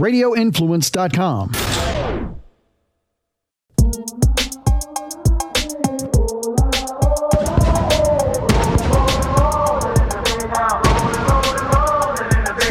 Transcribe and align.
radioinfluence.com. 0.00 1.52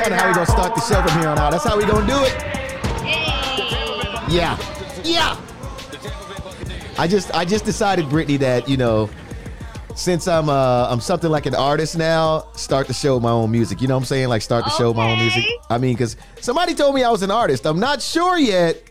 How 0.10 0.28
we 0.28 0.34
gonna 0.34 0.46
start 0.48 0.76
the 0.76 0.82
show 0.82 1.02
from 1.08 1.20
here 1.20 1.30
on 1.30 1.38
out. 1.38 1.52
That's 1.52 1.64
how 1.64 1.78
we 1.78 1.86
gonna 1.86 2.06
do 2.06 2.18
it. 2.24 2.36
Yeah, 4.30 4.58
yeah. 5.04 5.40
I 6.98 7.08
just 7.08 7.34
I 7.34 7.46
just 7.46 7.64
decided, 7.64 8.10
Brittany, 8.10 8.38
that 8.38 8.68
you 8.68 8.76
know, 8.76 9.10
since 9.96 10.28
I'm 10.28 10.50
uh 10.50 10.88
I'm 10.90 11.00
something 11.02 11.30
like 11.30 11.46
an 11.46 11.56
artist 11.56 11.98
now, 11.98 12.48
start 12.56 12.88
to 12.88 12.94
show 12.94 13.20
my 13.20 13.32
own 13.32 13.52
music. 13.52 13.82
You 13.82 13.88
know 13.88 13.96
what 13.96 14.02
I'm 14.02 14.06
saying? 14.06 14.30
Like 14.30 14.42
start 14.42 14.66
the 14.66 14.72
show 14.72 14.94
my 14.94 15.12
own 15.12 15.20
music. 15.20 15.44
I 15.70 15.78
mean, 15.78 15.94
because 15.94 16.16
somebody 16.42 16.74
told 16.74 16.96
me 16.96 17.04
I 17.04 17.10
was 17.12 17.24
an 17.24 17.32
artist. 17.32 17.66
I'm 17.66 17.80
not 17.80 18.02
sure 18.02 18.38
yet. 18.38 18.84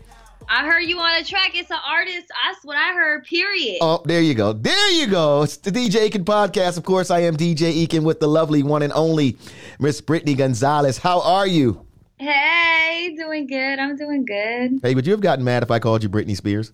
I 0.51 0.65
heard 0.65 0.79
you 0.81 0.97
on 0.99 1.15
a 1.21 1.23
track. 1.23 1.51
It's 1.53 1.69
an 1.69 1.77
artist. 1.87 2.25
That's 2.29 2.65
what 2.65 2.75
I 2.75 2.93
heard. 2.93 3.23
Period. 3.25 3.77
Oh, 3.81 4.01
there 4.05 4.21
you 4.21 4.33
go. 4.33 4.51
There 4.51 4.91
you 4.91 5.05
go. 5.05 5.43
It's 5.43 5.57
the 5.57 5.69
DJ 5.71 6.09
Eakin 6.09 6.23
podcast. 6.23 6.75
Of 6.77 6.85
course, 6.85 7.11
I 7.11 7.19
am 7.19 7.37
DJ 7.37 7.85
Eakin 7.85 8.03
with 8.03 8.19
the 8.19 8.27
lovely 8.27 8.63
one 8.63 8.81
and 8.81 8.91
only 8.93 9.37
Miss 9.79 10.01
Brittany 10.01 10.33
Gonzalez. 10.33 10.97
How 10.97 11.21
are 11.21 11.45
you? 11.45 11.85
Hey, 12.17 13.15
doing 13.15 13.45
good. 13.45 13.77
I'm 13.77 13.95
doing 13.95 14.25
good. 14.25 14.79
Hey, 14.81 14.95
would 14.95 15.05
you 15.05 15.11
have 15.13 15.21
gotten 15.21 15.45
mad 15.45 15.61
if 15.61 15.69
I 15.69 15.77
called 15.77 16.01
you 16.01 16.09
Britney 16.09 16.35
Spears? 16.35 16.73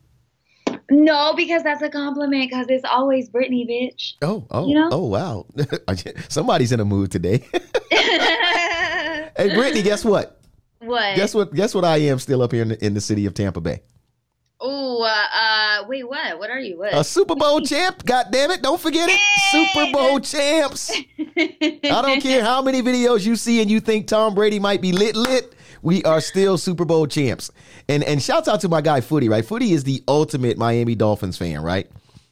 No, 0.89 1.33
because 1.35 1.63
that's 1.63 1.81
a 1.81 1.89
compliment. 1.89 2.49
Because 2.49 2.67
it's 2.69 2.85
always 2.85 3.29
Britney, 3.29 3.67
bitch. 3.67 4.13
Oh, 4.21 4.45
oh, 4.51 4.67
You 4.67 4.75
know? 4.75 4.89
oh, 4.91 5.05
wow. 5.05 5.45
Somebody's 6.29 6.71
in 6.71 6.79
a 6.79 6.85
mood 6.85 7.11
today. 7.11 7.43
hey, 7.89 9.29
Brittany, 9.35 9.81
guess 9.81 10.05
what? 10.05 10.41
what? 10.79 11.15
Guess 11.15 11.33
what? 11.33 11.53
Guess 11.53 11.73
what? 11.73 11.85
I 11.85 11.97
am 11.97 12.19
still 12.19 12.41
up 12.41 12.51
here 12.51 12.61
in 12.61 12.69
the, 12.69 12.85
in 12.85 12.93
the 12.93 13.01
city 13.01 13.25
of 13.25 13.33
Tampa 13.33 13.61
Bay. 13.61 13.81
Oh, 14.59 15.03
uh, 15.03 15.37
uh, 15.83 15.87
wait, 15.87 16.07
what? 16.07 16.39
What 16.39 16.49
are 16.49 16.59
you? 16.59 16.77
What? 16.77 16.93
A 16.93 17.03
Super 17.03 17.35
Bowl 17.35 17.61
champ. 17.65 18.05
God 18.05 18.27
damn 18.31 18.51
it! 18.51 18.61
Don't 18.61 18.79
forget 18.79 19.09
it. 19.09 19.17
Hey, 19.17 19.65
Super 19.65 19.91
Bowl 19.91 20.19
champs. 20.19 20.91
I 21.37 22.01
don't 22.01 22.21
care 22.21 22.43
how 22.43 22.61
many 22.61 22.81
videos 22.81 23.25
you 23.25 23.35
see 23.35 23.61
and 23.61 23.69
you 23.69 23.79
think 23.79 24.07
Tom 24.07 24.33
Brady 24.33 24.59
might 24.59 24.81
be 24.81 24.91
lit 24.91 25.15
lit. 25.15 25.53
We 25.85 26.03
are 26.03 26.19
still 26.19 26.57
Super 26.57 26.83
Bowl 26.83 27.05
champs. 27.05 27.51
And 27.87 28.03
and 28.03 28.21
shouts 28.21 28.47
out 28.47 28.59
to 28.61 28.69
my 28.69 28.81
guy 28.81 29.01
Footy, 29.01 29.29
right? 29.29 29.45
Footy 29.45 29.71
is 29.71 29.83
the 29.83 30.03
ultimate 30.07 30.57
Miami 30.57 30.95
Dolphins 30.95 31.37
fan, 31.37 31.61
right? 31.61 31.87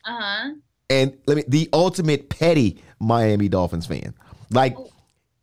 Uh 0.05 0.19
huh. 0.19 0.53
And 0.89 1.15
let 1.27 1.37
me 1.37 1.43
the 1.47 1.69
ultimate 1.71 2.29
petty 2.29 2.81
Miami 2.99 3.47
Dolphins 3.47 3.85
fan. 3.85 4.15
Like 4.49 4.75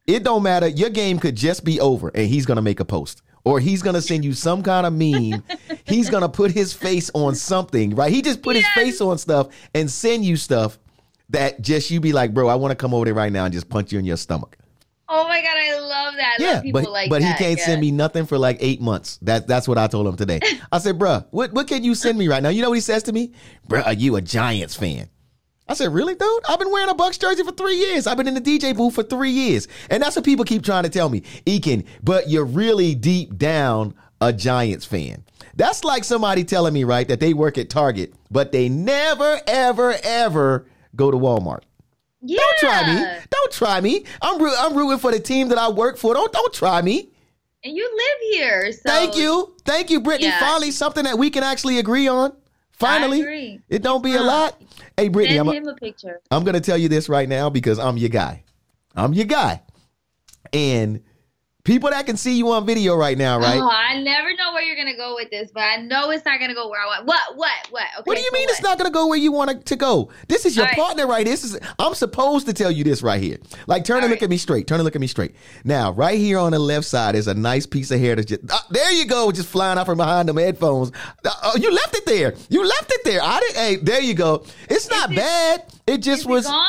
it 0.08 0.25
don't 0.25 0.42
matter. 0.42 0.67
Your 0.67 0.91
game 0.91 1.20
could 1.20 1.36
just 1.36 1.64
be 1.64 1.80
over 1.80 2.11
and 2.12 2.27
he's 2.27 2.47
gonna 2.47 2.62
make 2.62 2.80
a 2.80 2.84
post. 2.84 3.22
Or 3.44 3.61
he's 3.61 3.80
gonna 3.80 4.02
send 4.02 4.24
you 4.24 4.33
some 4.33 4.64
kind 4.64 4.86
of 4.86 4.92
meme. 4.92 5.45
he's 5.86 6.11
gonna 6.11 6.28
put 6.28 6.50
his 6.50 6.72
face 6.72 7.12
on 7.14 7.36
something, 7.36 7.95
right? 7.95 8.12
He 8.12 8.22
just 8.22 8.42
put 8.42 8.56
his 8.56 8.67
face 8.74 9.00
on 9.00 9.19
stuff 9.19 9.50
and 9.72 9.89
send 9.89 10.24
you 10.24 10.36
stuff 10.36 10.80
that 11.28 11.62
just 11.62 11.92
you 11.92 12.00
be 12.00 12.12
like, 12.12 12.34
bro, 12.34 12.48
I 12.48 12.56
want 12.56 12.72
to 12.72 12.77
come 12.77 12.92
over 12.92 13.05
there 13.05 13.14
right 13.14 13.33
now 13.33 13.45
and 13.45 13.55
just 13.55 13.69
punch 13.69 13.92
you 13.92 14.00
in 14.00 14.05
your 14.05 14.17
stomach. 14.17 14.56
Oh 15.12 15.27
my 15.27 15.42
god, 15.42 15.56
I 15.56 15.80
love 15.80 16.14
that. 16.14 16.36
I 16.39 16.42
yeah, 16.42 16.53
love 16.53 16.84
but 16.84 16.91
like 16.91 17.11
but 17.11 17.20
that. 17.20 17.36
he 17.36 17.44
can't 17.44 17.58
yeah. 17.58 17.66
send 17.66 17.80
me 17.80 17.91
nothing 17.91 18.27
for 18.27 18.39
like 18.39 18.58
eight 18.61 18.80
months. 18.80 19.19
That 19.22 19.48
that's 19.48 19.67
what 19.67 19.77
I 19.77 19.89
told 19.89 20.06
him 20.06 20.17
today. 20.17 20.39
I 20.72 20.78
said, 20.78 21.00
bruh, 21.00 21.27
what 21.30 21.52
what 21.52 21.67
can 21.67 21.83
you 21.83 21.97
send 21.97 22.17
me 22.17 22.28
right 22.28 22.42
now? 22.42 22.48
You 22.48 22.62
know 22.62 22.70
what 22.70 22.77
he 22.77 22.80
says 22.80 23.02
to 23.05 23.12
me? 23.12 23.33
Bruh, 23.69 23.84
are 23.84 23.92
you 23.92 24.14
a 24.14 24.20
Giants 24.20 24.77
fan? 24.77 25.08
I 25.69 25.75
said, 25.75 25.92
really, 25.92 26.14
dude? 26.14 26.42
I've 26.48 26.58
been 26.58 26.72
wearing 26.72 26.91
a 26.91 26.94
Bucs 26.94 27.20
jersey 27.20 27.44
for 27.44 27.52
three 27.52 27.77
years. 27.77 28.08
I've 28.08 28.17
been 28.17 28.27
in 28.27 28.34
the 28.34 28.41
DJ 28.41 28.77
booth 28.77 28.94
for 28.94 29.05
three 29.05 29.30
years. 29.30 29.69
And 29.89 30.02
that's 30.02 30.17
what 30.17 30.25
people 30.25 30.44
keep 30.44 30.64
trying 30.64 30.83
to 30.83 30.89
tell 30.89 31.08
me. 31.08 31.20
Eakin, 31.47 31.86
but 32.02 32.28
you're 32.28 32.45
really 32.45 32.97
deep 32.97 33.36
down 33.39 33.95
a 34.20 34.33
Giants 34.33 34.84
fan. 34.84 35.24
That's 35.55 35.84
like 35.84 36.02
somebody 36.02 36.42
telling 36.42 36.74
me, 36.74 36.83
right, 36.83 37.06
that 37.06 37.20
they 37.20 37.34
work 37.34 37.56
at 37.56 37.70
Target, 37.70 38.14
but 38.33 38.50
they 38.50 38.69
never, 38.69 39.41
ever, 39.47 39.95
ever 40.02 40.67
go 40.96 41.12
to 41.12 41.17
Walmart. 41.17 41.62
Yeah. 42.23 42.39
Don't 42.39 42.58
try 42.58 42.95
me. 42.95 43.20
Don't 43.31 43.53
try 43.53 43.81
me. 43.81 44.05
I'm 44.20 44.41
root, 44.41 44.55
I'm 44.58 44.77
rooting 44.77 44.98
for 44.98 45.11
the 45.11 45.20
team 45.20 45.48
that 45.48 45.58
I 45.58 45.69
work 45.70 45.97
for. 45.97 46.14
Don't 46.14 46.33
don't 46.33 46.53
try 46.53 46.83
me. 46.83 47.11
And 47.63 47.77
you 47.77 47.85
live 47.85 48.39
here, 48.39 48.73
so 48.73 48.81
Thank 48.85 49.17
you. 49.17 49.55
Thank 49.64 49.91
you, 49.91 50.01
Brittany. 50.01 50.29
Yeah. 50.29 50.41
Finally, 50.41 50.70
something 50.70 51.05
that 51.05 51.19
we 51.19 51.29
can 51.29 51.42
actually 51.42 51.79
agree 51.79 52.09
on. 52.09 52.33
Finally. 52.73 53.61
It 53.69 53.83
don't 53.83 54.03
be 54.03 54.14
a 54.14 54.23
lot. 54.23 54.61
Hey, 54.97 55.09
Brittany, 55.09 55.36
Send 55.36 55.48
I'm, 55.51 55.55
him 55.55 55.69
a 55.69 55.75
picture. 55.75 56.20
I'm 56.30 56.45
to 56.45 56.61
tell 56.61 56.79
you 56.79 56.89
this 56.89 57.11
right 57.11 57.29
now 57.29 57.51
because 57.51 57.79
I'm 57.79 57.98
your 57.98 58.09
guy. 58.09 58.45
I'm 58.97 59.13
your 59.13 59.27
guy. 59.27 59.63
And 60.55 61.03
people 61.65 61.91
that 61.91 62.07
can 62.07 62.17
see 62.17 62.37
you 62.37 62.51
on 62.53 62.67
video 62.67 62.97
right 62.97 63.17
now, 63.19 63.39
right? 63.39 63.59
Oh, 63.61 63.69
I 63.71 64.01
never 64.03 64.35
know 64.35 64.53
where 64.53 64.63
you're 64.63 64.77
gonna 64.77 64.97
go 64.97 65.15
with 65.15 65.31
this, 65.31 65.51
but 65.53 65.61
I 65.63 65.77
know 65.77 66.11
it's 66.11 66.25
not 66.25 66.41
gonna 66.41 66.55
go 66.55 66.69
where 66.69 66.81
I 66.81 66.87
want. 66.87 67.07
What? 67.07 67.37
What? 67.37 67.51
What? 67.71 67.83
Okay. 67.98 68.03
what 68.05 68.17
do 68.17 68.21
you 68.23 68.29
so 68.29 68.33
mean 68.35 68.45
what? 68.45 68.51
it's 68.51 68.63
not 68.63 68.79
going 68.79 68.91
to 68.91 68.93
go 68.95 69.07
where 69.09 69.19
you 69.19 69.33
want 69.33 69.51
it 69.51 69.67
to 69.67 69.77
go? 69.77 70.11
This 70.29 70.45
is 70.47 70.57
your 70.57 70.65
All 70.67 70.71
right. 70.71 70.79
partner 70.79 71.07
right 71.07 71.27
here. 71.27 71.33
This 71.35 71.45
is 71.45 71.59
I'm 71.79 71.95
supposed 71.95 72.47
to 72.47 72.53
tell 72.53 72.71
you 72.71 72.85
this 72.85 73.03
right 73.03 73.23
here. 73.23 73.39
Like 73.67 73.85
turn 73.85 73.98
and 73.98 74.11
look 74.11 74.17
right. 74.21 74.23
at 74.25 74.31
me 74.31 74.37
straight. 74.37 74.67
Turn 74.67 74.77
and 74.77 74.85
look 74.85 74.95
at 74.95 75.01
me 75.01 75.07
straight. 75.07 75.35
Now, 75.65 75.93
right 75.93 76.19
here 76.19 76.39
on 76.39 76.53
the 76.53 76.59
left 76.59 76.87
side 76.87 77.15
is 77.15 77.27
a 77.29 77.35
nice 77.35 77.67
piece 77.67 77.91
of 77.91 78.01
hair 78.01 78.17
that 78.17 78.27
just 78.27 78.41
ah, 78.51 78.67
there 78.71 78.91
you 78.92 79.07
go, 79.07 79.31
just 79.33 79.48
flying 79.48 79.79
out 79.79 79.87
from 79.87 79.98
behind 79.98 80.29
them 80.29 80.37
headphones. 80.37 80.92
Uh, 81.25 81.31
Oh, 81.42 81.57
you 81.57 81.71
left 81.73 81.97
it 81.97 82.05
there. 82.07 82.35
You 82.48 82.65
left 82.67 82.92
it 82.92 83.03
there. 83.05 83.21
I 83.23 83.41
didn't. 83.41 83.57
Hey, 83.57 83.77
there 83.77 84.01
you 84.01 84.15
go. 84.15 84.45
It's 84.69 84.89
not 84.91 85.11
it- 85.11 85.17
bad. 85.17 85.65
It 85.87 85.98
just 85.98 86.23
Is 86.23 86.27
was. 86.27 86.47
it 86.47 86.51
gone? 86.51 86.67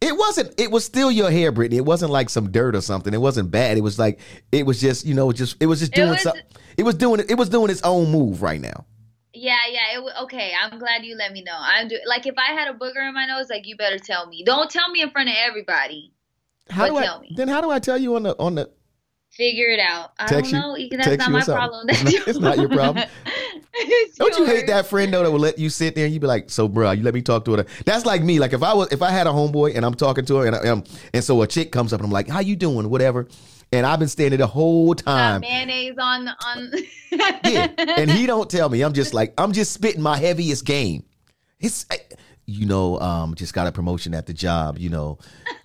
It 0.00 0.16
wasn't. 0.16 0.60
It 0.60 0.70
was 0.70 0.84
still 0.84 1.10
your 1.10 1.30
hair, 1.30 1.50
Brittany. 1.50 1.78
It 1.78 1.84
wasn't 1.84 2.12
like 2.12 2.28
some 2.28 2.50
dirt 2.50 2.76
or 2.76 2.80
something. 2.82 3.14
It 3.14 3.20
wasn't 3.20 3.50
bad. 3.50 3.78
It 3.78 3.80
was 3.80 3.98
like 3.98 4.20
it 4.52 4.66
was 4.66 4.80
just 4.80 5.06
you 5.06 5.14
know 5.14 5.32
just 5.32 5.56
it 5.60 5.66
was 5.66 5.80
just 5.80 5.92
doing 5.92 6.18
something. 6.18 6.42
It 6.76 6.82
was 6.82 6.94
doing 6.94 7.20
it. 7.20 7.36
was 7.36 7.48
doing 7.48 7.70
its 7.70 7.82
own 7.82 8.10
move 8.10 8.42
right 8.42 8.60
now. 8.60 8.84
Yeah, 9.32 9.56
yeah. 9.70 9.98
It, 9.98 10.12
okay, 10.24 10.52
I'm 10.60 10.78
glad 10.78 11.04
you 11.04 11.16
let 11.16 11.32
me 11.32 11.42
know. 11.42 11.56
I'm 11.56 11.88
do 11.88 11.98
like 12.06 12.26
if 12.26 12.34
I 12.36 12.52
had 12.52 12.68
a 12.68 12.74
booger 12.74 13.08
in 13.08 13.14
my 13.14 13.26
nose, 13.26 13.48
like 13.48 13.66
you 13.66 13.76
better 13.76 13.98
tell 13.98 14.26
me. 14.26 14.44
Don't 14.44 14.70
tell 14.70 14.88
me 14.90 15.00
in 15.00 15.10
front 15.10 15.30
of 15.30 15.34
everybody. 15.38 16.12
How 16.68 16.86
do 16.86 16.96
I? 16.96 17.20
me. 17.20 17.32
Then 17.36 17.48
how 17.48 17.60
do 17.60 17.70
I 17.70 17.78
tell 17.78 17.96
you 17.96 18.16
on 18.16 18.24
the 18.24 18.38
on 18.38 18.56
the 18.56 18.70
Figure 19.36 19.68
it 19.68 19.80
out. 19.80 20.12
I 20.18 20.26
Text 20.26 20.50
don't 20.52 20.80
you- 20.80 20.88
know. 20.88 20.96
That's 20.96 21.18
not 21.18 21.28
you 21.28 21.32
my 21.34 21.42
problem. 21.44 21.86
It's 21.90 22.02
That's 22.02 22.14
not- 22.16 22.28
it's 22.28 22.38
not 22.38 22.58
your 22.58 22.68
problem. 22.68 23.04
Don't 24.16 24.38
you 24.38 24.46
hate 24.46 24.66
that 24.68 24.86
friend 24.86 25.12
though 25.12 25.22
that 25.22 25.30
will 25.30 25.38
let 25.38 25.58
you 25.58 25.68
sit 25.68 25.94
there 25.94 26.06
and 26.06 26.14
you 26.14 26.18
be 26.20 26.26
like, 26.26 26.48
so 26.48 26.66
bro, 26.66 26.92
you 26.92 27.02
let 27.02 27.12
me 27.12 27.20
talk 27.20 27.44
to 27.44 27.52
her. 27.56 27.66
That's 27.84 28.06
like 28.06 28.22
me. 28.22 28.38
Like 28.38 28.54
if 28.54 28.62
I 28.62 28.72
was 28.72 28.90
if 28.90 29.02
I 29.02 29.10
had 29.10 29.26
a 29.26 29.30
homeboy 29.30 29.76
and 29.76 29.84
I'm 29.84 29.92
talking 29.94 30.24
to 30.26 30.36
her 30.36 30.46
and 30.46 30.56
I, 30.56 30.68
um, 30.68 30.82
and 31.12 31.22
so 31.22 31.42
a 31.42 31.46
chick 31.46 31.72
comes 31.72 31.92
up 31.92 32.00
and 32.00 32.06
I'm 32.06 32.12
like, 32.12 32.26
how 32.28 32.40
you 32.40 32.56
doing? 32.56 32.88
Whatever. 32.88 33.28
And 33.72 33.84
I've 33.84 33.98
been 33.98 34.08
standing 34.08 34.38
the 34.40 34.46
whole 34.46 34.94
Got 34.94 35.04
time. 35.04 35.40
mayonnaise 35.42 35.96
on 35.98 36.28
on. 36.28 36.72
Yeah. 37.44 37.68
And 37.76 38.10
he 38.10 38.24
don't 38.26 38.48
tell 38.48 38.70
me. 38.70 38.80
I'm 38.82 38.94
just 38.94 39.12
like, 39.12 39.34
I'm 39.36 39.52
just 39.52 39.72
spitting 39.72 40.00
my 40.02 40.16
heaviest 40.16 40.64
game. 40.64 41.04
It's 41.60 41.84
I- 41.90 41.98
you 42.46 42.64
know, 42.66 42.98
um, 43.00 43.34
just 43.34 43.52
got 43.54 43.66
a 43.66 43.72
promotion 43.72 44.14
at 44.14 44.26
the 44.26 44.32
job. 44.32 44.78
You 44.78 44.88
know, 44.88 45.18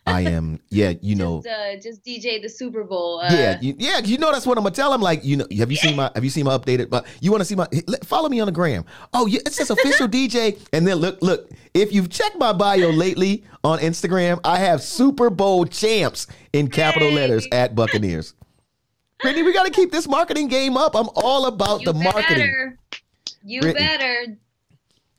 I 0.06 0.22
am, 0.22 0.60
yeah, 0.70 0.94
you 1.02 1.16
know, 1.16 1.42
just, 1.44 1.48
uh, 1.48 1.76
just 1.82 2.04
DJ 2.04 2.42
the 2.42 2.50
Super 2.50 2.84
Bowl. 2.84 3.20
Uh, 3.22 3.30
yeah, 3.32 3.58
you, 3.62 3.76
yeah. 3.78 4.00
You 4.00 4.18
know 4.18 4.32
that's 4.32 4.46
what 4.48 4.58
I'm 4.58 4.64
gonna 4.64 4.76
tell 4.76 4.94
him. 4.94 5.02
Like, 5.02 5.24
you 5.24 5.38
know, 5.38 5.46
have 5.58 5.70
you 5.72 5.78
seen 5.78 5.96
my 5.96 6.10
have 6.16 6.24
you 6.24 6.30
seen 6.30 6.46
my 6.46 6.58
updated? 6.58 6.90
But 6.90 7.06
you 7.22 7.32
want 7.32 7.42
to 7.42 7.46
see 7.46 7.56
my 7.56 7.68
follow 8.04 8.28
me 8.30 8.40
on 8.40 8.48
the 8.48 8.52
gram. 8.52 8.84
Oh, 9.14 9.26
yeah, 9.28 9.40
it 9.46 9.54
says 9.54 9.70
official 9.70 10.08
DJ. 10.10 10.60
And 10.74 10.86
then 10.88 10.98
look, 10.98 11.22
look. 11.22 11.50
If 11.74 11.94
you've 11.94 12.10
checked 12.10 12.38
my 12.38 12.52
bio 12.52 12.90
lately 12.90 13.46
on 13.64 13.80
Instagram, 13.80 14.40
I 14.44 14.58
have 14.58 14.82
Super 14.82 15.30
Bowl 15.30 15.66
champs 15.66 16.28
in 16.52 16.68
capital 16.68 17.10
Hey. 17.10 17.16
letters 17.16 17.48
at 17.54 17.76
Buccaneers. 17.76 18.34
Brittany, 19.22 19.44
we 19.44 19.54
got 19.54 19.66
to 19.66 19.72
keep 19.72 19.92
this 19.92 20.08
marketing 20.08 20.48
game 20.48 20.76
up. 20.76 20.96
I'm 20.96 21.08
all 21.16 21.46
about 21.46 21.82
You 21.82 21.86
the 21.86 21.94
marketing. 21.94 22.38
better. 22.38 22.78
You 23.44 23.62
Brittany. 23.62 23.86
better. 23.88 24.38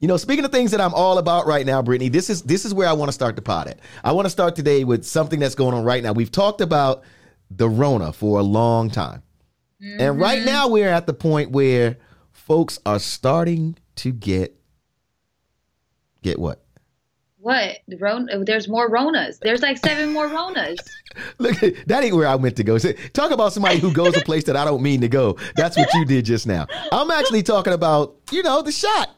You 0.03 0.07
know, 0.07 0.17
speaking 0.17 0.43
of 0.43 0.51
things 0.51 0.71
that 0.71 0.81
I'm 0.81 0.93
all 0.93 1.17
about 1.17 1.47
right 1.47 1.65
now, 1.65 1.81
Brittany, 1.81 2.09
this 2.09 2.29
is 2.29 2.41
this 2.41 2.65
is 2.65 2.73
where 2.73 2.89
I 2.89 2.91
want 2.91 3.07
to 3.07 3.13
start 3.13 3.37
the 3.37 3.41
pod 3.41 3.69
at. 3.69 3.79
I 4.03 4.11
want 4.11 4.25
to 4.25 4.29
start 4.29 4.53
today 4.53 4.83
with 4.83 5.05
something 5.05 5.39
that's 5.39 5.55
going 5.55 5.73
on 5.73 5.85
right 5.85 6.03
now. 6.03 6.11
We've 6.11 6.29
talked 6.29 6.59
about 6.59 7.05
the 7.49 7.69
Rona 7.69 8.11
for 8.11 8.37
a 8.37 8.43
long 8.43 8.89
time. 8.89 9.23
And 9.79 10.19
right 10.19 10.39
mm-hmm. 10.39 10.45
now 10.45 10.67
we're 10.67 10.89
at 10.89 11.07
the 11.07 11.13
point 11.13 11.51
where 11.51 11.95
folks 12.33 12.79
are 12.85 12.99
starting 12.99 13.77
to 13.95 14.11
get 14.11 14.59
get 16.21 16.37
what? 16.37 16.65
What? 17.37 17.77
The 17.87 17.95
Ron- 17.95 18.27
oh, 18.33 18.43
There's 18.43 18.67
more 18.67 18.89
Ronas. 18.89 19.39
There's 19.39 19.61
like 19.61 19.77
seven 19.77 20.11
more 20.11 20.27
Ronas. 20.27 20.79
Look, 21.37 21.55
that 21.87 22.03
ain't 22.03 22.13
where 22.13 22.27
I 22.27 22.35
meant 22.35 22.57
to 22.57 22.65
go. 22.65 22.77
Talk 22.77 23.31
about 23.31 23.53
somebody 23.53 23.79
who 23.79 23.93
goes 23.93 24.17
a 24.17 24.21
place 24.21 24.43
that 24.45 24.57
I 24.57 24.65
don't 24.65 24.83
mean 24.83 24.99
to 24.99 25.07
go. 25.07 25.37
That's 25.55 25.77
what 25.77 25.93
you 25.93 26.03
did 26.03 26.25
just 26.25 26.45
now. 26.45 26.67
I'm 26.91 27.09
actually 27.09 27.43
talking 27.43 27.71
about, 27.71 28.17
you 28.31 28.43
know, 28.43 28.61
the 28.61 28.73
shot, 28.73 29.15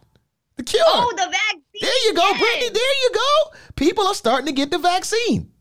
the 0.57 0.63
cure. 0.63 0.81
Oh, 0.85 1.11
the 1.15 1.23
vaccine. 1.25 1.61
there 1.81 2.05
you 2.05 2.13
go, 2.13 2.21
yes. 2.23 2.39
Brittany. 2.39 2.69
There 2.73 2.93
you 3.03 3.11
go. 3.13 3.57
People 3.75 4.07
are 4.07 4.13
starting 4.15 4.45
to 4.47 4.51
get 4.51 4.71
the 4.71 4.77
vaccine. 4.77 5.51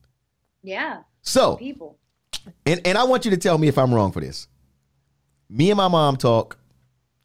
Yeah, 0.62 1.00
So, 1.20 1.56
people. 1.56 1.98
and, 2.64 2.80
and 2.86 2.96
I 2.96 3.04
want 3.04 3.24
you 3.26 3.30
to 3.32 3.36
tell 3.36 3.58
me 3.58 3.68
if 3.68 3.76
I'm 3.76 3.92
wrong 3.92 4.12
for 4.12 4.20
this. 4.20 4.48
Me 5.50 5.70
and 5.70 5.76
my 5.76 5.88
mom 5.88 6.16
talk 6.16 6.56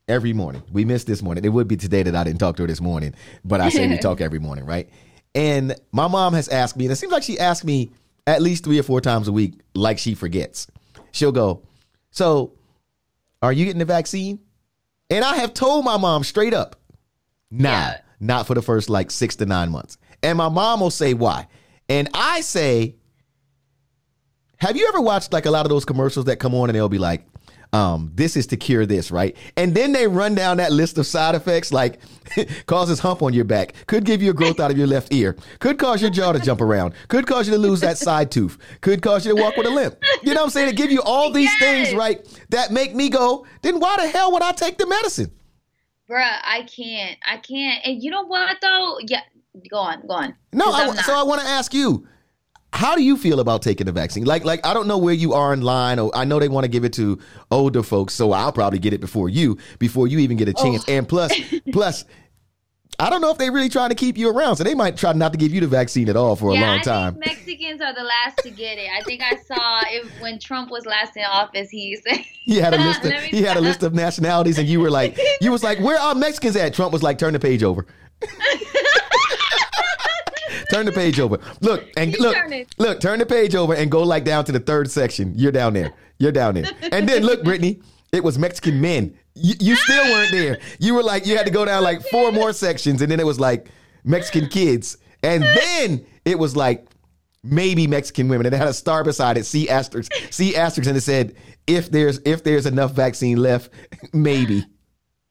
every 0.09 0.33
morning. 0.33 0.61
We 0.73 0.83
missed 0.83 1.07
this 1.07 1.21
morning. 1.21 1.45
It 1.45 1.49
would 1.49 1.67
be 1.67 1.77
today 1.77 2.03
that 2.03 2.15
I 2.15 2.23
didn't 2.25 2.39
talk 2.39 2.57
to 2.57 2.63
her 2.63 2.67
this 2.67 2.81
morning, 2.81 3.13
but 3.45 3.61
I 3.61 3.69
say 3.69 3.87
we 3.87 3.97
talk 3.99 4.19
every 4.19 4.39
morning, 4.39 4.65
right? 4.65 4.89
And 5.35 5.73
my 5.93 6.07
mom 6.07 6.33
has 6.33 6.49
asked 6.49 6.75
me, 6.75 6.85
and 6.85 6.91
it 6.91 6.97
seems 6.97 7.13
like 7.13 7.23
she 7.23 7.39
asks 7.39 7.63
me 7.63 7.91
at 8.27 8.41
least 8.41 8.65
three 8.65 8.77
or 8.79 8.83
four 8.83 8.99
times 8.99 9.27
a 9.29 9.31
week, 9.31 9.53
like 9.73 9.97
she 9.99 10.15
forgets. 10.15 10.67
She'll 11.11 11.31
go, 11.31 11.63
So, 12.11 12.53
Are 13.41 13.53
you 13.53 13.63
getting 13.65 13.79
the 13.79 13.85
vaccine? 13.85 14.39
And 15.09 15.23
I 15.23 15.37
have 15.37 15.53
told 15.53 15.85
my 15.85 15.95
mom 15.97 16.23
straight 16.25 16.53
up, 16.53 16.75
nah, 17.51 17.69
Yeah. 17.69 17.97
not 18.19 18.47
for 18.47 18.53
the 18.55 18.61
first 18.61 18.89
like 18.89 19.11
six 19.11 19.35
to 19.37 19.45
nine 19.45 19.69
months. 19.71 19.97
And 20.23 20.37
my 20.37 20.49
mom 20.49 20.79
will 20.81 20.91
say 20.91 21.13
why. 21.13 21.47
And 21.87 22.09
I 22.13 22.41
say, 22.41 22.95
have 24.57 24.75
you 24.75 24.87
ever 24.89 24.99
watched 25.01 25.31
like 25.31 25.45
a 25.45 25.51
lot 25.51 25.65
of 25.65 25.69
those 25.69 25.85
commercials 25.85 26.25
that 26.25 26.37
come 26.37 26.53
on 26.53 26.69
and 26.69 26.75
they'll 26.75 26.89
be 26.89 26.97
like, 26.97 27.25
um, 27.71 28.11
this 28.15 28.35
is 28.35 28.47
to 28.47 28.57
cure 28.57 28.85
this, 28.87 29.11
right? 29.11 29.37
And 29.55 29.75
then 29.75 29.91
they 29.91 30.07
run 30.07 30.33
down 30.33 30.57
that 30.57 30.71
list 30.71 30.97
of 30.97 31.05
side 31.05 31.35
effects 31.35 31.71
like 31.71 31.99
causes 32.65 32.99
hump 32.99 33.21
on 33.21 33.31
your 33.31 33.45
back, 33.45 33.73
could 33.85 34.05
give 34.05 34.23
you 34.23 34.31
a 34.31 34.33
growth 34.33 34.59
out 34.59 34.71
of 34.71 34.77
your 34.77 34.87
left 34.87 35.13
ear, 35.13 35.37
could 35.59 35.77
cause 35.77 36.01
your 36.01 36.09
jaw 36.09 36.31
to 36.31 36.39
jump 36.39 36.61
around, 36.61 36.95
could 37.09 37.27
cause 37.27 37.47
you 37.47 37.53
to 37.53 37.59
lose 37.59 37.79
that 37.81 37.97
side 37.99 38.31
tooth, 38.31 38.57
could 38.81 39.03
cause 39.03 39.23
you 39.25 39.35
to 39.35 39.41
walk 39.41 39.55
with 39.55 39.67
a 39.67 39.69
limp. 39.69 39.95
You 40.23 40.33
know 40.33 40.41
what 40.41 40.45
I'm 40.45 40.49
saying? 40.49 40.65
They 40.69 40.73
give 40.73 40.91
you 40.91 41.03
all 41.03 41.31
these 41.31 41.55
things, 41.59 41.93
right? 41.93 42.25
That 42.49 42.71
make 42.71 42.95
me 42.95 43.07
go, 43.07 43.45
then 43.61 43.79
why 43.79 43.97
the 43.97 44.07
hell 44.07 44.31
would 44.31 44.41
I 44.41 44.51
take 44.51 44.79
the 44.79 44.87
medicine? 44.87 45.31
Bruh, 46.09 46.37
I 46.43 46.63
can't. 46.63 47.17
I 47.25 47.37
can't. 47.37 47.85
And 47.85 48.01
you 48.01 48.09
know 48.09 48.25
what 48.25 48.57
though? 48.61 48.97
Yeah, 49.07 49.21
go 49.69 49.77
on, 49.77 50.01
go 50.07 50.13
on. 50.15 50.35
No, 50.51 50.65
I, 50.65 50.95
so. 50.95 51.13
I 51.13 51.23
want 51.23 51.41
to 51.41 51.47
ask 51.47 51.73
you, 51.73 52.07
how 52.73 52.95
do 52.95 53.03
you 53.03 53.15
feel 53.15 53.39
about 53.39 53.61
taking 53.61 53.85
the 53.85 53.91
vaccine? 53.91 54.25
Like, 54.25 54.43
like 54.43 54.65
I 54.65 54.73
don't 54.73 54.87
know 54.87 54.97
where 54.97 55.13
you 55.13 55.33
are 55.33 55.53
in 55.53 55.61
line. 55.61 55.99
Or 55.99 56.15
I 56.15 56.25
know 56.25 56.39
they 56.39 56.49
want 56.49 56.63
to 56.63 56.67
give 56.67 56.83
it 56.83 56.93
to 56.93 57.19
older 57.51 57.83
folks, 57.83 58.13
so 58.13 58.31
I'll 58.31 58.51
probably 58.51 58.79
get 58.79 58.93
it 58.93 59.01
before 59.01 59.29
you, 59.29 59.57
before 59.77 60.07
you 60.07 60.19
even 60.19 60.37
get 60.37 60.47
a 60.49 60.53
oh. 60.57 60.63
chance. 60.63 60.83
Oh. 60.87 60.93
And 60.93 61.07
plus, 61.07 61.33
plus, 61.71 62.05
I 62.97 63.09
don't 63.09 63.21
know 63.21 63.31
if 63.31 63.37
they 63.37 63.49
really 63.49 63.69
trying 63.69 63.89
to 63.89 63.95
keep 63.95 64.17
you 64.17 64.29
around, 64.29 64.57
so 64.57 64.63
they 64.65 64.75
might 64.75 64.97
try 64.97 65.13
not 65.13 65.31
to 65.31 65.37
give 65.37 65.53
you 65.53 65.61
the 65.61 65.67
vaccine 65.67 66.09
at 66.09 66.17
all 66.17 66.35
for 66.35 66.49
a 66.49 66.53
long 66.55 66.81
time. 66.81 67.17
Mexicans 67.19 67.79
are 67.81 67.93
the 67.93 68.03
last 68.03 68.39
to 68.39 68.49
get 68.49 68.77
it. 68.77 68.89
I 68.91 69.01
think 69.03 69.21
I 69.21 69.37
saw 69.37 69.81
it 69.87 70.05
when 70.19 70.37
Trump 70.37 70.69
was 70.69 70.85
last 70.85 71.15
in 71.15 71.23
office. 71.23 71.69
He 71.69 71.95
said, 71.95 72.17
He 72.17 72.57
had 72.57 72.73
a 72.73 72.77
list. 72.83 73.05
Of, 73.05 73.13
he 73.23 73.41
had 73.41 73.55
a 73.55 73.61
list 73.61 73.83
of 73.83 73.93
nationalities, 73.93 74.57
and 74.57 74.67
you 74.67 74.81
were 74.81 74.89
like, 74.89 75.17
you 75.41 75.49
was 75.51 75.63
like, 75.63 75.79
where 75.79 75.97
are 75.97 76.13
Mexicans 76.13 76.57
at? 76.57 76.73
Trump 76.73 76.91
was 76.91 77.01
like, 77.01 77.17
turn 77.17 77.31
the 77.33 77.39
page 77.39 77.63
over. 77.63 77.85
turn 80.69 80.85
the 80.85 80.91
page 80.91 81.19
over. 81.19 81.39
Look 81.61 81.85
and 81.95 82.13
You 82.13 82.19
look, 82.19 82.35
turn 82.35 82.65
look, 82.77 82.99
turn 82.99 83.19
the 83.19 83.25
page 83.25 83.55
over 83.55 83.73
and 83.73 83.89
go 83.89 84.03
like 84.03 84.25
down 84.25 84.43
to 84.45 84.51
the 84.51 84.59
third 84.59 84.91
section. 84.91 85.33
You're 85.35 85.51
down 85.51 85.73
there. 85.73 85.93
You're 86.17 86.31
down 86.31 86.55
there. 86.55 86.69
And 86.91 87.07
then 87.07 87.23
look, 87.23 87.43
Brittany, 87.43 87.81
it 88.11 88.23
was 88.23 88.37
Mexican 88.37 88.81
men. 88.81 89.17
You, 89.39 89.55
you 89.59 89.75
still 89.75 90.03
weren't 90.05 90.31
there. 90.31 90.59
You 90.79 90.93
were 90.93 91.03
like, 91.03 91.25
you 91.25 91.37
had 91.37 91.45
to 91.45 91.51
go 91.51 91.65
down 91.65 91.83
like 91.83 92.01
four 92.07 92.31
more 92.31 92.53
sections, 92.53 93.01
and 93.01 93.11
then 93.11 93.19
it 93.19 93.25
was 93.25 93.39
like 93.39 93.69
Mexican 94.03 94.47
kids, 94.47 94.97
and 95.23 95.43
then 95.55 96.05
it 96.25 96.37
was 96.37 96.55
like 96.55 96.87
maybe 97.43 97.87
Mexican 97.87 98.27
women. 98.27 98.45
And 98.45 98.55
it 98.55 98.57
had 98.57 98.67
a 98.67 98.73
star 98.73 99.03
beside 99.03 99.37
it, 99.37 99.45
C 99.45 99.69
asterisk, 99.69 100.11
C 100.31 100.55
asterisk, 100.55 100.87
and 100.87 100.97
it 100.97 101.01
said 101.01 101.35
if 101.67 101.91
there's 101.91 102.19
if 102.25 102.43
there's 102.43 102.65
enough 102.65 102.93
vaccine 102.93 103.37
left, 103.37 103.71
maybe. 104.13 104.65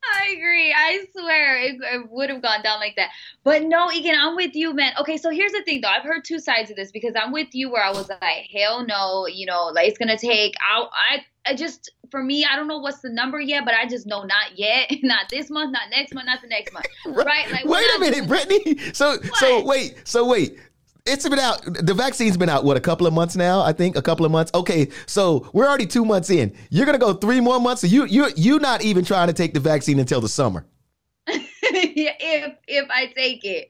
I 0.05 0.35
agree. 0.37 0.73
I 0.73 1.05
swear 1.13 1.59
it, 1.59 1.77
it 1.81 2.11
would 2.11 2.31
have 2.31 2.43
gone 2.43 2.63
down 2.63 2.81
like 2.81 2.97
that. 2.97 3.11
But 3.45 3.65
no, 3.65 3.91
Egan, 3.91 4.15
I'm 4.19 4.37
with 4.37 4.55
you, 4.55 4.73
man. 4.73 4.93
Okay, 5.01 5.17
so 5.17 5.31
here's 5.31 5.53
the 5.53 5.63
thing, 5.63 5.81
though. 5.81 5.89
I've 5.89 6.03
heard 6.03 6.25
two 6.25 6.39
sides 6.39 6.71
of 6.71 6.77
this 6.77 6.91
because 6.91 7.15
I'm 7.21 7.33
with 7.33 7.49
you 7.53 7.71
where 7.71 7.83
I 7.83 7.91
was 7.91 8.09
like, 8.09 8.49
hell 8.55 8.87
no, 8.87 9.27
you 9.27 9.47
know, 9.47 9.67
like 9.67 9.89
it's 9.89 9.99
gonna 9.99 10.19
take. 10.19 10.55
I, 10.61 10.87
I, 11.11 11.51
I 11.51 11.55
just 11.55 11.91
for 12.11 12.23
me, 12.23 12.45
I 12.51 12.57
don't 12.57 12.69
know 12.69 12.79
what's 12.79 13.01
the 13.01 13.11
number 13.11 13.41
yet, 13.41 13.65
but 13.65 13.75
I 13.75 13.87
just 13.87 14.07
know 14.07 14.23
not 14.23 14.57
yet, 14.57 14.91
not 15.03 15.29
this 15.31 15.51
month, 15.51 15.73
not 15.73 15.91
next 15.91 16.15
month, 16.15 16.27
not 16.27 16.41
the 16.43 16.49
next 16.49 16.73
month, 16.73 16.87
right? 17.07 17.51
Like, 17.51 17.65
wait 17.65 17.87
a 17.97 18.01
minute, 18.01 18.29
Brittany. 18.29 18.77
So 18.95 19.19
so 19.35 19.65
wait, 19.65 19.97
so 20.05 20.27
wait. 20.27 20.59
It's 21.07 21.27
been 21.27 21.39
out. 21.39 21.63
The 21.65 21.95
vaccine's 21.95 22.37
been 22.37 22.51
out 22.51 22.65
what 22.65 22.77
a 22.77 22.81
couple 22.81 23.07
of 23.07 23.15
months 23.15 23.35
now. 23.35 23.63
I 23.63 23.73
think 23.73 23.97
a 23.97 24.03
couple 24.03 24.27
of 24.27 24.33
months. 24.33 24.51
Okay, 24.55 24.89
so 25.07 25.49
we're 25.53 25.67
already 25.67 25.87
two 25.87 26.05
months 26.05 26.29
in. 26.29 26.55
You're 26.71 26.85
gonna 26.85 26.99
go 26.99 27.15
three 27.15 27.41
more 27.41 27.59
months. 27.61 27.81
So 27.81 27.87
you 27.87 28.05
you 28.05 28.29
you 28.37 28.59
not 28.59 28.83
even 28.83 29.05
trying 29.05 29.29
to 29.29 29.33
take 29.33 29.55
the 29.55 29.61
vaccine 29.61 29.99
until 29.99 30.21
the 30.21 30.29
summer. 30.29 30.67
if 31.27 32.55
if 32.67 32.91
I 32.91 33.07
take 33.07 33.45
it. 33.45 33.69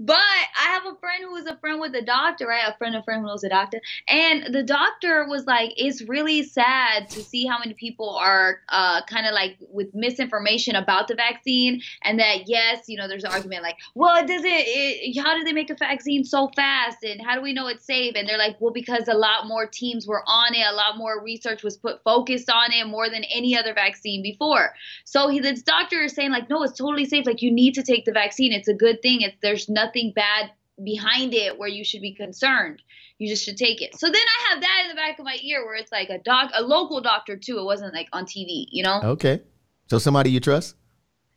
But 0.00 0.18
I 0.18 0.70
have 0.70 0.86
a 0.86 0.96
friend 0.96 1.24
who 1.24 1.36
is 1.36 1.46
a 1.46 1.56
friend 1.56 1.80
with 1.80 1.94
a 1.94 2.02
doctor, 2.02 2.46
right? 2.46 2.64
A 2.68 2.76
friend, 2.76 2.96
a 2.96 3.02
friend 3.02 3.22
who 3.22 3.28
knows 3.28 3.44
a 3.44 3.48
doctor, 3.48 3.80
and 4.08 4.54
the 4.54 4.62
doctor 4.62 5.26
was 5.28 5.46
like, 5.46 5.72
"It's 5.76 6.02
really 6.02 6.42
sad 6.42 7.08
to 7.10 7.22
see 7.22 7.46
how 7.46 7.58
many 7.58 7.74
people 7.74 8.10
are 8.10 8.60
uh, 8.68 9.02
kind 9.06 9.26
of 9.26 9.32
like 9.32 9.56
with 9.70 9.94
misinformation 9.94 10.74
about 10.74 11.08
the 11.08 11.14
vaccine, 11.14 11.82
and 12.02 12.18
that 12.18 12.48
yes, 12.48 12.84
you 12.88 12.96
know, 12.96 13.08
there's 13.08 13.24
an 13.24 13.32
argument 13.32 13.62
like, 13.62 13.76
well, 13.94 14.22
it 14.22 14.26
doesn't. 14.26 14.44
It, 14.46 15.18
how 15.20 15.36
did 15.36 15.46
they 15.46 15.52
make 15.52 15.70
a 15.70 15.76
vaccine 15.76 16.24
so 16.24 16.50
fast, 16.56 17.02
and 17.02 17.20
how 17.24 17.34
do 17.34 17.42
we 17.42 17.52
know 17.52 17.66
it's 17.68 17.84
safe? 17.84 18.14
And 18.16 18.28
they're 18.28 18.38
like, 18.38 18.56
well, 18.60 18.72
because 18.72 19.08
a 19.08 19.14
lot 19.14 19.46
more 19.46 19.66
teams 19.66 20.06
were 20.06 20.22
on 20.26 20.54
it, 20.54 20.66
a 20.66 20.74
lot 20.74 20.96
more 20.96 21.22
research 21.22 21.62
was 21.62 21.76
put 21.76 22.02
focused 22.04 22.50
on 22.50 22.72
it 22.72 22.86
more 22.86 23.08
than 23.08 23.24
any 23.24 23.56
other 23.56 23.74
vaccine 23.74 24.22
before. 24.22 24.74
So 25.04 25.28
he, 25.28 25.40
this 25.40 25.62
doctor 25.62 26.02
is 26.02 26.14
saying 26.14 26.30
like, 26.30 26.48
no, 26.48 26.62
it's 26.62 26.78
totally 26.78 27.04
safe. 27.04 27.26
Like 27.26 27.42
you 27.42 27.52
need 27.52 27.74
to 27.74 27.82
take 27.82 28.04
the 28.04 28.12
vaccine. 28.12 28.52
It's 28.52 28.68
a 28.68 28.74
good 28.74 29.02
thing. 29.02 29.20
It's 29.22 29.36
there's 29.42 29.68
nothing 29.74 30.12
bad 30.14 30.50
behind 30.82 31.34
it 31.34 31.58
where 31.58 31.68
you 31.68 31.84
should 31.84 32.00
be 32.00 32.14
concerned. 32.14 32.82
You 33.18 33.28
just 33.28 33.44
should 33.44 33.56
take 33.56 33.80
it. 33.80 33.94
So 33.96 34.06
then 34.06 34.16
I 34.16 34.50
have 34.50 34.60
that 34.60 34.82
in 34.84 34.88
the 34.88 34.94
back 34.94 35.18
of 35.18 35.24
my 35.24 35.38
ear 35.42 35.64
where 35.64 35.76
it's 35.76 35.92
like 35.92 36.08
a 36.08 36.18
doc, 36.18 36.50
a 36.54 36.62
local 36.62 37.00
doctor 37.00 37.36
too. 37.36 37.58
It 37.58 37.64
wasn't 37.64 37.94
like 37.94 38.08
on 38.12 38.24
TV, 38.24 38.66
you 38.70 38.82
know? 38.82 39.00
Okay, 39.02 39.42
so 39.88 39.98
somebody 39.98 40.30
you 40.30 40.40
trust. 40.40 40.76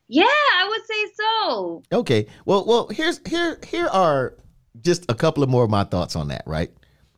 Yeah, 0.07 0.23
I 0.25 0.67
would 0.69 0.85
say 0.85 1.13
so. 1.15 1.83
Okay, 1.91 2.27
well 2.45 2.65
well 2.65 2.87
here's 2.87 3.19
here 3.27 3.59
here 3.67 3.87
are 3.87 4.35
just 4.81 5.05
a 5.09 5.15
couple 5.15 5.43
of 5.43 5.49
more 5.49 5.63
of 5.63 5.69
my 5.69 5.83
thoughts 5.83 6.15
on 6.15 6.29
that. 6.29 6.43
Right. 6.45 6.71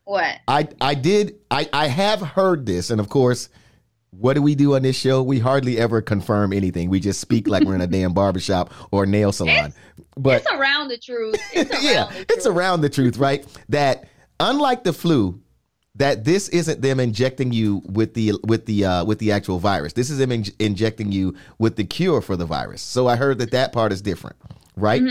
What? 0.06 0.38
I 0.48 0.68
I 0.81 0.95
did 0.95 1.38
I 1.51 1.69
I 1.72 1.88
have 1.88 2.19
heard 2.19 2.65
this, 2.65 2.89
and 2.89 3.00
of 3.00 3.10
course, 3.10 3.50
what 4.11 4.33
do 4.33 4.41
we 4.41 4.56
do 4.56 4.75
on 4.75 4.81
this 4.81 4.97
show? 4.97 5.21
We 5.21 5.39
hardly 5.39 5.77
ever 5.77 6.01
confirm 6.01 6.51
anything. 6.53 6.89
We 6.89 7.00
just 7.00 7.19
speak 7.21 7.47
like 7.47 7.63
we're 7.63 7.75
in 7.75 7.81
a 7.81 7.88
damn 7.97 8.13
barbershop 8.13 8.73
or 8.91 9.06
nail 9.06 9.31
salon. 9.31 9.73
But 10.17 10.41
it's 10.41 10.51
around 10.51 10.89
the 10.89 10.97
truth. 10.97 11.35
It's 11.53 11.71
around 11.71 11.83
yeah, 11.83 12.06
the 12.06 12.33
it's 12.33 12.45
around 12.45 12.81
the 12.81 12.89
truth, 12.89 13.17
right? 13.17 13.45
That 13.69 14.07
unlike 14.39 14.83
the 14.83 14.94
flu, 14.94 15.41
that 15.95 16.23
this 16.23 16.50
isn't 16.50 16.81
them 16.81 17.00
injecting 17.00 17.51
you 17.51 17.81
with 17.85 18.13
the 18.13 18.33
with 18.44 18.65
the 18.65 18.85
uh, 18.85 19.06
with 19.06 19.19
the 19.19 19.31
actual 19.31 19.59
virus. 19.59 19.94
This 19.94 20.09
is 20.09 20.17
them 20.17 20.31
in- 20.31 20.45
injecting 20.59 21.12
you 21.12 21.35
with 21.57 21.75
the 21.75 21.83
cure 21.83 22.21
for 22.21 22.35
the 22.35 22.45
virus. 22.45 22.81
So 22.81 23.07
I 23.07 23.15
heard 23.15 23.38
that 23.39 23.51
that 23.51 23.71
part 23.73 23.91
is 23.91 24.01
different, 24.01 24.35
right? 24.75 25.01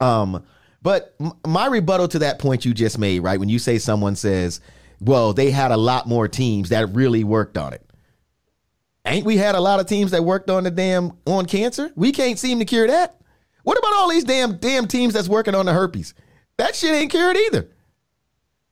Um, 0.00 0.44
but 0.82 1.14
m- 1.20 1.32
my 1.46 1.66
rebuttal 1.66 2.08
to 2.08 2.18
that 2.20 2.38
point 2.38 2.64
you 2.64 2.74
just 2.74 2.98
made, 2.98 3.20
right? 3.20 3.40
When 3.40 3.48
you 3.48 3.58
say 3.58 3.78
someone 3.78 4.16
says, 4.16 4.60
"Well, 5.00 5.32
they 5.32 5.50
had 5.50 5.70
a 5.70 5.76
lot 5.76 6.06
more 6.06 6.28
teams 6.28 6.68
that 6.68 6.94
really 6.94 7.24
worked 7.24 7.56
on 7.56 7.72
it." 7.72 7.82
Ain't 9.06 9.26
we 9.26 9.36
had 9.36 9.54
a 9.54 9.60
lot 9.60 9.80
of 9.80 9.86
teams 9.86 10.12
that 10.12 10.24
worked 10.24 10.48
on 10.50 10.64
the 10.64 10.70
damn 10.70 11.12
on 11.26 11.46
cancer? 11.46 11.90
We 11.94 12.12
can't 12.12 12.38
seem 12.38 12.58
to 12.58 12.64
cure 12.64 12.86
that. 12.86 13.20
What 13.62 13.78
about 13.78 13.94
all 13.94 14.08
these 14.10 14.24
damn 14.24 14.56
damn 14.58 14.86
teams 14.86 15.14
that's 15.14 15.28
working 15.28 15.54
on 15.54 15.66
the 15.66 15.72
herpes? 15.72 16.14
That 16.56 16.74
shit 16.74 16.94
ain't 16.94 17.10
cured 17.10 17.36
either. 17.36 17.68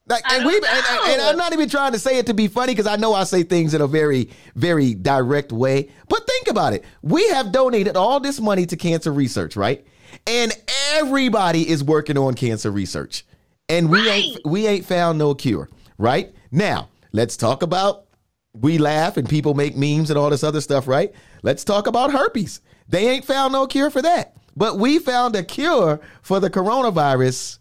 Like, 0.09 0.25
and 0.31 0.45
we 0.45 0.57
and, 0.57 0.65
and- 0.65 1.11
and. 1.13 1.23
I'm 1.23 1.37
not 1.37 1.53
even 1.53 1.69
trying 1.69 1.93
to 1.93 1.99
say 1.99 2.19
it 2.19 2.27
to 2.27 2.35
be 2.35 2.49
funny 2.49 2.73
because 2.73 2.87
I 2.87 2.97
know 2.97 3.15
I 3.15 3.25
say 3.25 3.43
things 3.43 3.73
in 3.73 3.81
a 3.81 3.87
very 3.87 4.31
very 4.57 4.95
direct 4.95 5.53
way. 5.53 5.91
But 6.09 6.27
think 6.27 6.49
about 6.49 6.73
it. 6.73 6.85
We 7.03 7.29
have 7.29 7.53
donated 7.53 7.97
all 7.97 8.19
this 8.21 8.41
money 8.41 8.67
to 8.67 8.77
cancer 8.77 9.13
research, 9.13 9.55
right? 9.57 9.87
And 10.27 10.53
everybody 10.95 11.69
is 11.69 11.83
working 11.85 12.19
on 12.19 12.35
cancer 12.35 12.71
research, 12.71 13.25
and 13.69 13.91
we 13.91 14.09
ain't 14.09 14.39
we 14.45 14.67
ain't 14.67 14.85
found 14.85 15.19
no 15.19 15.35
cure, 15.35 15.69
right? 15.99 16.35
Now 16.51 16.89
let's 17.13 17.37
talk 17.37 17.63
about 17.63 18.07
we 18.55 18.79
laugh 18.79 19.17
and 19.17 19.29
people 19.29 19.55
make 19.55 19.77
memes 19.77 20.11
and 20.11 20.19
all 20.19 20.31
this 20.31 20.45
other 20.45 20.61
stuff, 20.61 20.87
right? 20.87 21.13
Let's 21.43 21.65
talk 21.65 21.87
about 21.87 22.13
herpes. 22.13 22.61
They 22.89 23.09
ain't 23.09 23.25
found 23.25 23.53
no 23.53 23.67
cure 23.67 23.91
for 23.91 24.03
that. 24.03 24.37
But 24.57 24.79
we 24.79 24.99
found 24.99 25.35
a 25.35 25.43
cure 25.43 26.01
for 26.21 26.39
the 26.39 26.51
coronavirus 26.51 27.59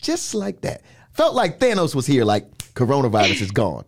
just 0.00 0.34
like 0.34 0.60
that. 0.60 0.82
Felt 1.12 1.34
like 1.34 1.58
Thanos 1.58 1.94
was 1.94 2.06
here, 2.06 2.24
like 2.24 2.46
coronavirus 2.74 3.42
is 3.42 3.50
gone. 3.50 3.84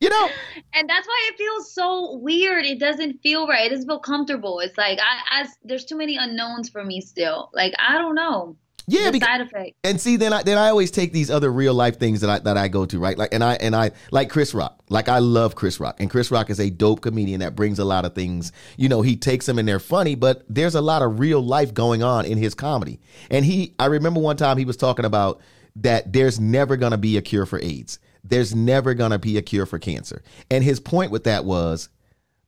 You 0.00 0.10
know? 0.10 0.28
and 0.74 0.88
that's 0.88 1.06
why 1.06 1.30
it 1.30 1.38
feels 1.38 1.72
so 1.72 2.16
weird. 2.18 2.66
It 2.66 2.78
doesn't 2.78 3.22
feel 3.22 3.48
right. 3.48 3.66
It 3.66 3.70
doesn't 3.70 3.86
feel 3.86 4.00
comfortable. 4.00 4.60
It's 4.60 4.76
like 4.76 4.98
I, 4.98 5.40
as 5.42 5.48
there's 5.62 5.86
too 5.86 5.96
many 5.96 6.18
unknowns 6.18 6.68
for 6.68 6.84
me 6.84 7.00
still. 7.00 7.48
Like 7.54 7.72
I 7.78 7.96
don't 7.96 8.14
know. 8.14 8.56
Yeah, 8.86 9.10
because 9.10 9.26
side 9.26 9.40
effect. 9.40 9.76
and 9.82 10.00
see 10.00 10.16
then 10.16 10.32
I 10.32 10.42
then 10.42 10.58
I 10.58 10.68
always 10.68 10.90
take 10.90 11.12
these 11.12 11.30
other 11.30 11.50
real 11.50 11.72
life 11.74 11.98
things 11.98 12.20
that 12.20 12.28
I 12.30 12.38
that 12.40 12.56
I 12.58 12.68
go 12.68 12.84
to, 12.86 12.98
right? 12.98 13.16
Like 13.16 13.32
and 13.32 13.42
I 13.42 13.54
and 13.54 13.74
I 13.74 13.92
like 14.10 14.28
Chris 14.30 14.52
Rock. 14.54 14.78
Like 14.90 15.08
I 15.08 15.20
love 15.20 15.54
Chris 15.54 15.80
Rock. 15.80 16.00
And 16.00 16.10
Chris 16.10 16.30
Rock 16.30 16.50
is 16.50 16.60
a 16.60 16.68
dope 16.70 17.00
comedian 17.00 17.40
that 17.40 17.56
brings 17.56 17.78
a 17.78 17.84
lot 17.84 18.04
of 18.04 18.14
things. 18.14 18.52
You 18.76 18.88
know, 18.88 19.00
he 19.02 19.16
takes 19.16 19.46
them 19.46 19.58
and 19.58 19.66
they're 19.66 19.78
funny, 19.80 20.14
but 20.14 20.44
there's 20.48 20.74
a 20.74 20.80
lot 20.82 21.00
of 21.02 21.18
real 21.18 21.40
life 21.42 21.72
going 21.72 22.02
on 22.02 22.26
in 22.26 22.36
his 22.36 22.54
comedy. 22.54 23.00
And 23.30 23.44
he 23.44 23.74
I 23.78 23.86
remember 23.86 24.20
one 24.20 24.36
time 24.36 24.58
he 24.58 24.64
was 24.66 24.76
talking 24.76 25.04
about 25.06 25.40
that 25.76 26.12
there's 26.12 26.38
never 26.38 26.76
going 26.76 26.92
to 26.92 26.98
be 26.98 27.16
a 27.16 27.22
cure 27.22 27.46
for 27.46 27.58
AIDS. 27.60 27.98
There's 28.22 28.54
never 28.54 28.94
going 28.94 29.10
to 29.10 29.18
be 29.18 29.36
a 29.38 29.42
cure 29.42 29.66
for 29.66 29.78
cancer. 29.78 30.22
And 30.50 30.62
his 30.62 30.78
point 30.80 31.10
with 31.10 31.24
that 31.24 31.44
was 31.44 31.88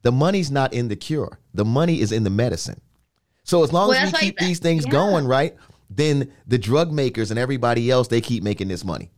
the 0.02 0.12
money's 0.12 0.50
not 0.50 0.72
in 0.72 0.88
the 0.88 0.96
cure. 0.96 1.38
The 1.54 1.64
money 1.64 2.00
is 2.00 2.12
in 2.12 2.24
the 2.24 2.30
medicine. 2.30 2.80
So 3.42 3.62
as 3.62 3.72
long 3.72 3.88
Well, 3.90 3.98
as 3.98 4.12
we 4.12 4.18
keep 4.18 4.38
that- 4.38 4.44
these 4.44 4.58
things 4.58 4.84
yeah. 4.86 4.90
going, 4.92 5.26
right? 5.26 5.54
Then 5.90 6.32
the 6.46 6.58
drug 6.58 6.92
makers 6.92 7.30
and 7.30 7.38
everybody 7.38 7.90
else 7.90 8.08
they 8.08 8.20
keep 8.20 8.42
making 8.42 8.68
this 8.68 8.84
money. 8.84 9.10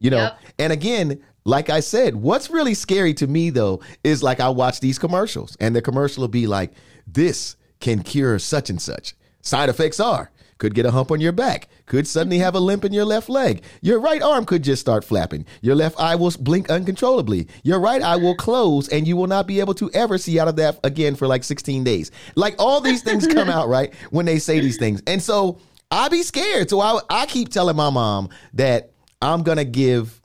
You 0.00 0.10
know. 0.10 0.18
Yep. 0.18 0.38
And 0.58 0.72
again, 0.72 1.22
like 1.44 1.70
I 1.70 1.80
said, 1.80 2.16
what's 2.16 2.50
really 2.50 2.74
scary 2.74 3.14
to 3.14 3.26
me 3.26 3.50
though 3.50 3.80
is 4.02 4.22
like 4.22 4.40
I 4.40 4.48
watch 4.48 4.80
these 4.80 4.98
commercials 4.98 5.56
and 5.60 5.74
the 5.74 5.82
commercial 5.82 6.22
will 6.22 6.28
be 6.28 6.46
like, 6.46 6.72
this 7.06 7.56
can 7.80 8.02
cure 8.02 8.38
such 8.38 8.70
and 8.70 8.80
such. 8.80 9.14
Side 9.42 9.68
effects 9.68 10.00
are 10.00 10.30
could 10.58 10.74
get 10.74 10.86
a 10.86 10.90
hump 10.90 11.10
on 11.10 11.20
your 11.20 11.32
back, 11.32 11.68
could 11.86 12.06
suddenly 12.06 12.38
have 12.38 12.54
a 12.54 12.60
limp 12.60 12.84
in 12.84 12.92
your 12.92 13.04
left 13.04 13.28
leg. 13.28 13.62
Your 13.82 14.00
right 14.00 14.22
arm 14.22 14.44
could 14.44 14.62
just 14.62 14.80
start 14.80 15.04
flapping. 15.04 15.44
Your 15.60 15.74
left 15.74 15.98
eye 16.00 16.14
will 16.14 16.32
blink 16.40 16.70
uncontrollably. 16.70 17.48
Your 17.62 17.80
right 17.80 18.00
eye 18.00 18.16
will 18.16 18.36
close 18.36 18.88
and 18.88 19.06
you 19.06 19.16
will 19.16 19.26
not 19.26 19.46
be 19.46 19.60
able 19.60 19.74
to 19.74 19.90
ever 19.92 20.16
see 20.16 20.38
out 20.38 20.48
of 20.48 20.56
that 20.56 20.78
again 20.84 21.16
for 21.16 21.26
like 21.26 21.44
16 21.44 21.84
days. 21.84 22.10
Like 22.34 22.54
all 22.58 22.80
these 22.80 23.02
things 23.02 23.26
come 23.26 23.50
out, 23.50 23.68
right? 23.68 23.92
When 24.10 24.26
they 24.26 24.38
say 24.38 24.60
these 24.60 24.78
things. 24.78 25.02
And 25.06 25.22
so 25.22 25.58
I 25.94 26.08
be 26.08 26.22
scared. 26.22 26.68
So 26.68 26.80
I, 26.80 26.98
I 27.08 27.26
keep 27.26 27.50
telling 27.50 27.76
my 27.76 27.88
mom 27.88 28.28
that 28.54 28.90
I'm 29.22 29.44
to 29.58 29.64
give 29.64 30.20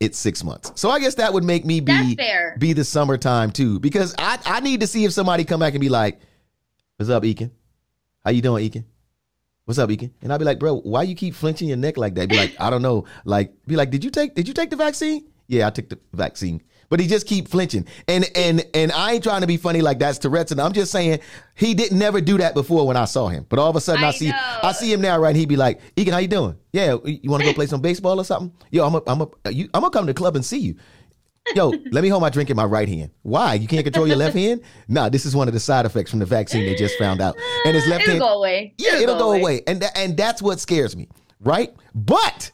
it's 0.00 0.18
six 0.18 0.42
months. 0.42 0.72
So 0.76 0.88
I 0.88 0.98
guess 0.98 1.16
that 1.16 1.32
would 1.34 1.44
make 1.44 1.66
me 1.66 1.80
be 1.80 2.16
be 2.58 2.72
the 2.72 2.84
summertime 2.84 3.50
too, 3.50 3.78
because 3.78 4.14
I 4.18 4.38
I 4.46 4.60
need 4.60 4.80
to 4.80 4.86
see 4.86 5.04
if 5.04 5.12
somebody 5.12 5.44
come 5.44 5.60
back 5.60 5.74
and 5.74 5.80
be 5.80 5.90
like, 5.90 6.20
"What's 6.96 7.10
up, 7.10 7.22
Eakin? 7.22 7.50
How 8.24 8.30
you 8.30 8.40
doing, 8.40 8.68
Eakin? 8.68 8.84
What's 9.66 9.78
up, 9.78 9.90
Eakin?" 9.90 10.10
And 10.22 10.32
I'd 10.32 10.38
be 10.38 10.46
like, 10.46 10.58
"Bro, 10.58 10.80
why 10.80 11.02
you 11.02 11.14
keep 11.14 11.34
flinching 11.34 11.68
your 11.68 11.76
neck 11.76 11.98
like 11.98 12.14
that?" 12.14 12.30
Be 12.30 12.36
like, 12.38 12.56
"I 12.58 12.70
don't 12.70 12.80
know." 12.80 13.04
Like, 13.26 13.52
be 13.66 13.76
like, 13.76 13.90
"Did 13.90 14.02
you 14.02 14.10
take 14.10 14.34
Did 14.34 14.48
you 14.48 14.54
take 14.54 14.70
the 14.70 14.76
vaccine?" 14.76 15.26
Yeah, 15.48 15.66
I 15.66 15.70
took 15.70 15.90
the 15.90 15.98
vaccine 16.14 16.62
but 16.90 17.00
he 17.00 17.06
just 17.06 17.26
keep 17.26 17.48
flinching. 17.48 17.86
And 18.06 18.30
and 18.36 18.66
and 18.74 18.92
I 18.92 19.12
ain't 19.14 19.24
trying 19.24 19.40
to 19.40 19.46
be 19.46 19.56
funny 19.56 19.80
like 19.80 19.98
that's 19.98 20.18
Tourette's, 20.18 20.52
and 20.52 20.60
I'm 20.60 20.74
just 20.74 20.92
saying 20.92 21.20
he 21.54 21.72
didn't 21.72 21.98
never 21.98 22.20
do 22.20 22.36
that 22.38 22.52
before 22.52 22.86
when 22.86 22.98
I 22.98 23.06
saw 23.06 23.28
him. 23.28 23.46
But 23.48 23.58
all 23.58 23.70
of 23.70 23.76
a 23.76 23.80
sudden 23.80 24.04
I, 24.04 24.08
I 24.08 24.10
see 24.10 24.28
know. 24.28 24.58
I 24.62 24.72
see 24.72 24.92
him 24.92 25.00
now, 25.00 25.18
right? 25.18 25.34
He'd 25.34 25.48
be 25.48 25.56
like, 25.56 25.80
Eakin, 25.94 26.12
how 26.12 26.18
you 26.18 26.28
doing? 26.28 26.58
Yeah, 26.72 26.96
you 27.04 27.30
want 27.30 27.42
to 27.42 27.48
go 27.48 27.54
play 27.54 27.66
some 27.66 27.80
baseball 27.80 28.20
or 28.20 28.24
something? 28.24 28.52
Yo, 28.70 28.86
I'm 28.86 28.94
a, 28.94 29.02
I'm 29.06 29.22
a, 29.22 29.50
you, 29.50 29.70
I'm 29.72 29.80
gonna 29.80 29.90
come 29.90 30.06
to 30.06 30.12
the 30.12 30.16
club 30.16 30.36
and 30.36 30.44
see 30.44 30.58
you. 30.58 30.76
Yo, 31.54 31.72
let 31.90 32.02
me 32.02 32.08
hold 32.08 32.20
my 32.20 32.30
drink 32.30 32.50
in 32.50 32.56
my 32.56 32.64
right 32.64 32.88
hand. 32.88 33.10
Why? 33.22 33.54
You 33.54 33.66
can't 33.66 33.82
control 33.82 34.06
your 34.06 34.16
left 34.16 34.36
hand? 34.36 34.60
Nah, 34.88 35.08
this 35.08 35.24
is 35.26 35.34
one 35.34 35.48
of 35.48 35.54
the 35.54 35.58
side 35.58 35.86
effects 35.86 36.10
from 36.10 36.20
the 36.20 36.26
vaccine 36.26 36.66
they 36.66 36.74
just 36.74 36.98
found 36.98 37.20
out. 37.20 37.36
And 37.64 37.74
his 37.74 37.86
left 37.88 38.02
it'll 38.02 38.12
hand. 38.12 38.20
Go 38.20 38.38
away. 38.38 38.74
Yeah, 38.78 38.96
it'll, 38.96 39.02
it'll 39.02 39.18
go, 39.18 39.28
away. 39.30 39.40
away. 39.40 39.62
And 39.66 39.80
th- 39.80 39.92
and 39.96 40.16
that's 40.16 40.42
what 40.42 40.60
scares 40.60 40.94
me, 40.94 41.08
right? 41.40 41.74
But, 41.94 42.52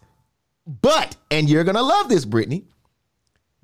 but, 0.67 1.17
and 1.31 1.51
you're 1.51 1.65
gonna 1.65 1.83
love 1.83 2.09
this, 2.09 2.25
Brittany. 2.25 2.65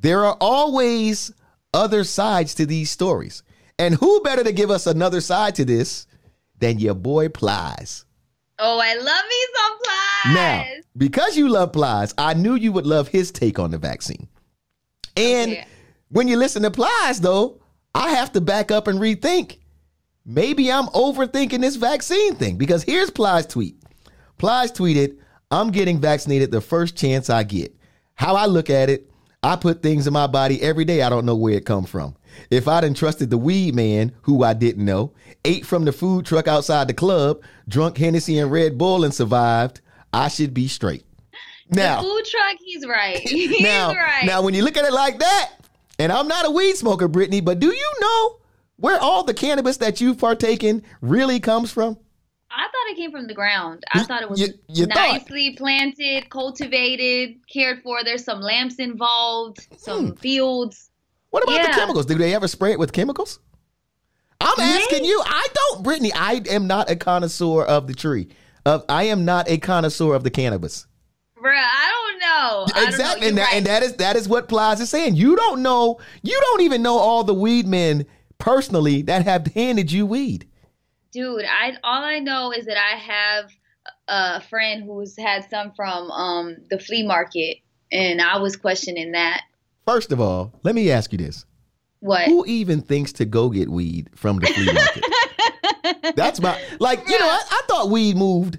There 0.03 0.25
are 0.25 0.37
always 0.41 1.33
other 1.73 2.03
sides 2.05 2.55
to 2.57 2.67
these 2.67 2.91
stories. 2.91 3.43
And 3.79 3.95
who 3.95 4.21
better 4.23 4.45
to 4.45 4.53
give 4.53 4.71
us 4.71 4.87
another 4.87 5.21
side 5.21 5.55
to 5.55 5.65
this 5.65 6.07
than 6.59 6.81
your 6.81 6.95
boy 6.95 7.29
Plies? 7.29 8.05
Oh, 8.59 8.81
I 8.83 8.95
love 8.95 9.05
me 9.05 9.47
some 9.55 9.79
Plies. 9.79 10.35
Now, 10.35 10.65
because 10.97 11.37
you 11.37 11.49
love 11.49 11.73
Plies, 11.73 12.15
I 12.19 12.35
knew 12.35 12.57
you 12.57 12.73
would 12.73 12.87
love 12.87 13.09
his 13.09 13.31
take 13.31 13.59
on 13.59 13.71
the 13.71 13.79
vaccine. 13.79 14.29
And 15.17 15.53
okay. 15.53 15.67
when 16.09 16.27
you 16.27 16.37
listen 16.37 16.63
to 16.63 16.71
Plies, 16.71 17.21
though, 17.21 17.61
I 17.95 18.11
have 18.11 18.33
to 18.33 18.41
back 18.41 18.71
up 18.71 18.89
and 18.89 18.99
rethink. 18.99 19.59
Maybe 20.25 20.71
I'm 20.71 20.87
overthinking 20.87 21.61
this 21.61 21.77
vaccine 21.77 22.35
thing 22.35 22.57
because 22.57 22.83
here's 22.83 23.11
Plies' 23.11 23.47
tweet. 23.47 23.77
Plies 24.39 24.73
tweeted, 24.73 25.19
I'm 25.53 25.71
getting 25.71 26.01
vaccinated 26.01 26.51
the 26.51 26.61
first 26.61 26.97
chance 26.97 27.31
I 27.31 27.45
get. 27.45 27.77
How 28.15 28.35
I 28.35 28.47
look 28.47 28.69
at 28.71 28.91
it, 28.91 29.12
I 29.43 29.57
put 29.57 29.83
things 29.83 30.07
in 30.07 30.13
my 30.13 30.29
body 30.29 30.63
every 30.63 30.85
day 30.85 31.03
I 31.03 31.09
don't 31.09 31.27
know 31.27 31.35
where 31.35 31.55
it 31.55 31.67
come 31.67 31.85
from. 31.85 32.15
If 32.51 32.69
I'd 32.69 32.85
entrusted 32.85 33.29
the 33.29 33.39
weed 33.39 33.75
man, 33.75 34.13
who 34.23 34.45
I 34.45 34.55
didn't 34.55 34.85
know, 34.85 35.13
ate 35.45 35.67
from 35.67 35.85
the 35.85 35.93
food 35.93 36.25
truck 36.27 36.47
outside 36.47 36.87
the 36.87 36.95
club, 36.95 37.43
drunk 37.67 37.99
Hennessy 37.99 38.39
and 38.39 38.53
Red 38.53 38.79
Bull 38.79 39.03
and 39.05 39.13
survived, 39.13 39.81
I 40.13 40.29
should 40.29 40.55
be 40.55 40.69
straight. 40.69 41.05
Now, 41.71 42.03
the 42.03 42.09
food 42.09 42.25
truck, 42.25 42.57
he's 42.61 42.87
right. 42.87 43.19
He's 43.29 43.61
now, 43.61 43.95
right. 43.95 44.25
Now, 44.25 44.43
when 44.43 44.55
you 44.55 44.63
look 44.63 44.77
at 44.77 44.85
it 44.85 44.93
like 44.93 45.19
that, 45.21 45.53
and 45.99 46.13
I'm 46.13 46.29
not 46.29 46.47
a 46.47 46.51
weed 46.51 46.77
smoker, 46.77 47.09
Brittany, 47.09 47.41
but 47.41 47.59
do 47.61 47.69
you 47.69 47.93
know 48.01 48.37
where 48.77 49.01
all 49.01 49.25
the 49.25 49.35
cannabis 49.35 49.79
that 49.79 50.01
you've 50.01 50.19
partaken 50.19 50.83
really 51.01 51.41
comes 51.41 51.73
from? 51.73 51.97
I 52.55 52.65
thought 52.65 52.91
it 52.91 52.97
came 52.97 53.11
from 53.11 53.27
the 53.27 53.35
ground. 53.35 53.85
I 53.93 54.05
thought 54.05 54.23
it 54.23 54.29
was 54.29 54.41
you, 54.41 54.49
you 54.69 54.87
nicely 54.87 55.51
thought. 55.51 55.59
planted, 55.59 56.29
cultivated, 56.29 57.37
cared 57.49 57.83
for. 57.83 58.05
There's 58.05 58.25
some 58.25 58.41
lamps 58.41 58.77
involved, 58.77 59.67
some 59.77 60.09
hmm. 60.09 60.15
fields. 60.15 60.91
What 61.31 61.43
about 61.45 61.57
yeah. 61.57 61.69
the 61.69 61.73
chemicals? 61.73 62.07
Do 62.07 62.17
they 62.17 62.35
ever 62.35 62.47
spray 62.49 62.73
it 62.73 62.79
with 62.79 62.93
chemicals? 62.93 63.41
I'm 64.41 64.61
asking 64.61 65.05
you. 65.05 65.23
I 65.25 65.47
don't, 65.55 65.83
Brittany. 65.83 66.13
I 66.13 66.43
am 66.51 66.67
not 66.67 66.91
a 66.91 66.97
connoisseur 66.97 67.65
of 67.65 67.87
the 67.87 67.95
tree. 67.95 68.29
Of 68.67 68.85
I 68.89 69.05
am 69.05 69.25
not 69.25 69.49
a 69.49 69.57
connoisseur 69.57 70.15
of 70.15 70.25
the 70.25 70.31
cannabis. 70.31 70.87
Bruh, 71.43 71.55
I 71.57 71.91
don't 71.91 72.21
know. 72.21 72.65
Exactly, 72.87 72.93
don't 72.97 73.21
know. 73.21 73.29
And, 73.29 73.39
that, 73.39 73.45
right. 73.45 73.55
and 73.55 73.67
that 73.67 73.83
is 73.83 73.97
that 73.97 74.17
is 74.17 74.29
what 74.29 74.49
Plies 74.49 74.81
is 74.81 74.91
saying. 74.91 75.17
You 75.17 75.37
don't 75.37 75.63
know. 75.63 75.99
You 76.23 76.39
don't 76.41 76.61
even 76.61 76.83
know 76.83 76.99
all 76.99 77.25
the 77.25 77.35
weed 77.35 77.67
men 77.67 78.05
personally 78.39 79.03
that 79.03 79.25
have 79.25 79.47
handed 79.49 79.91
you 79.91 80.05
weed 80.05 80.47
dude, 81.13 81.45
I 81.45 81.77
all 81.85 82.03
I 82.03 82.19
know 82.19 82.53
is 82.53 82.67
that 82.67 82.77
I 82.77 82.97
have 82.97 83.51
a 84.09 84.41
friend 84.41 84.83
who's 84.85 85.17
had 85.17 85.49
some 85.49 85.73
from 85.73 86.11
um, 86.11 86.57
the 86.71 86.79
flea 86.79 87.07
market, 87.07 87.59
and 87.91 88.21
I 88.21 88.39
was 88.39 88.57
questioning 88.57 89.13
that. 89.13 89.43
First 89.87 90.13
of 90.13 90.21
all, 90.21 90.53
let 90.63 90.75
me 90.75 90.91
ask 90.91 91.13
you 91.13 91.19
this: 91.19 91.45
What? 92.01 92.25
Who 92.25 92.45
even 92.47 92.81
thinks 92.81 93.13
to 93.15 93.25
go 93.25 93.49
get 93.51 93.69
weed 93.69 94.11
from 94.15 94.39
the 94.39 94.47
flea 94.47 94.73
market? 94.73 96.15
That's 96.17 96.41
my 96.41 96.61
like. 96.81 97.07
You 97.09 97.19
know, 97.19 97.27
I, 97.27 97.41
I, 97.51 97.63
thought 97.69 97.91
weed 97.91 98.17
moved. 98.17 98.59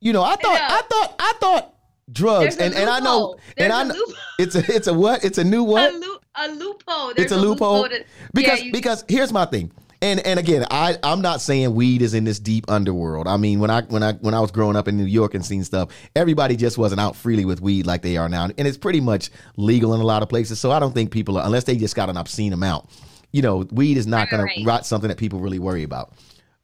You 0.00 0.12
know, 0.12 0.22
I 0.22 0.36
thought, 0.36 0.60
I 0.60 0.82
thought, 0.82 1.14
I 1.18 1.32
thought 1.40 1.74
drugs, 2.10 2.56
and, 2.56 2.74
and 2.74 2.88
I 2.88 3.00
know, 3.00 3.36
There's 3.56 3.70
and 3.70 3.72
I 3.72 3.82
know, 3.82 4.06
it's 4.38 4.54
a 4.54 4.74
it's 4.74 4.86
a 4.86 4.94
what? 4.94 5.24
It's 5.24 5.38
a 5.38 5.44
new 5.44 5.64
what? 5.64 5.92
A, 5.92 5.96
loop, 5.96 6.24
a 6.34 6.48
loophole. 6.48 7.14
There's 7.14 7.26
it's 7.26 7.32
a, 7.32 7.36
loophole. 7.36 7.82
loophole 7.82 7.98
to, 7.98 8.04
because 8.32 8.62
yeah, 8.62 8.70
because 8.72 9.04
here's 9.08 9.32
my 9.32 9.44
thing 9.44 9.72
and 10.00 10.20
and 10.20 10.38
again, 10.38 10.66
I 10.70 10.96
I'm 11.02 11.20
not 11.20 11.40
saying 11.40 11.74
weed 11.74 12.02
is 12.02 12.14
in 12.14 12.24
this 12.24 12.38
deep 12.38 12.66
underworld. 12.68 13.26
I 13.26 13.36
mean, 13.36 13.58
when 13.58 13.70
I 13.70 13.82
when 13.82 14.02
I 14.02 14.12
when 14.14 14.34
I 14.34 14.40
was 14.40 14.50
growing 14.50 14.76
up 14.76 14.88
in 14.88 14.96
New 14.96 15.04
York 15.04 15.34
and 15.34 15.44
seeing 15.44 15.64
stuff, 15.64 15.90
everybody 16.14 16.56
just 16.56 16.78
wasn't 16.78 17.00
out 17.00 17.16
freely 17.16 17.44
with 17.44 17.60
weed 17.60 17.86
like 17.86 18.02
they 18.02 18.16
are 18.16 18.28
now, 18.28 18.44
and 18.44 18.68
it's 18.68 18.78
pretty 18.78 19.00
much 19.00 19.30
legal 19.56 19.94
in 19.94 20.00
a 20.00 20.04
lot 20.04 20.22
of 20.22 20.28
places. 20.28 20.60
So 20.60 20.70
I 20.70 20.78
don't 20.78 20.92
think 20.92 21.10
people, 21.10 21.38
are, 21.38 21.44
unless 21.44 21.64
they 21.64 21.76
just 21.76 21.96
got 21.96 22.10
an 22.10 22.16
obscene 22.16 22.52
amount, 22.52 22.90
you 23.32 23.42
know, 23.42 23.66
weed 23.72 23.96
is 23.96 24.06
not 24.06 24.30
going 24.30 24.42
right. 24.42 24.56
to 24.56 24.64
rot 24.64 24.86
something 24.86 25.08
that 25.08 25.18
people 25.18 25.40
really 25.40 25.58
worry 25.58 25.82
about. 25.82 26.12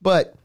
But 0.01 0.37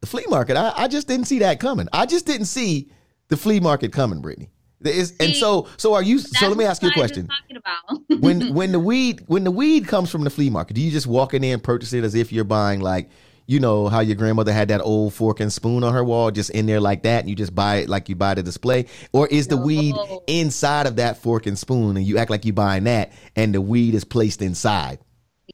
the 0.00 0.06
flea 0.06 0.24
market, 0.28 0.56
I, 0.56 0.72
I 0.76 0.88
just 0.88 1.08
didn't 1.08 1.26
see 1.26 1.40
that 1.40 1.60
coming. 1.60 1.88
I 1.92 2.06
just 2.06 2.26
didn't 2.26 2.46
see 2.46 2.90
the 3.28 3.36
flea 3.36 3.60
market 3.60 3.92
coming, 3.92 4.20
Brittany. 4.20 4.50
Is, 4.84 5.14
and 5.18 5.34
so 5.34 5.68
so 5.78 5.94
are 5.94 6.02
you 6.02 6.18
so 6.18 6.48
let 6.48 6.56
me 6.56 6.64
ask 6.64 6.82
you 6.82 6.90
a 6.90 6.92
question. 6.92 7.28
when 8.20 8.54
when 8.54 8.72
the 8.72 8.80
weed 8.80 9.22
when 9.26 9.44
the 9.44 9.50
weed 9.50 9.88
comes 9.88 10.10
from 10.10 10.24
the 10.24 10.30
flea 10.30 10.50
market, 10.50 10.74
do 10.74 10.80
you 10.82 10.90
just 10.90 11.06
walk 11.06 11.34
in 11.34 11.42
there 11.42 11.54
and 11.54 11.62
purchase 11.62 11.92
it 11.92 12.04
as 12.04 12.14
if 12.14 12.32
you're 12.32 12.44
buying 12.44 12.80
like 12.80 13.08
you 13.46 13.60
know 13.60 13.88
how 13.88 14.00
your 14.00 14.16
grandmother 14.16 14.52
had 14.52 14.68
that 14.68 14.80
old 14.82 15.14
fork 15.14 15.40
and 15.40 15.52
spoon 15.52 15.82
on 15.82 15.94
her 15.94 16.04
wall 16.04 16.30
just 16.30 16.50
in 16.50 16.66
there 16.66 16.80
like 16.80 17.04
that 17.04 17.20
and 17.20 17.30
you 17.30 17.36
just 17.36 17.54
buy 17.54 17.76
it 17.76 17.88
like 17.88 18.08
you 18.08 18.14
buy 18.14 18.34
the 18.34 18.42
display 18.42 18.86
or 19.12 19.26
is 19.28 19.48
the 19.48 19.56
no. 19.56 19.62
weed 19.62 19.94
inside 20.26 20.86
of 20.86 20.96
that 20.96 21.16
fork 21.16 21.46
and 21.46 21.58
spoon 21.58 21.96
and 21.96 22.04
you 22.04 22.18
act 22.18 22.30
like 22.30 22.44
you're 22.44 22.52
buying 22.52 22.84
that 22.84 23.12
and 23.36 23.54
the 23.54 23.60
weed 23.60 23.94
is 23.94 24.04
placed 24.04 24.42
inside 24.42 24.98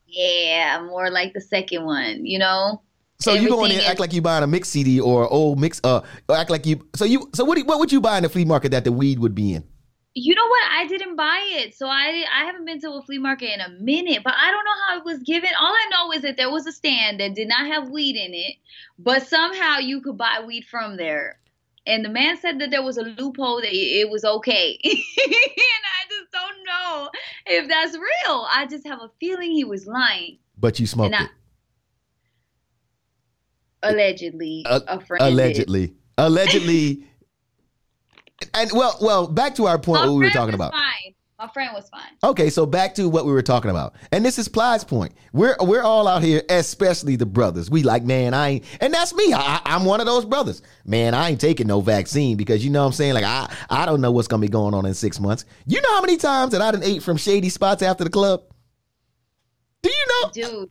yeah 0.06 0.82
more 0.86 1.10
like 1.10 1.32
the 1.34 1.40
second 1.40 1.84
one 1.84 2.24
you 2.24 2.38
know 2.38 2.80
so 3.22 3.34
you 3.34 3.48
go 3.48 3.64
in 3.64 3.70
there 3.70 3.88
act 3.88 4.00
like 4.00 4.12
you 4.12 4.22
buying 4.22 4.42
a 4.42 4.46
mix 4.46 4.68
CD 4.68 5.00
or 5.00 5.28
old 5.28 5.58
mix, 5.58 5.80
uh, 5.84 6.02
act 6.32 6.50
like 6.50 6.66
you. 6.66 6.86
So 6.94 7.04
you, 7.04 7.30
so 7.34 7.44
what? 7.44 7.58
what 7.66 7.78
would 7.78 7.92
you 7.92 8.00
buy 8.00 8.16
in 8.16 8.22
the 8.22 8.28
flea 8.28 8.44
market 8.44 8.70
that 8.70 8.84
the 8.84 8.92
weed 8.92 9.18
would 9.18 9.34
be 9.34 9.54
in? 9.54 9.64
You 10.14 10.34
know 10.34 10.46
what? 10.46 10.62
I 10.70 10.86
didn't 10.86 11.16
buy 11.16 11.40
it, 11.42 11.74
so 11.74 11.86
I 11.86 12.24
I 12.30 12.44
haven't 12.44 12.66
been 12.66 12.80
to 12.80 12.90
a 12.92 13.02
flea 13.02 13.18
market 13.18 13.52
in 13.54 13.60
a 13.60 13.70
minute. 13.70 14.22
But 14.22 14.34
I 14.36 14.50
don't 14.50 14.64
know 14.64 14.70
how 14.88 14.98
it 14.98 15.04
was 15.04 15.22
given. 15.22 15.50
All 15.58 15.72
I 15.72 15.88
know 15.90 16.12
is 16.12 16.22
that 16.22 16.36
there 16.36 16.50
was 16.50 16.66
a 16.66 16.72
stand 16.72 17.20
that 17.20 17.34
did 17.34 17.48
not 17.48 17.66
have 17.66 17.88
weed 17.88 18.16
in 18.16 18.34
it, 18.34 18.56
but 18.98 19.26
somehow 19.26 19.78
you 19.78 20.00
could 20.02 20.18
buy 20.18 20.42
weed 20.46 20.64
from 20.70 20.96
there. 20.96 21.38
And 21.86 22.04
the 22.04 22.10
man 22.10 22.36
said 22.36 22.60
that 22.60 22.70
there 22.70 22.82
was 22.82 22.96
a 22.96 23.02
loophole 23.02 23.60
that 23.60 23.72
it 23.72 24.08
was 24.08 24.24
okay. 24.24 24.78
and 24.84 24.92
I 24.92 26.02
just 26.08 26.30
don't 26.30 26.64
know 26.64 27.10
if 27.46 27.68
that's 27.68 27.94
real. 27.94 28.46
I 28.52 28.66
just 28.70 28.86
have 28.86 29.00
a 29.00 29.10
feeling 29.18 29.50
he 29.50 29.64
was 29.64 29.86
lying. 29.86 30.38
But 30.58 30.78
you 30.78 30.86
smoked 30.86 31.14
it 31.14 31.28
allegedly 33.82 34.64
uh, 34.68 34.80
a 34.88 35.00
friend 35.00 35.22
allegedly 35.22 35.88
did. 35.88 35.96
allegedly 36.18 37.04
and 38.54 38.70
well 38.72 38.96
well 39.00 39.26
back 39.26 39.54
to 39.54 39.66
our 39.66 39.78
point 39.78 40.02
My 40.02 40.06
what 40.06 40.14
we 40.16 40.24
were 40.24 40.30
talking 40.30 40.54
about 40.54 40.72
fine. 40.72 41.14
My 41.42 41.48
friend 41.48 41.70
was 41.74 41.88
fine. 41.88 42.02
Okay, 42.22 42.50
so 42.50 42.66
back 42.66 42.94
to 42.94 43.08
what 43.08 43.26
we 43.26 43.32
were 43.32 43.42
talking 43.42 43.72
about. 43.72 43.96
And 44.12 44.24
this 44.24 44.38
is 44.38 44.46
Plies' 44.46 44.84
point. 44.84 45.12
We're 45.32 45.56
we're 45.58 45.82
all 45.82 46.06
out 46.06 46.22
here, 46.22 46.40
especially 46.48 47.16
the 47.16 47.26
brothers. 47.26 47.68
We 47.68 47.82
like, 47.82 48.04
man, 48.04 48.32
I 48.32 48.48
ain't 48.48 48.64
and 48.80 48.94
that's 48.94 49.12
me. 49.12 49.32
I, 49.34 49.60
am 49.64 49.84
one 49.84 49.98
of 49.98 50.06
those 50.06 50.24
brothers. 50.24 50.62
Man, 50.84 51.14
I 51.14 51.30
ain't 51.30 51.40
taking 51.40 51.66
no 51.66 51.80
vaccine 51.80 52.36
because 52.36 52.64
you 52.64 52.70
know 52.70 52.82
what 52.82 52.86
I'm 52.86 52.92
saying? 52.92 53.14
Like 53.14 53.24
I 53.24 53.52
I 53.68 53.86
don't 53.86 54.00
know 54.00 54.12
what's 54.12 54.28
gonna 54.28 54.40
be 54.40 54.48
going 54.48 54.72
on 54.72 54.86
in 54.86 54.94
six 54.94 55.18
months. 55.18 55.44
You 55.66 55.82
know 55.82 55.92
how 55.94 56.00
many 56.00 56.16
times 56.16 56.52
that 56.52 56.62
I 56.62 56.70
done 56.70 56.84
ate 56.84 57.02
from 57.02 57.16
shady 57.16 57.48
spots 57.48 57.82
after 57.82 58.04
the 58.04 58.10
club? 58.10 58.44
Do 59.82 59.90
you 59.90 60.06
know? 60.06 60.30
Dude, 60.32 60.70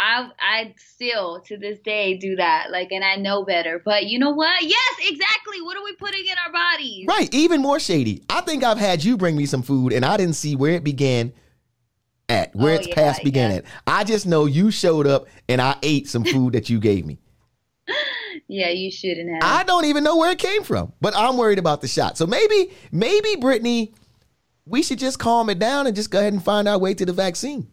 I 0.00 0.28
I 0.40 0.74
still 0.78 1.40
to 1.46 1.58
this 1.58 1.78
day 1.80 2.16
do 2.16 2.36
that. 2.36 2.70
Like, 2.70 2.90
and 2.90 3.04
I 3.04 3.16
know 3.16 3.44
better. 3.44 3.80
But 3.84 4.06
you 4.06 4.18
know 4.18 4.30
what? 4.30 4.62
Yes, 4.62 4.94
exactly. 5.00 5.60
What 5.60 5.76
are 5.76 5.84
we 5.84 5.92
putting 5.96 6.24
in 6.26 6.34
our 6.46 6.52
bodies? 6.52 7.06
Right. 7.06 7.32
Even 7.34 7.60
more 7.60 7.78
shady. 7.78 8.22
I 8.30 8.40
think 8.40 8.64
I've 8.64 8.78
had 8.78 9.04
you 9.04 9.16
bring 9.18 9.36
me 9.36 9.44
some 9.46 9.62
food 9.62 9.92
and 9.92 10.04
I 10.04 10.16
didn't 10.16 10.36
see 10.36 10.56
where 10.56 10.72
it 10.72 10.84
began 10.84 11.32
at, 12.30 12.54
where 12.56 12.72
Oh, 12.72 12.76
its 12.76 12.88
yeah, 12.88 12.94
past 12.94 13.22
began 13.22 13.50
yeah. 13.50 13.56
at. 13.58 13.64
I 13.86 14.04
just 14.04 14.26
know 14.26 14.46
you 14.46 14.70
showed 14.70 15.06
up 15.06 15.26
and 15.48 15.60
I 15.60 15.76
ate 15.82 16.08
some 16.08 16.24
food 16.24 16.54
that 16.54 16.70
you 16.70 16.80
gave 16.80 17.04
me. 17.04 17.18
Yeah, 18.52 18.70
you 18.70 18.90
shouldn't 18.90 19.30
have. 19.30 19.42
I 19.44 19.62
don't 19.62 19.84
even 19.84 20.02
know 20.02 20.16
where 20.16 20.32
it 20.32 20.38
came 20.40 20.64
from, 20.64 20.92
but 21.00 21.14
I'm 21.14 21.36
worried 21.36 21.60
about 21.60 21.82
the 21.82 21.86
shot. 21.88 22.18
So 22.18 22.26
maybe, 22.26 22.72
maybe 22.90 23.36
Brittany, 23.36 23.94
we 24.66 24.82
should 24.82 24.98
just 24.98 25.20
calm 25.20 25.48
it 25.50 25.60
down 25.60 25.86
and 25.86 25.94
just 25.94 26.10
go 26.10 26.18
ahead 26.18 26.32
and 26.32 26.42
find 26.42 26.66
our 26.66 26.76
way 26.76 26.92
to 26.94 27.06
the 27.06 27.12
vaccine. 27.12 27.68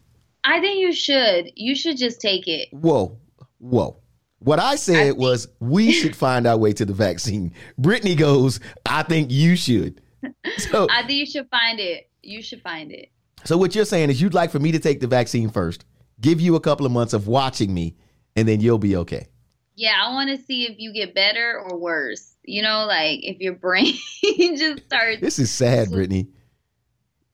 I 0.48 0.60
think 0.62 0.80
you 0.80 0.94
should. 0.94 1.52
You 1.56 1.76
should 1.76 1.98
just 1.98 2.22
take 2.22 2.48
it. 2.48 2.70
Whoa, 2.72 3.18
whoa. 3.60 3.98
What 4.40 4.60
I 4.60 4.76
said 4.76 4.96
I 4.96 5.04
think- 5.10 5.18
was 5.18 5.48
we 5.60 5.92
should 5.92 6.16
find 6.26 6.48
our 6.48 6.58
way 6.58 6.72
to 6.74 6.86
the 6.86 6.94
vaccine. 6.94 7.54
Brittany 7.78 8.16
goes, 8.16 8.60
I 8.86 9.04
think 9.04 9.32
you 9.32 9.56
should. 9.56 10.02
So, 10.58 10.88
I 10.90 11.02
think 11.06 11.20
you 11.20 11.26
should 11.26 11.48
find 11.50 11.80
it. 11.80 12.10
You 12.24 12.42
should 12.42 12.62
find 12.62 12.92
it. 12.92 13.12
so 13.46 13.58
what 13.58 13.76
you're 13.76 13.86
saying 13.86 14.10
is 14.10 14.20
you'd 14.22 14.34
like 14.34 14.50
for 14.50 14.60
me 14.60 14.72
to 14.72 14.80
take 14.80 15.00
the 15.00 15.08
vaccine 15.08 15.50
first, 15.50 15.86
give 16.20 16.42
you 16.42 16.56
a 16.56 16.60
couple 16.60 16.86
of 16.86 16.92
months 16.92 17.14
of 17.14 17.28
watching 17.28 17.74
me, 17.74 17.96
and 18.36 18.48
then 18.48 18.60
you'll 18.60 18.80
be 18.80 18.96
okay. 18.98 19.28
Yeah, 19.76 19.94
I 20.04 20.12
want 20.14 20.30
to 20.32 20.44
see 20.44 20.64
if 20.66 20.76
you 20.80 20.92
get 20.92 21.14
better 21.14 21.62
or 21.64 21.78
worse. 21.78 22.36
You 22.44 22.64
know, 22.64 22.86
like 22.88 23.20
if 23.24 23.40
your 23.40 23.54
brain 23.54 23.94
just 24.58 24.86
starts. 24.86 25.22
This 25.22 25.38
is 25.38 25.52
sad, 25.52 25.92
Brittany. 25.92 26.30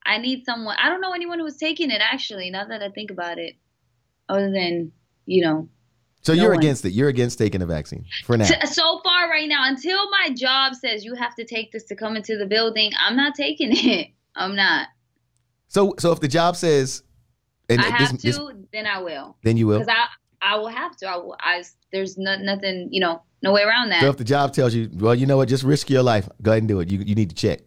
I 0.06 0.18
need 0.18 0.46
someone. 0.46 0.76
I 0.82 0.90
don't 0.90 1.02
know 1.02 1.14
anyone 1.14 1.40
who's 1.40 1.58
taking 1.58 1.92
it 1.92 2.02
actually. 2.02 2.50
Now 2.50 2.66
that 2.68 2.82
I 2.84 2.90
think 2.90 3.12
about 3.12 3.38
it, 3.38 3.56
other 4.30 4.52
than 4.52 4.92
you 5.26 5.42
know, 5.44 5.70
So 6.22 6.34
No 6.34 6.42
you're 6.42 6.52
one. 6.52 6.60
against 6.60 6.84
it. 6.86 6.92
You're 6.94 7.10
against 7.10 7.38
taking 7.38 7.60
the 7.62 7.66
vaccine 7.66 8.06
for 8.26 8.38
now. 8.38 8.46
So 8.66 9.02
far 9.04 9.30
right 9.30 9.48
now, 9.48 9.68
until 9.68 10.10
my 10.10 10.30
job 10.36 10.76
says 10.76 11.04
you 11.06 11.16
have 11.16 11.36
to 11.36 11.46
take 11.46 11.72
this 11.72 11.84
to 11.86 11.96
come 11.96 12.16
into 12.16 12.38
the 12.38 12.46
building, 12.46 12.92
I'm 13.00 13.16
not 13.16 13.36
taking 13.36 13.70
it. 13.74 14.08
I'm 14.36 14.56
not. 14.56 14.88
So, 15.68 15.96
so 16.00 16.12
if 16.12 16.20
the 16.20 16.28
job 16.28 16.56
says, 16.56 17.04
and 17.70 17.80
I 17.82 17.84
this, 17.98 18.10
have 18.12 18.18
to, 18.20 18.28
this- 18.28 18.40
then 18.74 18.86
I 18.88 19.02
will, 19.02 19.38
then 19.44 19.58
you 19.58 19.68
will. 19.68 19.80
because 19.80 19.94
I 19.96 20.06
I 20.54 20.58
will 20.58 20.68
have 20.68 20.96
to. 20.98 21.08
I 21.08 21.16
will. 21.18 21.36
I 21.40 21.64
there's 21.94 22.18
no, 22.18 22.36
nothing. 22.38 22.90
You 22.92 23.00
know, 23.00 23.22
no 23.42 23.54
way 23.54 23.62
around 23.64 23.90
that. 23.90 24.02
So 24.02 24.10
if 24.10 24.18
the 24.18 24.24
job 24.26 24.52
tells 24.54 24.74
you, 24.76 24.90
well, 24.94 25.16
you 25.16 25.26
know 25.26 25.38
what, 25.38 25.48
just 25.48 25.64
risk 25.64 25.90
your 25.90 26.04
life. 26.04 26.28
Go 26.42 26.52
ahead 26.52 26.64
and 26.64 26.68
do 26.68 26.80
it. 26.82 26.92
You 26.92 27.00
you 27.00 27.16
need 27.16 27.30
to 27.30 27.36
check. 27.36 27.62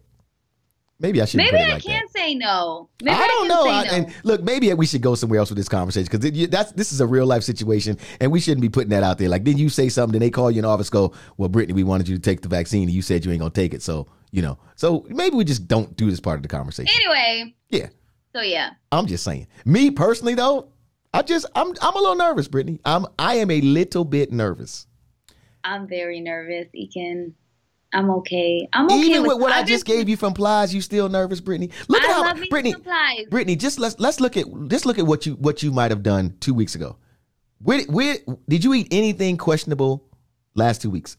Maybe 0.99 1.21
I 1.21 1.25
should. 1.25 1.37
Maybe 1.37 1.57
I 1.57 1.73
like 1.73 1.83
that. 1.83 1.89
can 1.89 2.07
say 2.09 2.33
no. 2.33 2.89
Maybe 3.03 3.15
I 3.15 3.27
don't 3.27 3.47
can 3.47 3.49
know. 3.49 3.63
say 3.65 3.69
I, 3.71 3.83
no. 3.83 3.89
and 3.91 4.15
look, 4.23 4.41
maybe 4.41 4.73
we 4.73 4.87
should 4.87 5.01
go 5.01 5.13
somewhere 5.13 5.39
else 5.39 5.49
with 5.49 5.57
this 5.57 5.69
conversation 5.69 6.09
because 6.11 6.49
that's 6.49 6.71
this 6.71 6.91
is 6.91 7.01
a 7.01 7.05
real 7.07 7.25
life 7.27 7.43
situation, 7.43 7.97
and 8.19 8.31
we 8.31 8.39
shouldn't 8.39 8.61
be 8.61 8.69
putting 8.69 8.89
that 8.89 9.03
out 9.03 9.19
there. 9.19 9.29
Like, 9.29 9.43
then 9.43 9.57
you 9.57 9.69
say 9.69 9.89
something, 9.89 10.13
then 10.13 10.21
they 10.25 10.31
call 10.31 10.49
you 10.49 10.59
in 10.59 10.65
office, 10.65 10.89
go, 10.89 11.13
"Well, 11.37 11.49
Brittany, 11.49 11.73
we 11.75 11.83
wanted 11.83 12.07
you 12.07 12.15
to 12.15 12.21
take 12.21 12.41
the 12.41 12.47
vaccine, 12.49 12.83
and 12.83 12.91
you 12.91 13.03
said 13.03 13.23
you 13.25 13.31
ain't 13.31 13.39
gonna 13.41 13.51
take 13.51 13.73
it." 13.75 13.83
So 13.83 14.07
you 14.31 14.41
know, 14.41 14.57
so 14.75 15.05
maybe 15.09 15.35
we 15.35 15.43
just 15.45 15.67
don't 15.67 15.95
do 15.95 16.09
this 16.09 16.19
part 16.19 16.37
of 16.37 16.41
the 16.43 16.49
conversation. 16.49 16.93
anyway, 16.99 17.55
Yeah, 17.69 17.89
so 18.35 18.41
yeah. 18.41 18.71
I'm 18.91 19.05
just 19.05 19.23
saying. 19.23 19.47
Me 19.65 19.91
personally, 19.91 20.33
though, 20.33 20.69
I 21.13 21.21
just 21.21 21.45
I'm 21.55 21.73
I'm 21.81 21.95
a 21.95 21.99
little 21.99 22.15
nervous, 22.15 22.47
Brittany. 22.47 22.79
I'm 22.83 23.05
I 23.19 23.35
am 23.35 23.51
a 23.51 23.61
little 23.61 24.03
bit 24.03 24.31
nervous. 24.31 24.87
I'm 25.63 25.87
very 25.87 26.21
nervous. 26.21 26.67
Eakin, 26.75 27.33
I'm 27.93 28.09
okay. 28.09 28.67
I'm 28.73 28.85
okay. 28.85 28.95
Even 28.95 29.23
with 29.25 29.39
what 29.39 29.51
I 29.53 29.63
just 29.63 29.85
gave 29.85 30.09
you 30.09 30.17
from 30.17 30.33
Plies, 30.33 30.73
you 30.73 30.81
still 30.81 31.07
nervous, 31.09 31.39
Brittany. 31.39 31.71
Look 31.87 32.03
I 32.03 32.07
at 32.07 32.11
how 32.37 32.45
Brittany. 32.49 32.73
supplies. 32.73 33.25
Brittany, 33.29 33.55
just 33.55 33.79
let's 33.79 33.97
let's 33.99 34.19
look 34.19 34.35
at 34.37 34.45
just 34.67 34.85
look 34.85 34.99
at 34.99 35.05
what 35.07 35.25
you 35.25 35.33
what 35.35 35.63
you 35.63 35.71
might 35.71 35.91
have 35.91 36.03
done 36.03 36.35
two 36.39 36.53
weeks 36.53 36.75
ago. 36.75 36.97
Where 37.59 37.81
where 37.83 38.17
did 38.47 38.63
you 38.63 38.73
eat 38.73 38.87
anything 38.91 39.37
questionable 39.37 40.03
last 40.53 40.81
two 40.81 40.89
weeks? 40.89 41.17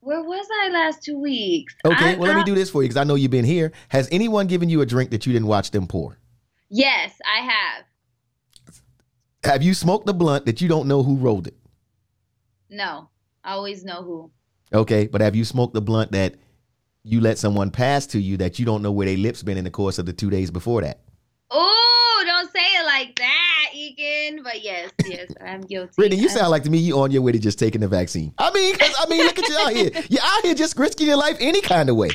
Where 0.00 0.22
was 0.22 0.46
I 0.62 0.68
last 0.70 1.02
two 1.02 1.18
weeks? 1.18 1.74
Okay, 1.84 2.14
I- 2.14 2.16
well 2.16 2.28
let 2.28 2.36
me 2.36 2.44
do 2.44 2.54
this 2.54 2.70
for 2.70 2.82
you 2.82 2.88
because 2.88 3.00
I 3.00 3.04
know 3.04 3.14
you've 3.14 3.30
been 3.30 3.44
here. 3.44 3.72
Has 3.88 4.08
anyone 4.12 4.46
given 4.46 4.68
you 4.68 4.82
a 4.82 4.86
drink 4.86 5.10
that 5.10 5.26
you 5.26 5.32
didn't 5.32 5.48
watch 5.48 5.70
them 5.70 5.86
pour? 5.86 6.18
Yes, 6.68 7.18
I 7.26 7.44
have. 7.44 7.84
Have 9.44 9.62
you 9.62 9.72
smoked 9.74 10.08
a 10.08 10.12
blunt 10.12 10.44
that 10.46 10.60
you 10.60 10.68
don't 10.68 10.86
know 10.86 11.02
who 11.02 11.16
rolled 11.16 11.46
it? 11.46 11.56
No, 12.68 13.08
I 13.42 13.52
always 13.52 13.84
know 13.84 14.02
who. 14.02 14.30
Okay, 14.72 15.06
but 15.06 15.20
have 15.20 15.34
you 15.34 15.44
smoked 15.44 15.74
the 15.74 15.80
blunt 15.82 16.12
that 16.12 16.34
you 17.02 17.20
let 17.20 17.38
someone 17.38 17.70
pass 17.70 18.06
to 18.08 18.20
you 18.20 18.36
that 18.38 18.58
you 18.58 18.64
don't 18.64 18.82
know 18.82 18.92
where 18.92 19.06
their 19.06 19.16
lips 19.16 19.42
been 19.42 19.56
in 19.58 19.64
the 19.64 19.70
course 19.70 19.98
of 19.98 20.06
the 20.06 20.12
two 20.12 20.30
days 20.30 20.50
before 20.50 20.82
that? 20.82 21.00
Oh, 21.50 22.22
don't 22.26 22.50
say 22.52 22.60
it 22.60 22.84
like 22.86 23.16
that, 23.16 23.66
Egan. 23.74 24.42
But 24.44 24.62
yes, 24.62 24.90
yes, 25.06 25.32
I'm 25.44 25.62
guilty. 25.62 25.92
Brittany, 25.96 26.22
you 26.22 26.28
sound 26.28 26.50
like 26.50 26.62
to 26.64 26.70
me 26.70 26.78
you 26.78 27.00
on 27.00 27.10
your 27.10 27.22
way 27.22 27.32
to 27.32 27.38
just 27.38 27.58
taking 27.58 27.80
the 27.80 27.88
vaccine. 27.88 28.32
I 28.38 28.52
mean, 28.52 28.76
'cause, 28.76 28.94
I 28.98 29.06
mean, 29.08 29.24
look 29.24 29.38
at 29.38 29.48
you 29.48 29.56
out 29.58 29.72
here. 29.72 29.90
You're 30.08 30.22
out 30.22 30.42
here 30.44 30.54
just 30.54 30.78
risking 30.78 31.08
your 31.08 31.16
life 31.16 31.36
any 31.40 31.60
kind 31.60 31.88
of 31.88 31.96
way. 31.96 32.10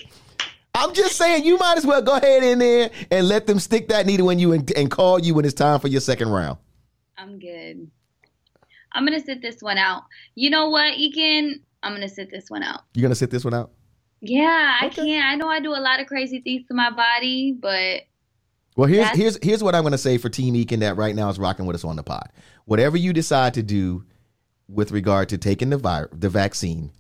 I'm 0.74 0.94
just 0.94 1.16
saying 1.18 1.46
you 1.46 1.58
might 1.58 1.78
as 1.78 1.86
well 1.86 2.02
go 2.02 2.16
ahead 2.18 2.44
in 2.44 2.60
there 2.60 2.90
and 3.10 3.28
let 3.28 3.48
them 3.48 3.60
stick 3.60 3.88
that 3.90 4.06
needle 4.06 4.30
in 4.30 4.40
you 4.40 4.52
and, 4.54 4.70
and 4.78 4.92
call 4.92 5.20
you 5.20 5.34
when 5.34 5.44
it's 5.46 5.54
time 5.54 5.80
for 5.80 5.88
your 5.88 6.02
second 6.02 6.30
round. 6.30 6.58
I'm 7.18 7.40
good. 7.40 7.90
I'm 8.92 9.06
gonna 9.06 9.20
sit 9.22 9.42
this 9.42 9.62
one 9.62 9.78
out. 9.78 10.04
You 10.36 10.50
know 10.50 10.70
what, 10.70 10.94
Egan? 10.98 11.62
I'm 11.86 11.94
gonna 11.94 12.10
sit 12.10 12.30
this 12.32 12.50
one 12.50 12.64
out. 12.64 12.82
You're 12.94 13.04
gonna 13.04 13.16
sit 13.16 13.30
this 13.32 13.46
one 13.46 13.54
out? 13.54 13.72
Yeah, 14.22 14.78
I 14.82 14.90
can't. 14.90 15.24
I 15.26 15.36
know 15.36 15.48
I 15.48 15.60
do 15.60 15.70
a 15.72 15.80
lot 15.80 16.00
of 16.00 16.08
crazy 16.08 16.42
things 16.42 16.68
to 16.68 16.74
my 16.74 16.90
body, 16.90 17.56
but 17.58 18.02
Well, 18.76 18.90
here's 18.90 19.10
here's 19.10 19.40
here's 19.44 19.64
what 19.64 19.76
I'm 19.76 19.84
gonna 19.84 19.98
say 19.98 20.18
for 20.18 20.28
Team 20.30 20.56
Eakin 20.56 20.80
that 20.80 20.98
right 20.98 21.16
now 21.16 21.30
is 21.30 21.38
rocking 21.40 21.66
with 21.66 21.76
us 21.76 21.84
on 21.86 21.96
the 21.96 22.04
pod. 22.04 22.30
Whatever 22.66 22.98
you 22.98 23.14
decide 23.14 23.54
to 23.54 23.64
do 23.64 24.04
with 24.68 24.92
regard 24.92 25.30
to 25.30 25.38
taking 25.38 25.70
the 25.70 25.78
vi- 25.78 26.08
the 26.12 26.28
vaccine, 26.30 26.92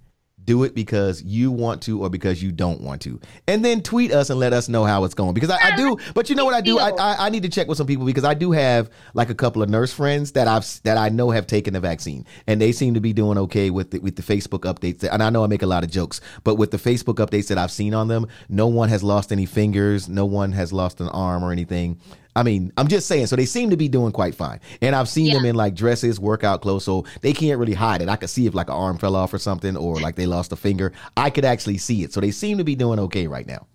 do 0.45 0.63
it 0.63 0.75
because 0.75 1.23
you 1.23 1.51
want 1.51 1.81
to 1.84 2.01
or 2.03 2.10
because 2.10 2.41
you 2.41 2.51
don't 2.51 2.81
want 2.81 3.01
to, 3.01 3.19
and 3.47 3.65
then 3.65 3.81
tweet 3.81 4.12
us 4.12 4.29
and 4.29 4.39
let 4.39 4.53
us 4.53 4.69
know 4.69 4.86
how 4.86 5.03
it's 5.03 5.13
going. 5.13 5.34
Because 5.34 5.49
I, 5.49 5.73
I 5.73 5.75
do, 5.75 5.97
but 6.13 6.29
you 6.29 6.36
know 6.36 6.45
what 6.45 6.53
I 6.53 6.62
do? 6.62 6.79
I, 6.79 6.89
I 6.91 7.25
I 7.25 7.29
need 7.29 7.43
to 7.43 7.49
check 7.49 7.67
with 7.67 7.77
some 7.77 7.88
people 7.88 8.05
because 8.05 8.23
I 8.23 8.34
do 8.34 8.51
have 8.51 8.89
like 9.13 9.29
a 9.29 9.36
couple 9.36 9.62
of 9.62 9.69
nurse 9.69 9.93
friends 9.93 10.31
that 10.34 10.47
I've 10.47 10.65
that 10.84 10.97
I 10.97 11.10
know 11.10 11.31
have 11.31 11.47
taken 11.47 11.73
the 11.73 11.79
vaccine, 11.79 12.25
and 12.47 12.62
they 12.62 12.71
seem 12.71 12.93
to 12.93 12.99
be 12.99 13.13
doing 13.13 13.38
okay 13.39 13.69
with 13.69 13.91
the, 13.91 13.99
with 13.99 14.15
the 14.15 14.23
Facebook 14.23 14.62
updates. 14.62 15.08
And 15.10 15.23
I 15.23 15.29
know 15.29 15.43
I 15.43 15.47
make 15.47 15.63
a 15.63 15.67
lot 15.67 15.84
of 15.84 15.89
jokes, 15.89 16.21
but 16.43 16.55
with 16.55 16.71
the 16.71 16.77
Facebook 16.77 17.15
updates 17.15 17.47
that 17.47 17.58
I've 17.58 17.71
seen 17.71 17.93
on 17.93 18.08
them, 18.08 18.27
no 18.49 18.67
one 18.67 18.89
has 18.89 19.03
lost 19.03 19.31
any 19.31 19.45
fingers, 19.45 20.08
no 20.08 20.25
one 20.25 20.51
has 20.51 20.71
lost 20.71 21.01
an 21.01 21.10
arm 21.10 21.43
or 21.43 21.51
anything. 21.51 21.99
I 22.36 22.43
mean, 22.43 22.71
I'm 22.78 22.88
just 22.88 23.08
saying. 23.08 23.28
So 23.28 23.36
they 23.36 23.45
seem 23.45 23.69
to 23.69 23.78
be 23.78 23.88
doing 23.88 24.12
quite 24.12 24.36
fine, 24.36 24.60
and 24.82 24.95
I've 24.95 25.08
seen 25.08 25.34
them 25.34 25.45
in 25.45 25.56
like 25.56 25.74
dresses, 25.74 26.19
workout 26.19 26.62
clothes, 26.62 26.84
so 26.84 27.06
they 27.21 27.32
can't 27.32 27.60
really 27.60 27.74
hide 27.74 28.02
it. 28.02 28.10
I 28.10 28.17
could 28.17 28.30
see 28.30 28.45
if 28.45 28.54
like 28.54 28.67
an 28.67 28.76
arm 28.76 28.98
fell 28.98 29.15
off 29.15 29.34
or 29.34 29.38
something, 29.38 29.78
or 29.78 30.00
like 30.00 30.15
they 30.15 30.26
lost 30.26 30.52
a 30.52 30.56
finger. 30.56 30.91
I 31.15 31.30
could 31.30 31.45
actually 31.45 31.78
see 31.78 32.04
it. 32.04 32.12
So 32.12 32.19
they 32.19 32.32
seem 32.32 32.58
to 32.58 32.63
be 32.63 32.76
doing 32.76 33.00
okay 33.00 33.28
right 33.28 33.48
now. 33.48 33.67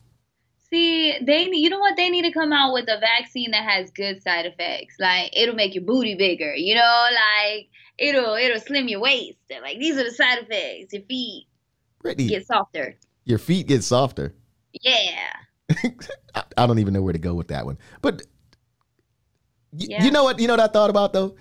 see, 0.70 1.18
they 1.22 1.48
you 1.50 1.70
know 1.70 1.78
what? 1.78 1.96
They 1.96 2.10
need 2.10 2.22
to 2.22 2.32
come 2.32 2.52
out 2.52 2.74
with 2.74 2.88
a 2.88 3.00
vaccine 3.00 3.50
that 3.52 3.64
has 3.64 3.90
good 3.90 4.22
side 4.22 4.44
effects. 4.46 4.96
Like 4.98 5.30
it'll 5.34 5.54
make 5.54 5.74
your 5.74 5.84
booty 5.84 6.14
bigger. 6.14 6.54
You 6.54 6.74
know, 6.74 7.06
like 7.14 7.68
it'll 7.96 8.34
it'll 8.34 8.60
slim 8.60 8.88
your 8.88 9.00
waist. 9.00 9.38
Like 9.62 9.78
these 9.78 9.96
are 9.96 10.04
the 10.04 10.10
side 10.10 10.38
effects. 10.38 10.92
Your 10.92 11.02
feet 11.02 11.46
Brittany, 12.02 12.28
get 12.28 12.46
softer. 12.46 12.96
your 13.24 13.38
feet 13.38 13.68
get 13.68 13.82
softer. 13.84 14.34
Yeah. 14.82 15.30
I, 16.34 16.42
I 16.56 16.66
don't 16.66 16.78
even 16.78 16.94
know 16.94 17.02
where 17.02 17.12
to 17.12 17.18
go 17.18 17.34
with 17.34 17.48
that 17.48 17.64
one. 17.64 17.78
But 18.02 18.22
y- 19.72 19.86
Yeah. 19.90 20.04
you 20.04 20.10
know 20.10 20.24
what? 20.24 20.38
You 20.38 20.46
know 20.46 20.54
what 20.54 20.60
I 20.60 20.66
thought 20.68 20.90
about 20.90 21.12
though. 21.12 21.34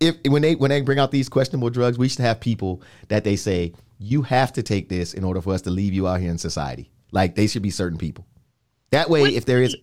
If 0.00 0.16
when 0.28 0.42
they 0.42 0.54
when 0.54 0.70
they 0.70 0.80
bring 0.80 0.98
out 0.98 1.10
these 1.10 1.28
questionable 1.28 1.70
drugs, 1.70 1.98
we 1.98 2.08
should 2.08 2.20
have 2.20 2.40
people 2.40 2.82
that 3.08 3.24
they 3.24 3.36
say 3.36 3.74
you 3.98 4.22
have 4.22 4.52
to 4.54 4.62
take 4.62 4.88
this 4.88 5.12
in 5.12 5.24
order 5.24 5.42
for 5.42 5.52
us 5.52 5.60
to 5.62 5.70
leave 5.70 5.92
you 5.92 6.08
out 6.08 6.20
here 6.20 6.30
in 6.30 6.38
society. 6.38 6.90
Like 7.12 7.34
they 7.34 7.46
should 7.46 7.62
be 7.62 7.70
certain 7.70 7.98
people. 7.98 8.26
That 8.92 9.10
way, 9.10 9.22
Which 9.22 9.34
if 9.34 9.44
there 9.44 9.62
is, 9.62 9.76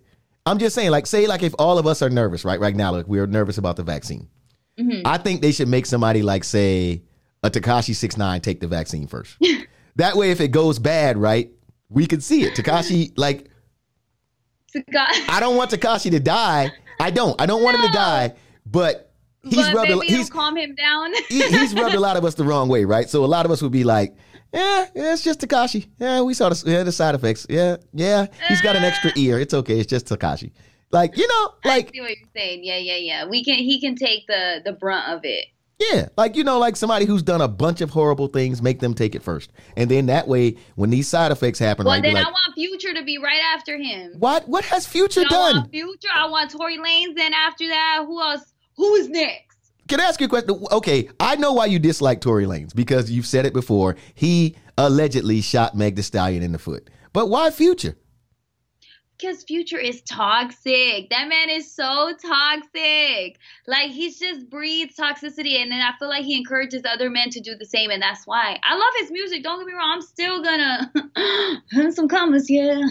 I'm 0.45 0.57
just 0.57 0.73
saying, 0.73 0.89
like 0.91 1.05
say 1.05 1.27
like 1.27 1.43
if 1.43 1.53
all 1.59 1.77
of 1.77 1.85
us 1.85 2.01
are 2.01 2.09
nervous, 2.09 2.43
right? 2.43 2.59
Right 2.59 2.75
now, 2.75 2.91
like 2.93 3.07
we're 3.07 3.27
nervous 3.27 3.57
about 3.59 3.75
the 3.75 3.83
vaccine. 3.83 4.27
Mhm. 4.79 5.01
I 5.05 5.17
think 5.17 5.41
they 5.41 5.51
should 5.51 5.67
make 5.67 5.85
somebody 5.85 6.23
like 6.23 6.43
say 6.43 7.03
a 7.43 7.49
Tekashi 7.51 7.93
six 7.95 8.17
nine 8.17 8.41
take 8.41 8.59
the 8.59 8.67
vaccine 8.67 9.05
first. 9.07 9.37
that 9.97 10.15
way, 10.15 10.31
if 10.31 10.41
it 10.41 10.49
goes 10.49 10.79
bad, 10.79 11.17
right, 11.17 11.51
we 11.89 12.07
can 12.07 12.21
see 12.21 12.41
it. 12.43 12.55
Tekashi 12.55 13.13
like. 13.17 13.49
I 15.29 15.39
don't 15.39 15.55
want 15.55 15.71
Tekashi 15.71 16.11
to 16.11 16.19
die. 16.19 16.71
I 16.99 17.11
don't. 17.11 17.39
I 17.39 17.45
don't 17.45 17.63
want 17.63 17.77
him 17.77 17.85
to 17.87 17.93
die. 17.93 18.33
But 18.65 19.11
he's 19.43 19.67
but 19.67 19.75
rubbed. 19.75 19.89
A, 19.89 19.95
maybe 19.95 20.07
it'll 20.07 20.17
he's 20.17 20.29
calm 20.29 20.57
him 20.57 20.75
down. 20.75 21.13
he, 21.29 21.41
he's 21.47 21.73
rubbed 21.73 21.95
a 21.95 21.99
lot 21.99 22.17
of 22.17 22.25
us 22.25 22.35
the 22.35 22.43
wrong 22.43 22.69
way, 22.69 22.85
right? 22.85 23.09
So 23.09 23.23
a 23.23 23.27
lot 23.27 23.45
of 23.45 23.51
us 23.51 23.61
would 23.61 23.71
be 23.71 23.83
like, 23.83 24.15
"Yeah, 24.53 24.87
yeah 24.93 25.13
it's 25.13 25.23
just 25.23 25.39
Tekashi. 25.39 25.87
Yeah, 25.99 26.21
we 26.21 26.33
saw 26.33 26.49
the, 26.49 26.69
yeah, 26.69 26.83
the 26.83 26.91
side 26.91 27.15
effects. 27.15 27.45
Yeah, 27.49 27.77
yeah, 27.93 28.27
he's 28.47 28.61
got 28.61 28.75
an 28.75 28.83
extra 28.83 29.11
uh. 29.11 29.17
ear. 29.17 29.39
It's 29.39 29.53
okay. 29.53 29.79
It's 29.79 29.89
just 29.89 30.07
Tekashi. 30.07 30.51
Like 30.91 31.17
you 31.17 31.27
know, 31.27 31.53
I 31.65 31.69
like 31.69 31.91
see 31.93 32.01
what 32.01 32.09
you're 32.09 32.29
saying. 32.35 32.61
Yeah, 32.63 32.77
yeah, 32.77 32.95
yeah. 32.95 33.25
We 33.25 33.43
can. 33.43 33.55
He 33.55 33.79
can 33.79 33.95
take 33.95 34.27
the 34.27 34.61
the 34.63 34.73
brunt 34.73 35.09
of 35.09 35.21
it. 35.23 35.45
Yeah, 35.79 36.07
like 36.17 36.35
you 36.35 36.43
know, 36.43 36.57
like 36.59 36.75
somebody 36.75 37.05
who's 37.05 37.21
done 37.21 37.41
a 37.41 37.47
bunch 37.47 37.81
of 37.81 37.89
horrible 37.91 38.27
things, 38.27 38.61
make 38.61 38.79
them 38.79 38.93
take 38.93 39.13
it 39.15 39.21
first, 39.21 39.51
and 39.75 39.91
then 39.91 40.07
that 40.07 40.27
way, 40.27 40.57
when 40.75 40.89
these 40.89 41.07
side 41.07 41.31
effects 41.31 41.59
happen, 41.59 41.85
Well, 41.85 41.95
right? 41.95 42.03
then 42.03 42.13
like, 42.13 42.25
I 42.25 42.29
want 42.29 42.55
Future 42.55 42.93
to 42.95 43.03
be 43.03 43.17
right 43.19 43.41
after 43.55 43.77
him. 43.77 44.13
what? 44.17 44.47
What 44.49 44.65
has 44.65 44.87
Future 44.87 45.21
I 45.21 45.29
done? 45.29 45.55
want 45.57 45.71
Future. 45.71 46.07
I 46.13 46.27
want 46.27 46.49
Tory 46.51 46.77
Lanez. 46.77 47.15
Then 47.15 47.33
after 47.33 47.67
that, 47.67 48.03
who 48.07 48.19
else? 48.21 48.53
Who 48.77 48.95
is 48.95 49.07
next? 49.09 49.43
Can 49.87 50.01
I 50.01 50.03
ask 50.05 50.19
you 50.19 50.25
a 50.25 50.29
question? 50.29 50.63
Okay, 50.71 51.09
I 51.19 51.35
know 51.37 51.53
why 51.53 51.67
you 51.67 51.79
dislike 51.79 52.21
Tory 52.21 52.45
Lanez 52.45 52.75
because 52.75 53.09
you've 53.11 53.25
said 53.27 53.45
it 53.45 53.53
before. 53.53 53.95
He 54.15 54.55
allegedly 54.77 55.41
shot 55.41 55.75
Meg 55.75 55.95
Thee 55.95 56.01
Stallion 56.01 56.43
in 56.43 56.51
the 56.51 56.59
foot. 56.59 56.89
But 57.13 57.29
why 57.29 57.49
Future? 57.51 57.95
Because 59.17 59.43
Future 59.43 59.79
is 59.79 60.01
toxic. 60.03 61.09
That 61.09 61.27
man 61.27 61.49
is 61.49 61.73
so 61.73 62.13
toxic. 62.21 63.39
Like 63.65 63.91
he 63.91 64.11
just 64.11 64.49
breathes 64.49 64.95
toxicity, 64.95 65.61
and 65.61 65.71
then 65.71 65.81
I 65.81 65.91
feel 65.97 66.09
like 66.09 66.23
he 66.23 66.37
encourages 66.37 66.83
other 66.85 67.09
men 67.09 67.29
to 67.31 67.39
do 67.39 67.55
the 67.55 67.65
same, 67.65 67.89
and 67.89 68.01
that's 68.01 68.27
why 68.27 68.59
I 68.63 68.75
love 68.75 68.93
his 68.99 69.11
music. 69.11 69.43
Don't 69.43 69.59
get 69.59 69.67
me 69.67 69.73
wrong. 69.73 69.93
I'm 69.95 70.01
still 70.01 70.43
gonna 70.43 71.91
some 71.91 72.07
commas, 72.07 72.49
yeah, 72.49 72.81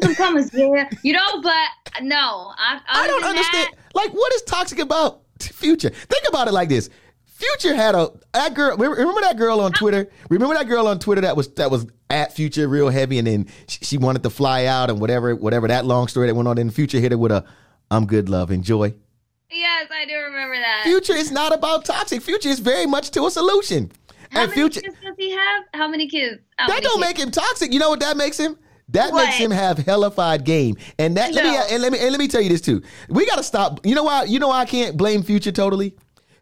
some 0.00 0.14
commas, 0.14 0.50
yeah. 0.52 0.88
You 1.02 1.12
know, 1.12 1.42
but 1.42 1.68
no, 2.02 2.52
I, 2.56 2.80
I 2.88 3.06
don't 3.06 3.24
understand. 3.24 3.68
That, 3.72 3.94
like, 3.94 4.12
what 4.12 4.32
is 4.34 4.42
toxic 4.42 4.78
about 4.78 5.22
Future? 5.40 5.90
Think 5.90 6.28
about 6.28 6.48
it 6.48 6.52
like 6.52 6.68
this. 6.68 6.88
Future 7.26 7.74
had 7.74 7.94
a 7.94 8.10
that 8.32 8.54
girl. 8.54 8.76
Remember 8.76 9.20
that 9.20 9.36
girl 9.36 9.60
on 9.60 9.72
Twitter? 9.72 10.10
Remember 10.28 10.54
that 10.54 10.66
girl 10.66 10.88
on 10.88 10.98
Twitter 10.98 11.20
that 11.20 11.36
was 11.36 11.48
that 11.54 11.70
was 11.70 11.86
at 12.10 12.32
Future 12.32 12.68
real 12.68 12.88
heavy, 12.88 13.18
and 13.18 13.26
then 13.26 13.46
she 13.66 13.98
wanted 13.98 14.22
to 14.22 14.30
fly 14.30 14.64
out 14.66 14.90
and 14.90 15.00
whatever 15.00 15.34
whatever 15.34 15.68
that 15.68 15.84
long 15.84 16.08
story 16.08 16.26
that 16.26 16.34
went 16.34 16.48
on. 16.48 16.58
in 16.58 16.70
Future 16.70 16.98
hit 16.98 17.12
her 17.12 17.18
with 17.18 17.32
a 17.32 17.44
"I'm 17.90 18.06
good, 18.06 18.28
love, 18.28 18.50
enjoy." 18.50 18.94
Yes, 19.50 19.88
I 19.90 20.04
do 20.06 20.14
remember 20.14 20.56
that. 20.56 20.82
Future 20.84 21.14
is 21.14 21.30
not 21.30 21.54
about 21.54 21.84
toxic. 21.84 22.20
Future 22.22 22.50
is 22.50 22.58
very 22.58 22.86
much 22.86 23.10
to 23.12 23.26
a 23.26 23.30
solution. 23.30 23.90
How 24.30 24.42
and 24.42 24.50
many 24.50 24.60
Future, 24.60 24.80
kids 24.82 24.96
does 25.02 25.14
he 25.16 25.30
have? 25.30 25.64
How 25.72 25.88
many 25.88 26.06
kids? 26.06 26.40
How 26.56 26.66
that 26.66 26.74
many 26.74 26.84
don't 26.84 27.00
kids? 27.00 27.08
make 27.08 27.18
him 27.18 27.30
toxic. 27.30 27.72
You 27.72 27.78
know 27.78 27.88
what 27.88 28.00
that 28.00 28.16
makes 28.16 28.38
him? 28.38 28.58
That 28.90 29.12
what? 29.12 29.24
makes 29.24 29.36
him 29.36 29.50
have 29.50 29.78
hellified 29.78 30.44
game. 30.44 30.76
And 30.98 31.16
that 31.16 31.34
no. 31.34 31.42
let 31.42 31.44
me 31.44 31.74
and 31.74 31.82
let 31.82 31.92
me 31.92 31.98
and 31.98 32.10
let 32.10 32.18
me 32.18 32.28
tell 32.28 32.40
you 32.40 32.48
this 32.48 32.60
too. 32.60 32.82
We 33.08 33.26
got 33.26 33.36
to 33.36 33.42
stop. 33.42 33.84
You 33.86 33.94
know 33.94 34.04
why? 34.04 34.24
You 34.24 34.38
know 34.38 34.48
why 34.48 34.60
I 34.60 34.64
can't 34.66 34.96
blame 34.96 35.22
Future 35.22 35.52
totally 35.52 35.94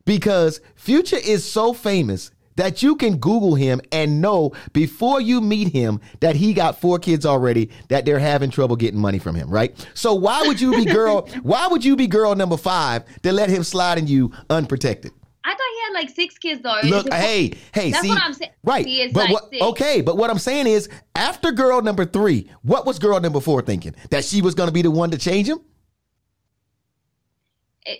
because 0.05 0.61
Future 0.75 1.17
is 1.17 1.45
so 1.45 1.73
famous 1.73 2.31
that 2.57 2.83
you 2.83 2.97
can 2.97 3.17
Google 3.19 3.55
him 3.55 3.81
and 3.93 4.21
know 4.21 4.53
before 4.73 5.21
you 5.21 5.41
meet 5.41 5.73
him 5.73 6.01
that 6.21 6.37
he 6.37 6.53
got 6.53 6.81
four 6.81 6.99
kids 6.99 7.25
already, 7.25 7.71
that 7.89 8.05
they're 8.05 8.19
having 8.19 8.51
trouble 8.51 8.77
getting 8.77 9.01
money 9.01 9.19
from 9.19 9.35
him, 9.35 9.49
right? 9.49 9.75
So 9.95 10.15
why 10.15 10.43
would 10.47 10.61
you 10.61 10.73
be 10.73 10.85
girl? 10.85 11.29
why 11.43 11.69
would 11.69 11.85
you 11.85 11.97
be 11.97 12.07
girl 12.07 12.35
number 12.35 12.57
five 12.57 13.05
to 13.23 13.33
let 13.33 13.49
him 13.49 13.63
slide 13.63 13.99
in 13.99 14.07
you 14.07 14.33
unprotected? 14.51 15.13
I 15.45 15.51
thought 15.51 15.59
he 15.75 15.81
had 15.83 15.93
like 15.95 16.11
six 16.11 16.39
kids 16.39 16.61
though. 16.63 16.81
Look, 16.83 17.13
hey, 17.13 17.53
hey, 17.73 17.93
that's 17.93 18.03
see, 18.03 18.09
what 18.09 18.21
I'm 18.21 18.33
saying. 18.33 18.51
Right, 18.65 18.85
but 19.13 19.31
like 19.31 19.33
what, 19.33 19.53
okay, 19.71 20.01
but 20.01 20.17
what 20.17 20.29
I'm 20.29 20.41
saying 20.41 20.67
is, 20.67 20.89
after 21.15 21.53
girl 21.53 21.81
number 21.83 22.05
three, 22.05 22.51
what 22.63 22.85
was 22.85 22.99
girl 22.99 23.21
number 23.21 23.41
four 23.41 23.63
thinking? 23.63 23.95
That 24.11 24.25
she 24.25 24.43
was 24.43 24.57
going 24.57 24.67
to 24.67 24.73
be 24.73 24.83
the 24.83 24.91
one 24.91 25.13
to 25.13 25.19
change 25.19 25.49
him? 25.49 25.61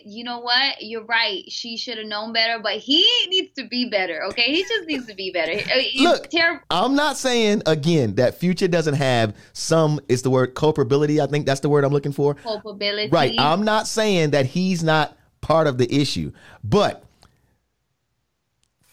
You 0.03 0.23
know 0.23 0.39
what? 0.39 0.81
You're 0.81 1.05
right. 1.05 1.43
She 1.49 1.77
should 1.77 1.97
have 1.97 2.07
known 2.07 2.33
better, 2.33 2.59
but 2.61 2.73
he 2.73 3.07
needs 3.29 3.53
to 3.55 3.67
be 3.67 3.89
better. 3.89 4.23
Okay, 4.29 4.53
he 4.53 4.63
just 4.63 4.87
needs 4.87 5.05
to 5.07 5.15
be 5.15 5.31
better. 5.31 5.53
Uh, 5.53 5.81
Look, 6.01 6.27
I'm 6.69 6.95
not 6.95 7.17
saying 7.17 7.63
again 7.65 8.15
that 8.15 8.39
Future 8.39 8.67
doesn't 8.67 8.95
have 8.95 9.35
some. 9.53 9.99
Is 10.09 10.21
the 10.21 10.29
word 10.29 10.55
culpability? 10.55 11.21
I 11.21 11.27
think 11.27 11.45
that's 11.45 11.61
the 11.61 11.69
word 11.69 11.83
I'm 11.83 11.93
looking 11.93 12.11
for. 12.11 12.35
Culpability. 12.35 13.09
Right. 13.09 13.35
I'm 13.37 13.63
not 13.63 13.87
saying 13.87 14.31
that 14.31 14.45
he's 14.45 14.83
not 14.83 15.17
part 15.41 15.67
of 15.67 15.77
the 15.77 15.93
issue, 15.93 16.31
but 16.63 17.03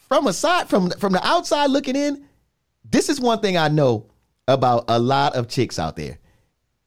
from 0.09 0.27
aside 0.27 0.69
from 0.69 0.91
from 0.93 1.13
the 1.13 1.27
outside 1.27 1.71
looking 1.71 1.97
in, 1.97 2.27
this 2.85 3.09
is 3.09 3.21
one 3.21 3.41
thing 3.41 3.57
I 3.57 3.69
know 3.69 4.07
about 4.47 4.85
a 4.89 4.99
lot 4.99 5.35
of 5.35 5.49
chicks 5.49 5.79
out 5.79 5.97
there. 5.97 6.19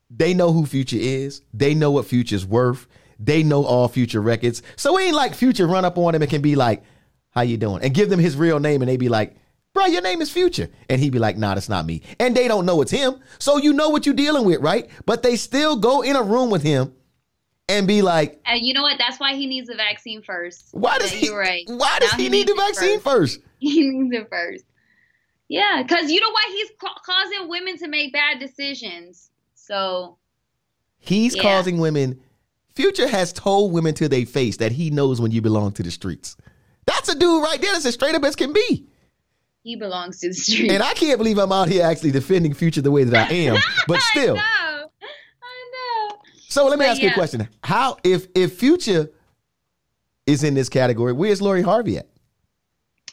They 0.09 0.33
know 0.33 0.53
who 0.53 0.65
Future 0.65 0.97
is. 0.97 1.41
They 1.53 1.73
know 1.73 1.91
what 1.91 2.05
Future's 2.05 2.45
worth 2.45 2.87
they 3.19 3.43
know 3.43 3.65
all 3.65 3.87
future 3.87 4.21
records. 4.21 4.61
So 4.75 4.97
it 4.97 5.03
ain't 5.03 5.15
like 5.15 5.33
future 5.33 5.67
run 5.67 5.85
up 5.85 5.97
on 5.97 6.15
him 6.15 6.21
and 6.21 6.29
can 6.29 6.41
be 6.41 6.55
like, 6.55 6.83
how 7.31 7.41
you 7.41 7.57
doing? 7.57 7.83
And 7.83 7.93
give 7.93 8.09
them 8.09 8.19
his 8.19 8.35
real 8.35 8.59
name 8.59 8.81
and 8.81 8.89
they 8.89 8.97
be 8.97 9.09
like, 9.09 9.35
bro, 9.73 9.85
your 9.85 10.01
name 10.01 10.21
is 10.21 10.31
Future. 10.31 10.69
And 10.89 10.99
he 10.99 11.11
be 11.11 11.19
like, 11.19 11.37
nah, 11.37 11.53
that's 11.53 11.69
not 11.69 11.85
me. 11.85 12.01
And 12.19 12.35
they 12.35 12.47
don't 12.47 12.65
know 12.65 12.81
it's 12.81 12.91
him. 12.91 13.19
So 13.37 13.57
you 13.57 13.73
know 13.73 13.89
what 13.89 14.07
you're 14.07 14.15
dealing 14.15 14.43
with, 14.43 14.59
right? 14.59 14.89
But 15.05 15.21
they 15.21 15.35
still 15.35 15.75
go 15.75 16.01
in 16.01 16.15
a 16.15 16.23
room 16.23 16.49
with 16.49 16.63
him 16.63 16.95
and 17.69 17.87
be 17.87 18.01
like, 18.01 18.41
and 18.45 18.61
you 18.61 18.73
know 18.73 18.81
what? 18.81 18.97
That's 18.97 19.19
why 19.19 19.35
he 19.35 19.45
needs 19.45 19.67
the 19.67 19.75
vaccine 19.75 20.23
first. 20.23 20.69
Why 20.71 20.97
does 20.97 21.13
yeah, 21.13 21.19
he? 21.19 21.25
You're 21.27 21.37
right. 21.37 21.63
Why 21.67 21.99
does 21.99 22.11
he, 22.13 22.23
he 22.23 22.29
need 22.29 22.47
the 22.47 22.55
vaccine 22.55 22.99
first? 22.99 23.37
first? 23.37 23.41
He 23.59 23.89
needs 23.89 24.15
it 24.15 24.29
first. 24.29 24.63
Yeah, 25.47 25.81
because 25.81 26.11
you 26.11 26.21
know 26.21 26.29
why 26.29 26.43
he's 26.49 26.69
ca- 26.79 26.99
causing 27.03 27.49
women 27.49 27.77
to 27.77 27.87
make 27.87 28.13
bad 28.13 28.39
decisions. 28.39 29.31
So 29.55 30.17
he's 30.99 31.35
yeah. 31.35 31.41
causing 31.41 31.79
women 31.79 32.21
Future 32.77 33.07
has 33.07 33.33
told 33.33 33.73
women 33.73 33.95
to 33.95 34.07
their 34.07 34.23
face 34.23 34.57
that 34.57 34.71
he 34.71 34.91
knows 34.91 35.19
when 35.19 35.31
you 35.31 35.41
belong 35.41 35.71
to 35.71 35.81
the 35.81 35.89
streets. 35.89 36.37
That's 36.85 37.09
a 37.09 37.17
dude 37.17 37.43
right 37.43 37.59
there 37.59 37.73
that's 37.73 37.87
as 37.87 37.95
straight 37.95 38.13
up 38.13 38.23
as 38.23 38.35
can 38.35 38.53
be. 38.53 38.85
He 39.63 39.75
belongs 39.75 40.19
to 40.19 40.27
the 40.27 40.35
streets. 40.35 40.71
And 40.71 40.83
I 40.83 40.93
can't 40.93 41.17
believe 41.17 41.39
I'm 41.39 41.51
out 41.51 41.69
here 41.69 41.83
actually 41.83 42.11
defending 42.11 42.53
Future 42.53 42.83
the 42.83 42.91
way 42.91 43.03
that 43.03 43.31
I 43.31 43.33
am. 43.33 43.57
But 43.87 43.99
still. 44.01 44.37
I 44.37 44.81
know. 44.81 44.91
I 45.41 46.09
know. 46.11 46.17
So 46.49 46.67
let 46.67 46.77
me 46.77 46.85
but 46.85 46.91
ask 46.91 47.01
yeah. 47.01 47.07
you 47.07 47.11
a 47.13 47.13
question. 47.15 47.49
How 47.63 47.97
if 48.03 48.27
if 48.35 48.59
Future 48.59 49.09
is 50.27 50.43
in 50.43 50.53
this 50.53 50.69
category, 50.69 51.13
where's 51.13 51.41
Lori 51.41 51.63
Harvey 51.63 51.97
at? 51.97 52.07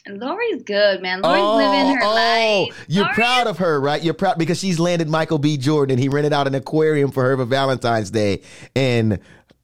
Lori's 0.07 0.61
good, 0.61 1.01
man. 1.01 1.21
Lori's 1.21 1.41
oh, 1.41 1.57
living 1.57 1.95
her 1.95 2.03
oh, 2.03 2.13
life. 2.13 2.85
You're 2.87 3.05
Lori 3.05 3.15
proud 3.15 3.47
of 3.47 3.57
her, 3.57 3.81
right? 3.81 4.03
You're 4.03 4.13
proud 4.13 4.37
because 4.37 4.59
she's 4.59 4.79
landed 4.79 5.09
Michael 5.09 5.39
B. 5.39 5.57
Jordan 5.57 5.93
and 5.93 5.99
he 5.99 6.07
rented 6.07 6.33
out 6.33 6.45
an 6.45 6.53
aquarium 6.53 7.09
for 7.09 7.23
her 7.23 7.35
for 7.35 7.45
Valentine's 7.45 8.11
Day. 8.11 8.43
And 8.75 9.19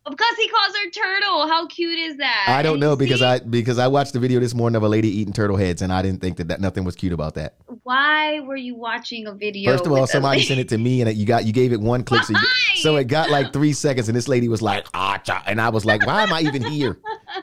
because 0.09 0.35
he 0.37 0.47
calls 0.49 0.75
her 0.75 0.89
turtle. 0.89 1.47
How 1.47 1.67
cute 1.67 1.99
is 1.99 2.17
that? 2.17 2.45
I 2.47 2.61
don't 2.61 2.79
know 2.79 2.95
because 2.95 3.21
I 3.21 3.39
because 3.39 3.77
I 3.77 3.87
watched 3.87 4.13
the 4.13 4.19
video 4.19 4.39
this 4.39 4.53
morning 4.53 4.75
of 4.75 4.83
a 4.83 4.87
lady 4.89 5.09
eating 5.09 5.33
turtle 5.33 5.57
heads 5.57 5.81
and 5.81 5.93
I 5.93 6.01
didn't 6.01 6.21
think 6.21 6.37
that, 6.37 6.47
that 6.47 6.59
nothing 6.59 6.83
was 6.83 6.95
cute 6.95 7.13
about 7.13 7.35
that. 7.35 7.55
Why 7.83 8.39
were 8.39 8.55
you 8.55 8.75
watching 8.75 9.27
a 9.27 9.33
video? 9.33 9.71
First 9.71 9.85
of 9.85 9.91
all, 9.91 10.07
somebody 10.07 10.41
sent 10.41 10.59
it 10.59 10.69
to 10.69 10.77
me 10.77 11.01
and 11.01 11.13
you 11.15 11.25
got 11.25 11.45
you 11.45 11.53
gave 11.53 11.71
it 11.71 11.79
one 11.79 12.03
click, 12.03 12.23
so, 12.23 12.33
you, 12.33 12.39
so 12.77 12.95
it 12.95 13.05
got 13.05 13.29
like 13.29 13.53
three 13.53 13.73
seconds, 13.73 14.09
and 14.09 14.15
this 14.15 14.27
lady 14.27 14.47
was 14.47 14.61
like 14.61 14.87
ah, 14.93 15.21
and 15.45 15.61
I 15.61 15.69
was 15.69 15.85
like, 15.85 16.05
why 16.05 16.23
am 16.23 16.33
I 16.33 16.41
even 16.41 16.63
here? 16.63 16.99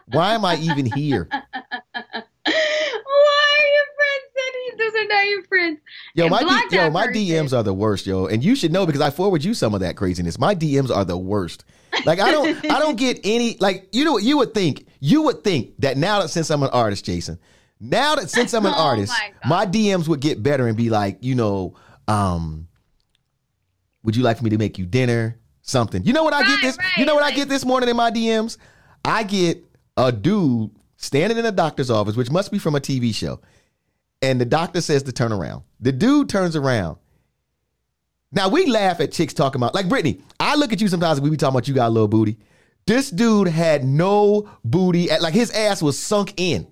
Why 0.07 0.35
am 0.35 0.45
I 0.45 0.57
even 0.57 0.87
here? 0.87 1.29
those 4.79 4.95
are 4.95 5.09
not 5.09 5.27
your 5.29 5.45
friends. 5.45 5.81
Yo, 6.15 6.29
my 6.29 6.41
D- 6.69 6.77
yo, 6.77 6.91
my 6.91 7.07
person. 7.07 7.23
DMs 7.23 7.57
are 7.57 7.63
the 7.63 7.75
worst, 7.75 8.07
yo, 8.07 8.27
and 8.27 8.43
you 8.43 8.55
should 8.55 8.73
know 8.73 8.87
because 8.87 9.01
I 9.01 9.11
forward 9.11 9.45
you 9.45 9.55
some 9.55 9.75
of 9.75 9.81
that 9.81 9.97
craziness. 9.97 10.39
My 10.39 10.55
DMs 10.55 10.95
are 10.95 11.05
the 11.05 11.19
worst. 11.19 11.65
Like 12.05 12.21
I 12.21 12.31
don't, 12.31 12.71
I 12.71 12.79
don't 12.79 12.97
get 12.99 13.21
any. 13.25 13.57
Like 13.59 13.89
you 13.93 14.05
know, 14.05 14.13
what 14.13 14.23
you 14.23 14.39
would 14.39 14.55
think, 14.55 14.87
you 15.01 15.23
would 15.23 15.45
think 15.45 15.75
that 15.79 15.97
now 15.97 16.23
that 16.23 16.29
since 16.29 16.51
I'm 16.51 16.63
an 16.63 16.71
artist, 16.71 17.05
Jason, 17.05 17.39
now 17.81 18.17
that 18.17 18.31
since 18.31 18.55
I'm 18.55 18.67
an 18.67 18.75
oh 18.77 18.81
artist, 18.81 19.13
my, 19.45 19.65
my, 19.65 19.67
DMs 19.67 20.09
would 20.09 20.21
get 20.21 20.43
better 20.43 20.67
and 20.67 20.77
be 20.77 20.91
like, 20.91 21.19
you 21.21 21.35
know, 21.35 21.75
um, 22.07 22.69
would 24.03 24.17
you 24.17 24.23
like 24.23 24.39
for 24.39 24.45
me 24.45 24.51
to 24.51 24.59
make 24.59 24.79
you 24.79 24.87
dinner? 24.87 25.39
Something. 25.63 26.03
You 26.05 26.15
know 26.15 26.25
what 26.25 26.33
I 26.33 26.41
right, 26.41 26.49
get 26.49 26.63
this? 26.63 26.79
Right, 26.79 26.97
you 26.97 27.05
know 27.05 27.15
what 27.15 27.25
I 27.25 27.31
get 27.31 27.51
this 27.51 27.63
morning 27.63 27.91
in 27.91 27.97
my 27.97 28.11
DMs? 28.11 28.57
I 29.05 29.23
get 29.23 29.63
a 29.99 30.11
dude 30.11 30.71
standing 30.97 31.37
in 31.37 31.45
a 31.45 31.53
doctor's 31.53 31.91
office, 31.91 32.17
which 32.17 32.31
must 32.31 32.51
be 32.51 32.59
from 32.59 32.75
a 32.75 32.81
TV 32.81 33.15
show 33.15 33.39
and 34.23 34.41
the 34.41 34.45
doctor 34.45 34.81
says 34.81 35.03
to 35.05 35.13
turn 35.13 35.33
around. 35.33 35.63
The 35.81 35.93
dude 35.93 36.29
turns 36.29 36.57
around. 36.57 36.99
Now 38.33 38.49
we 38.49 38.67
laugh 38.67 39.01
at 39.01 39.13
chicks 39.13 39.33
talking 39.33 39.59
about 39.59 39.75
like 39.75 39.89
Brittany. 39.89 40.21
I 40.39 40.55
look 40.57 40.73
at 40.73 40.81
you 40.81 40.89
sometimes 40.89 41.19
and 41.19 41.25
we 41.25 41.31
be 41.31 41.37
talking 41.37 41.55
about 41.55 41.69
you 41.69 41.75
got 41.75 41.89
a 41.89 41.91
little 41.91 42.09
booty. 42.09 42.37
This 42.87 43.11
dude 43.11 43.49
had 43.49 43.85
no 43.85 44.49
booty. 44.65 45.09
Like 45.21 45.35
his 45.35 45.51
ass 45.51 45.83
was 45.83 45.99
sunk 45.99 46.35
in. 46.37 46.67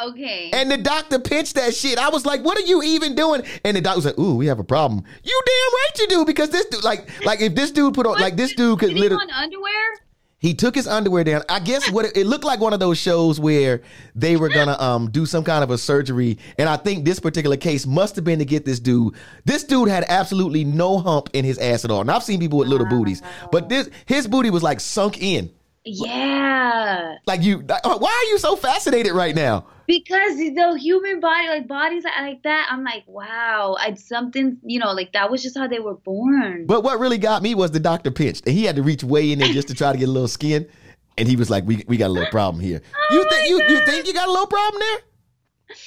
Okay. 0.00 0.50
And 0.52 0.70
the 0.70 0.76
doctor 0.76 1.18
pinched 1.18 1.56
that 1.56 1.74
shit. 1.74 1.98
I 1.98 2.08
was 2.08 2.24
like, 2.24 2.44
"What 2.44 2.56
are 2.56 2.62
you 2.62 2.82
even 2.82 3.16
doing?" 3.16 3.42
And 3.64 3.76
the 3.76 3.80
doctor 3.80 3.98
was 3.98 4.06
like, 4.06 4.18
"Ooh, 4.18 4.36
we 4.36 4.46
have 4.46 4.60
a 4.60 4.64
problem." 4.64 5.02
You 5.24 5.42
damn 5.44 5.72
right 5.72 5.98
you 5.98 6.06
do 6.08 6.24
because 6.24 6.50
this 6.50 6.66
dude, 6.66 6.84
like, 6.84 7.08
like 7.24 7.40
if 7.40 7.54
this 7.56 7.72
dude 7.72 7.94
put 7.94 8.06
on, 8.06 8.12
what? 8.12 8.20
like 8.20 8.36
this 8.36 8.54
dude 8.54 8.78
could 8.78 8.92
literally 8.92 9.24
on 9.24 9.30
underwear. 9.30 9.96
He 10.40 10.54
took 10.54 10.76
his 10.76 10.86
underwear 10.86 11.24
down. 11.24 11.42
I 11.48 11.58
guess 11.58 11.90
what 11.90 12.04
it, 12.04 12.16
it, 12.16 12.26
looked 12.26 12.44
like 12.44 12.60
one 12.60 12.72
of 12.72 12.78
those 12.78 12.96
shows 12.96 13.40
where 13.40 13.82
they 14.14 14.36
were 14.36 14.48
gonna 14.48 14.76
um 14.78 15.10
do 15.10 15.26
some 15.26 15.42
kind 15.42 15.64
of 15.64 15.70
a 15.70 15.78
surgery, 15.78 16.38
and 16.56 16.68
I 16.68 16.76
think 16.76 17.04
this 17.04 17.18
particular 17.18 17.56
case 17.56 17.86
must 17.86 18.14
have 18.16 18.24
been 18.24 18.38
to 18.38 18.44
get 18.44 18.64
this 18.64 18.78
dude. 18.78 19.14
This 19.44 19.64
dude 19.64 19.88
had 19.88 20.04
absolutely 20.08 20.64
no 20.64 20.98
hump 20.98 21.30
in 21.32 21.44
his 21.44 21.58
ass 21.58 21.84
at 21.84 21.90
all. 21.90 22.02
And 22.02 22.10
I've 22.10 22.22
seen 22.22 22.38
people 22.38 22.58
with 22.58 22.68
little 22.68 22.86
booties, 22.86 23.20
but 23.50 23.68
this 23.68 23.90
his 24.06 24.28
booty 24.28 24.50
was 24.50 24.62
like 24.62 24.78
sunk 24.78 25.20
in. 25.20 25.50
Yeah. 25.84 27.16
Like 27.26 27.42
you, 27.42 27.64
oh, 27.84 27.98
why 27.98 28.10
are 28.10 28.30
you 28.30 28.38
so 28.38 28.56
fascinated 28.56 29.12
right 29.12 29.34
now? 29.34 29.66
because 29.88 30.36
the 30.36 30.78
human 30.78 31.18
body, 31.18 31.48
like 31.48 31.66
bodies 31.66 32.04
like 32.04 32.42
that, 32.42 32.68
I'm 32.70 32.84
like, 32.84 33.04
wow, 33.06 33.74
I 33.80 33.94
something, 33.94 34.58
you 34.62 34.78
know, 34.78 34.92
like 34.92 35.12
that 35.14 35.30
was 35.30 35.42
just 35.42 35.56
how 35.56 35.66
they 35.66 35.80
were 35.80 35.94
born. 35.94 36.66
But 36.66 36.84
what 36.84 37.00
really 37.00 37.18
got 37.18 37.42
me 37.42 37.54
was 37.54 37.70
the 37.70 37.80
doctor 37.80 38.10
pinched, 38.10 38.46
and 38.46 38.54
he 38.54 38.64
had 38.64 38.76
to 38.76 38.82
reach 38.82 39.02
way 39.02 39.32
in 39.32 39.38
there 39.38 39.48
just 39.48 39.66
to 39.68 39.74
try 39.74 39.90
to 39.90 39.98
get 39.98 40.08
a 40.08 40.12
little 40.12 40.28
skin, 40.28 40.68
and 41.16 41.26
he 41.26 41.36
was 41.36 41.48
like, 41.48 41.64
"We 41.66 41.84
we 41.88 41.96
got 41.96 42.08
a 42.08 42.12
little 42.12 42.30
problem 42.30 42.62
here." 42.62 42.82
Oh 43.10 43.14
you 43.14 43.26
think 43.30 43.48
you 43.48 43.74
you 43.74 43.86
think 43.86 44.06
you 44.06 44.12
got 44.12 44.28
a 44.28 44.30
little 44.30 44.46
problem 44.46 44.80
there? 44.80 44.98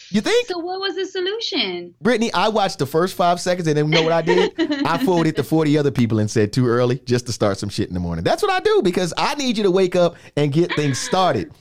You 0.09 0.21
think? 0.21 0.47
So 0.47 0.59
what 0.59 0.79
was 0.79 0.95
the 0.95 1.05
solution? 1.05 1.95
Brittany, 2.01 2.31
I 2.33 2.49
watched 2.49 2.79
the 2.79 2.85
first 2.85 3.15
five 3.15 3.39
seconds 3.39 3.67
and 3.67 3.77
then 3.77 3.85
you 3.85 3.91
know 3.91 4.03
what 4.03 4.11
I 4.11 4.21
did? 4.21 4.53
I 4.85 5.03
forwarded 5.03 5.35
to 5.37 5.43
40 5.43 5.77
other 5.77 5.91
people 5.91 6.19
and 6.19 6.29
said 6.29 6.53
too 6.53 6.67
early 6.67 6.99
just 7.05 7.25
to 7.27 7.33
start 7.33 7.57
some 7.57 7.69
shit 7.69 7.87
in 7.87 7.93
the 7.93 7.99
morning. 7.99 8.23
That's 8.23 8.43
what 8.43 8.51
I 8.51 8.59
do 8.59 8.81
because 8.83 9.13
I 9.17 9.35
need 9.35 9.57
you 9.57 9.63
to 9.63 9.71
wake 9.71 9.95
up 9.95 10.15
and 10.37 10.51
get 10.51 10.73
things 10.75 10.99
started. 11.07 11.51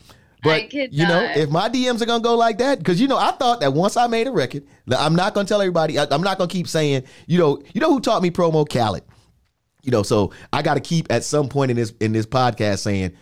But 0.43 0.73
you 0.73 1.07
know, 1.07 1.31
if 1.37 1.51
my 1.51 1.69
DMs 1.69 2.01
are 2.01 2.07
gonna 2.07 2.23
go 2.23 2.35
like 2.35 2.59
that, 2.59 2.79
because 2.79 3.01
you 3.01 3.09
know, 3.09 3.19
I 3.19 3.31
thought 3.33 3.61
that 3.61 3.75
once 3.75 3.97
I 3.97 4.07
made 4.07 4.27
a 4.27 4.31
record, 4.31 4.65
I'm 4.91 5.15
not 5.15 5.35
gonna 5.35 5.47
tell 5.47 5.61
everybody. 5.61 5.99
I, 5.99 6.07
am 6.11 6.23
not 6.23 6.39
gonna 6.39 6.49
keep 6.49 6.67
saying, 6.67 7.05
you 7.27 7.39
know, 7.39 7.63
you 7.75 7.81
know 7.81 7.91
who 7.91 8.01
taught 8.01 8.23
me 8.23 8.31
promo 8.31 8.67
Khaled. 8.67 9.05
You 9.83 9.91
know, 9.91 10.03
so 10.03 10.33
I 10.53 10.63
got 10.63 10.75
to 10.75 10.81
keep 10.81 11.11
at 11.11 11.25
some 11.25 11.49
point 11.49 11.71
in 11.71 11.77
this 11.77 11.93
in 12.01 12.13
this 12.13 12.27
podcast 12.27 12.79
saying, 12.79 13.13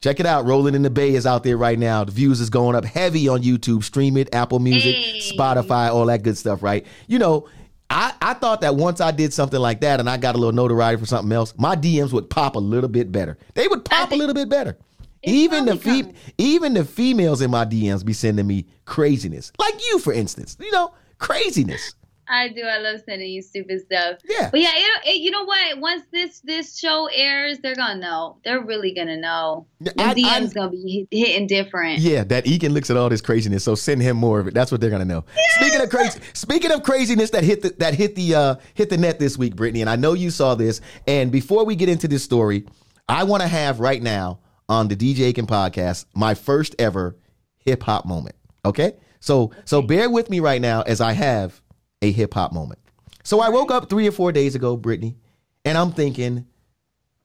check 0.00 0.20
it 0.20 0.26
out. 0.26 0.46
Rolling 0.46 0.74
in 0.74 0.82
the 0.82 0.90
Bay 0.90 1.14
is 1.14 1.26
out 1.26 1.44
there 1.44 1.56
right 1.56 1.78
now. 1.78 2.04
The 2.04 2.12
views 2.12 2.40
is 2.40 2.50
going 2.50 2.76
up 2.76 2.84
heavy 2.84 3.28
on 3.28 3.42
YouTube. 3.42 3.84
Stream 3.84 4.16
it, 4.16 4.34
Apple 4.34 4.58
Music, 4.58 4.94
hey. 4.94 5.18
Spotify, 5.20 5.90
all 5.90 6.06
that 6.06 6.22
good 6.22 6.36
stuff. 6.36 6.62
Right? 6.62 6.86
You 7.06 7.18
know, 7.18 7.48
I, 7.90 8.12
I 8.20 8.34
thought 8.34 8.60
that 8.60 8.76
once 8.76 9.00
I 9.00 9.10
did 9.10 9.32
something 9.32 9.60
like 9.60 9.80
that 9.80 10.00
and 10.00 10.08
I 10.10 10.16
got 10.16 10.34
a 10.34 10.38
little 10.38 10.52
notoriety 10.52 11.00
for 11.00 11.06
something 11.06 11.32
else, 11.32 11.54
my 11.56 11.74
DMs 11.74 12.12
would 12.12 12.28
pop 12.28 12.56
a 12.56 12.60
little 12.60 12.90
bit 12.90 13.10
better. 13.10 13.38
They 13.54 13.66
would 13.68 13.84
pop 13.84 14.12
a 14.12 14.14
little 14.14 14.34
bit 14.34 14.48
better. 14.48 14.76
Even 15.24 15.64
the 15.64 15.76
fe- 15.76 16.12
even 16.36 16.74
the 16.74 16.84
females 16.84 17.40
in 17.40 17.50
my 17.50 17.64
DMs 17.64 18.04
be 18.04 18.12
sending 18.12 18.46
me 18.46 18.66
craziness, 18.84 19.52
like 19.58 19.74
you, 19.90 19.98
for 19.98 20.12
instance. 20.12 20.56
You 20.60 20.70
know, 20.70 20.94
craziness. 21.18 21.94
I 22.28 22.48
do. 22.48 22.62
I 22.62 22.78
love 22.78 23.00
sending 23.06 23.30
you 23.30 23.40
stupid 23.40 23.80
stuff. 23.80 24.18
Yeah. 24.28 24.50
But 24.50 24.60
yeah, 24.60 24.72
it, 24.74 25.06
it, 25.06 25.20
you 25.20 25.30
know 25.30 25.44
what? 25.44 25.78
Once 25.78 26.04
this 26.12 26.40
this 26.40 26.78
show 26.78 27.08
airs, 27.12 27.58
they're 27.60 27.74
gonna 27.74 28.00
know. 28.00 28.38
They're 28.44 28.62
really 28.62 28.92
gonna 28.92 29.16
know. 29.16 29.66
The 29.80 29.90
DM's 29.92 30.52
I, 30.52 30.54
gonna 30.54 30.70
be 30.70 31.08
hitting 31.10 31.46
different. 31.46 32.00
Yeah, 32.00 32.24
that 32.24 32.46
Egan 32.46 32.74
looks 32.74 32.90
at 32.90 32.96
all 32.96 33.08
this 33.08 33.20
craziness, 33.20 33.64
so 33.64 33.74
send 33.74 34.02
him 34.02 34.16
more 34.16 34.40
of 34.40 34.46
it. 34.46 34.54
That's 34.54 34.70
what 34.70 34.80
they're 34.80 34.90
gonna 34.90 35.04
know. 35.04 35.24
Yes. 35.36 35.54
Speaking 35.60 35.80
of 35.80 35.90
crazy, 35.90 36.20
speaking 36.34 36.70
of 36.70 36.82
craziness 36.82 37.30
that 37.30 37.44
hit 37.44 37.62
the 37.62 37.70
that 37.78 37.94
hit 37.94 38.14
the 38.14 38.34
uh 38.34 38.54
hit 38.74 38.90
the 38.90 38.98
net 38.98 39.18
this 39.18 39.38
week, 39.38 39.56
Brittany, 39.56 39.80
and 39.80 39.90
I 39.90 39.96
know 39.96 40.12
you 40.12 40.30
saw 40.30 40.54
this. 40.54 40.80
And 41.06 41.32
before 41.32 41.64
we 41.64 41.76
get 41.76 41.88
into 41.88 42.08
this 42.08 42.22
story, 42.22 42.66
I 43.08 43.24
want 43.24 43.42
to 43.42 43.48
have 43.48 43.80
right 43.80 44.02
now 44.02 44.40
on 44.68 44.88
the 44.88 44.96
DJ 44.96 45.32
Eakin 45.32 45.46
podcast 45.46 46.04
my 46.14 46.34
first 46.34 46.74
ever 46.78 47.16
hip 47.58 47.82
hop 47.82 48.04
moment. 48.04 48.36
Okay, 48.64 48.96
so 49.20 49.52
so 49.64 49.80
bear 49.80 50.10
with 50.10 50.28
me 50.28 50.40
right 50.40 50.60
now 50.60 50.82
as 50.82 51.00
I 51.00 51.12
have 51.12 51.62
a 52.02 52.12
hip 52.12 52.34
hop 52.34 52.52
moment. 52.52 52.78
So 53.24 53.40
I 53.40 53.48
woke 53.48 53.70
up 53.70 53.90
three 53.90 54.06
or 54.06 54.12
four 54.12 54.32
days 54.32 54.54
ago, 54.54 54.76
Brittany, 54.76 55.16
and 55.64 55.76
I'm 55.76 55.92
thinking, 55.92 56.46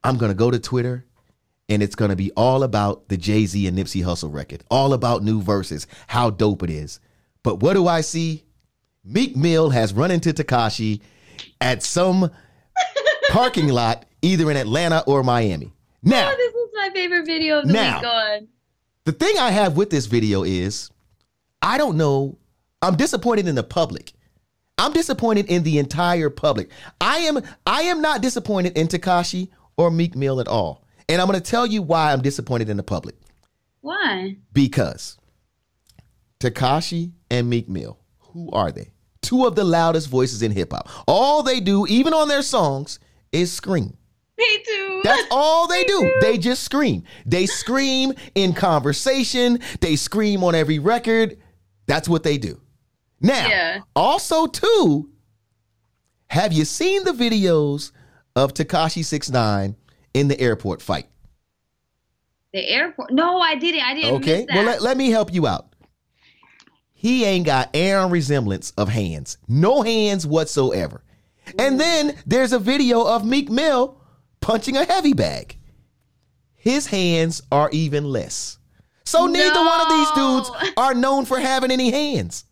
I'm 0.03 0.17
gonna 0.17 0.33
go 0.33 0.51
to 0.51 0.59
Twitter 0.59 1.05
and 1.69 1.81
it's 1.81 1.95
gonna 1.95 2.15
be 2.15 2.31
all 2.31 2.63
about 2.63 3.07
the 3.07 3.17
Jay 3.17 3.45
Z 3.45 3.65
and 3.67 3.77
Nipsey 3.77 4.03
Hussle 4.03 4.33
record, 4.33 4.63
all 4.69 4.93
about 4.93 5.23
new 5.23 5.41
verses, 5.41 5.87
how 6.07 6.29
dope 6.29 6.63
it 6.63 6.69
is. 6.69 6.99
But 7.43 7.61
what 7.61 7.73
do 7.73 7.87
I 7.87 8.01
see? 8.01 8.43
Meek 9.03 9.35
Mill 9.35 9.69
has 9.69 9.93
run 9.93 10.11
into 10.11 10.33
Tekashi 10.33 11.01
at 11.59 11.83
some 11.83 12.31
parking 13.29 13.69
lot, 13.69 14.05
either 14.21 14.49
in 14.49 14.57
Atlanta 14.57 15.03
or 15.07 15.23
Miami. 15.23 15.73
Now, 16.01 16.31
oh, 16.31 16.35
this 16.35 16.53
is 16.53 16.69
my 16.73 16.89
favorite 16.93 17.25
video 17.25 17.59
of 17.59 17.67
the 17.67 17.73
now, 17.73 17.99
week. 17.99 18.07
On. 18.07 18.47
The 19.05 19.11
thing 19.11 19.37
I 19.37 19.51
have 19.51 19.75
with 19.75 19.89
this 19.89 20.05
video 20.05 20.43
is, 20.43 20.89
I 21.61 21.77
don't 21.77 21.97
know. 21.97 22.37
I'm 22.81 22.95
disappointed 22.95 23.47
in 23.47 23.55
the 23.55 23.63
public 23.63 24.13
I'm 24.77 24.91
disappointed 24.91 25.47
in 25.47 25.63
the 25.63 25.77
entire 25.77 26.29
public. 26.29 26.69
I 26.99 27.17
am 27.19 27.41
I 27.65 27.83
am 27.83 28.01
not 28.01 28.21
disappointed 28.21 28.77
in 28.77 28.87
Tekashi 28.87 29.49
or 29.77 29.91
Meek 29.91 30.15
Mill 30.15 30.39
at 30.39 30.47
all. 30.47 30.85
And 31.09 31.21
I'm 31.21 31.27
going 31.27 31.39
to 31.39 31.51
tell 31.51 31.65
you 31.65 31.81
why 31.81 32.11
I'm 32.11 32.21
disappointed 32.21 32.69
in 32.69 32.77
the 32.77 32.83
public. 32.83 33.15
Why? 33.81 34.37
Because 34.53 35.17
Tekashi 36.39 37.11
and 37.29 37.49
Meek 37.49 37.67
Mill, 37.69 37.99
who 38.19 38.49
are 38.51 38.71
they? 38.71 38.91
Two 39.21 39.45
of 39.45 39.55
the 39.55 39.63
loudest 39.63 40.09
voices 40.09 40.41
in 40.41 40.51
hip 40.51 40.71
hop. 40.71 40.89
All 41.07 41.43
they 41.43 41.59
do, 41.59 41.85
even 41.87 42.13
on 42.13 42.27
their 42.27 42.41
songs, 42.41 42.99
is 43.31 43.51
scream. 43.51 43.97
They 44.37 44.63
do. 44.65 45.01
That's 45.03 45.23
all 45.31 45.67
they, 45.67 45.83
they 45.83 45.87
do. 45.87 45.99
do. 45.99 46.13
They 46.21 46.37
just 46.37 46.63
scream. 46.63 47.03
They 47.25 47.45
scream 47.45 48.13
in 48.35 48.53
conversation. 48.53 49.59
They 49.79 49.95
scream 49.95 50.43
on 50.43 50.55
every 50.55 50.79
record. 50.79 51.37
That's 51.87 52.09
what 52.09 52.23
they 52.23 52.37
do. 52.37 52.59
Now, 53.23 53.47
yeah. 53.47 53.79
also 53.95 54.47
too, 54.47 55.09
have 56.27 56.51
you 56.51 56.65
seen 56.65 57.05
the 57.05 57.11
videos 57.11 57.91
of 58.35 58.53
Tekashi 58.53 59.03
Six 59.03 59.29
Nine 59.29 59.77
in 60.13 60.27
the 60.27 60.39
airport 60.39 60.81
fight? 60.81 61.07
The 62.51 62.67
airport? 62.69 63.11
No, 63.11 63.39
I 63.39 63.55
didn't. 63.55 63.81
I 63.81 63.93
didn't. 63.93 64.15
Okay, 64.15 64.45
well 64.53 64.65
let, 64.65 64.81
let 64.81 64.97
me 64.97 65.09
help 65.09 65.33
you 65.33 65.47
out. 65.47 65.73
He 66.91 67.23
ain't 67.23 67.45
got 67.45 67.69
air 67.73 68.05
resemblance 68.07 68.71
of 68.71 68.89
hands, 68.89 69.37
no 69.47 69.81
hands 69.81 70.27
whatsoever. 70.27 71.03
And 71.57 71.79
then 71.79 72.17
there's 72.25 72.53
a 72.53 72.59
video 72.59 73.03
of 73.05 73.25
Meek 73.25 73.49
Mill 73.49 73.97
punching 74.41 74.77
a 74.77 74.85
heavy 74.85 75.13
bag. 75.13 75.57
His 76.55 76.87
hands 76.87 77.41
are 77.51 77.69
even 77.71 78.05
less. 78.05 78.57
So 79.05 79.27
neither 79.27 79.53
no. 79.53 79.63
one 79.63 79.81
of 79.81 79.89
these 79.89 80.11
dudes 80.11 80.73
are 80.77 80.93
known 80.93 81.25
for 81.25 81.39
having 81.39 81.71
any 81.71 81.91
hands. 81.91 82.45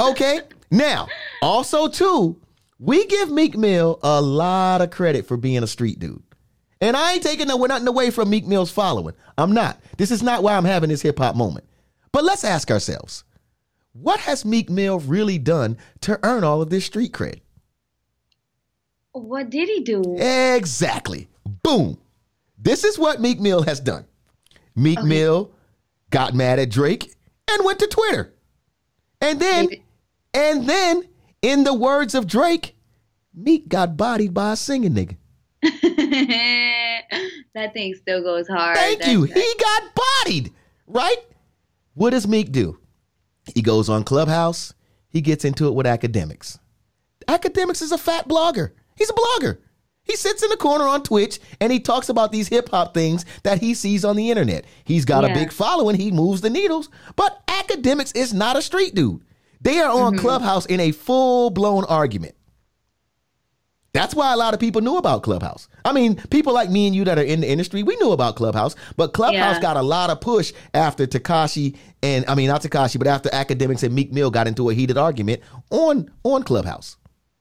Okay. 0.00 0.40
Now, 0.70 1.08
also 1.42 1.88
too, 1.88 2.40
we 2.78 3.06
give 3.06 3.30
Meek 3.30 3.56
Mill 3.56 3.98
a 4.02 4.20
lot 4.20 4.82
of 4.82 4.90
credit 4.90 5.26
for 5.26 5.36
being 5.36 5.62
a 5.62 5.66
street 5.66 5.98
dude. 5.98 6.22
And 6.80 6.96
I 6.96 7.14
ain't 7.14 7.22
taking 7.22 7.48
no, 7.48 7.56
nothing 7.56 7.88
away 7.88 8.10
from 8.10 8.30
Meek 8.30 8.46
Mill's 8.46 8.70
following. 8.70 9.14
I'm 9.36 9.52
not. 9.52 9.80
This 9.96 10.10
is 10.10 10.22
not 10.22 10.42
why 10.42 10.56
I'm 10.56 10.64
having 10.64 10.90
this 10.90 11.02
hip 11.02 11.18
hop 11.18 11.34
moment. 11.34 11.66
But 12.12 12.24
let's 12.24 12.44
ask 12.44 12.70
ourselves, 12.70 13.24
what 13.92 14.20
has 14.20 14.44
Meek 14.44 14.70
Mill 14.70 15.00
really 15.00 15.38
done 15.38 15.76
to 16.02 16.20
earn 16.22 16.44
all 16.44 16.62
of 16.62 16.70
this 16.70 16.86
street 16.86 17.12
cred? 17.12 17.40
What 19.12 19.50
did 19.50 19.68
he 19.68 19.80
do? 19.80 20.16
Exactly. 20.18 21.28
Boom. 21.64 21.98
This 22.56 22.84
is 22.84 22.98
what 22.98 23.20
Meek 23.20 23.40
Mill 23.40 23.62
has 23.62 23.80
done. 23.80 24.06
Meek 24.76 24.98
okay. 24.98 25.08
Mill 25.08 25.50
got 26.10 26.34
mad 26.34 26.60
at 26.60 26.70
Drake 26.70 27.12
and 27.50 27.64
went 27.64 27.80
to 27.80 27.88
Twitter. 27.88 28.32
And 29.20 29.40
then 29.40 29.68
and 30.34 30.68
then, 30.68 31.02
in 31.42 31.64
the 31.64 31.74
words 31.74 32.14
of 32.14 32.26
Drake, 32.26 32.76
Meek 33.34 33.68
got 33.68 33.96
bodied 33.96 34.34
by 34.34 34.52
a 34.52 34.56
singing 34.56 34.94
nigga. 34.94 35.16
that 37.54 37.72
thing 37.72 37.94
still 37.94 38.22
goes 38.22 38.46
hard. 38.46 38.76
Thank 38.76 39.00
That's 39.00 39.10
you. 39.10 39.24
Right. 39.24 39.32
He 39.32 39.54
got 39.58 39.82
bodied, 39.94 40.52
right? 40.86 41.16
What 41.94 42.10
does 42.10 42.28
Meek 42.28 42.52
do? 42.52 42.78
He 43.54 43.62
goes 43.62 43.88
on 43.88 44.04
Clubhouse. 44.04 44.74
He 45.08 45.20
gets 45.20 45.44
into 45.44 45.66
it 45.66 45.74
with 45.74 45.86
Akademiks. 45.86 46.58
Akademiks 47.26 47.82
is 47.82 47.92
a 47.92 47.98
fat 47.98 48.28
blogger. 48.28 48.72
He's 48.94 49.10
a 49.10 49.14
blogger. 49.14 49.58
He 50.08 50.16
sits 50.16 50.42
in 50.42 50.48
the 50.48 50.56
corner 50.56 50.86
on 50.86 51.02
Twitch 51.02 51.38
and 51.60 51.70
he 51.70 51.80
talks 51.80 52.08
about 52.08 52.32
these 52.32 52.48
hip 52.48 52.70
hop 52.70 52.94
things 52.94 53.26
that 53.42 53.60
he 53.60 53.74
sees 53.74 54.04
on 54.04 54.16
the 54.16 54.30
internet. 54.30 54.64
He's 54.84 55.04
got 55.04 55.22
yeah. 55.22 55.30
a 55.30 55.34
big 55.34 55.52
following. 55.52 55.96
He 55.96 56.10
moves 56.10 56.40
the 56.40 56.50
needles. 56.50 56.88
But 57.14 57.46
Akademiks 57.46 58.16
is 58.16 58.32
not 58.32 58.56
a 58.56 58.62
street 58.62 58.94
dude. 58.94 59.22
They 59.60 59.80
are 59.80 59.90
on 59.90 60.14
mm-hmm. 60.14 60.20
Clubhouse 60.20 60.64
in 60.66 60.80
a 60.80 60.92
full 60.92 61.50
blown 61.50 61.84
argument. 61.84 62.34
That's 63.92 64.14
why 64.14 64.32
a 64.32 64.36
lot 64.36 64.54
of 64.54 64.60
people 64.60 64.80
knew 64.80 64.96
about 64.96 65.22
Clubhouse. 65.22 65.66
I 65.84 65.92
mean, 65.92 66.16
people 66.30 66.52
like 66.52 66.70
me 66.70 66.86
and 66.86 66.94
you 66.94 67.04
that 67.04 67.18
are 67.18 67.22
in 67.22 67.40
the 67.40 67.48
industry, 67.48 67.82
we 67.82 67.96
knew 67.96 68.12
about 68.12 68.36
Clubhouse, 68.36 68.76
but 68.96 69.12
Clubhouse 69.12 69.56
yeah. 69.56 69.60
got 69.60 69.76
a 69.76 69.82
lot 69.82 70.10
of 70.10 70.20
push 70.20 70.52
after 70.74 71.06
Tekashi 71.06 71.76
and 72.02 72.24
I 72.28 72.34
mean 72.34 72.48
not 72.48 72.62
Tekashi, 72.62 72.98
but 72.98 73.06
after 73.06 73.28
Akademiks 73.30 73.82
and 73.82 73.94
Meek 73.94 74.12
Mill 74.12 74.30
got 74.30 74.46
into 74.46 74.70
a 74.70 74.74
heated 74.74 74.98
argument 74.98 75.40
on 75.70 76.10
on 76.22 76.44
Clubhouse. 76.44 76.97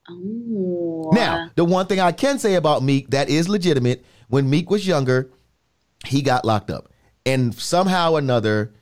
Ooh. 0.10 1.10
Now, 1.14 1.50
the 1.56 1.66
one 1.66 1.88
thing 1.88 2.00
I 2.00 2.12
can 2.12 2.40
say 2.40 2.56
about 2.56 2.84
Meek 2.84 3.10
that 3.10 3.30
is 3.30 3.50
legitimate, 3.50 4.06
when 4.30 4.50
Meek 4.50 4.70
was 4.70 4.88
younger, 4.88 5.32
he 6.06 6.22
got 6.22 6.46
locked 6.46 6.70
up. 6.70 6.90
And 7.26 7.54
somehow 7.54 8.14
or 8.14 8.20
another, 8.20 8.74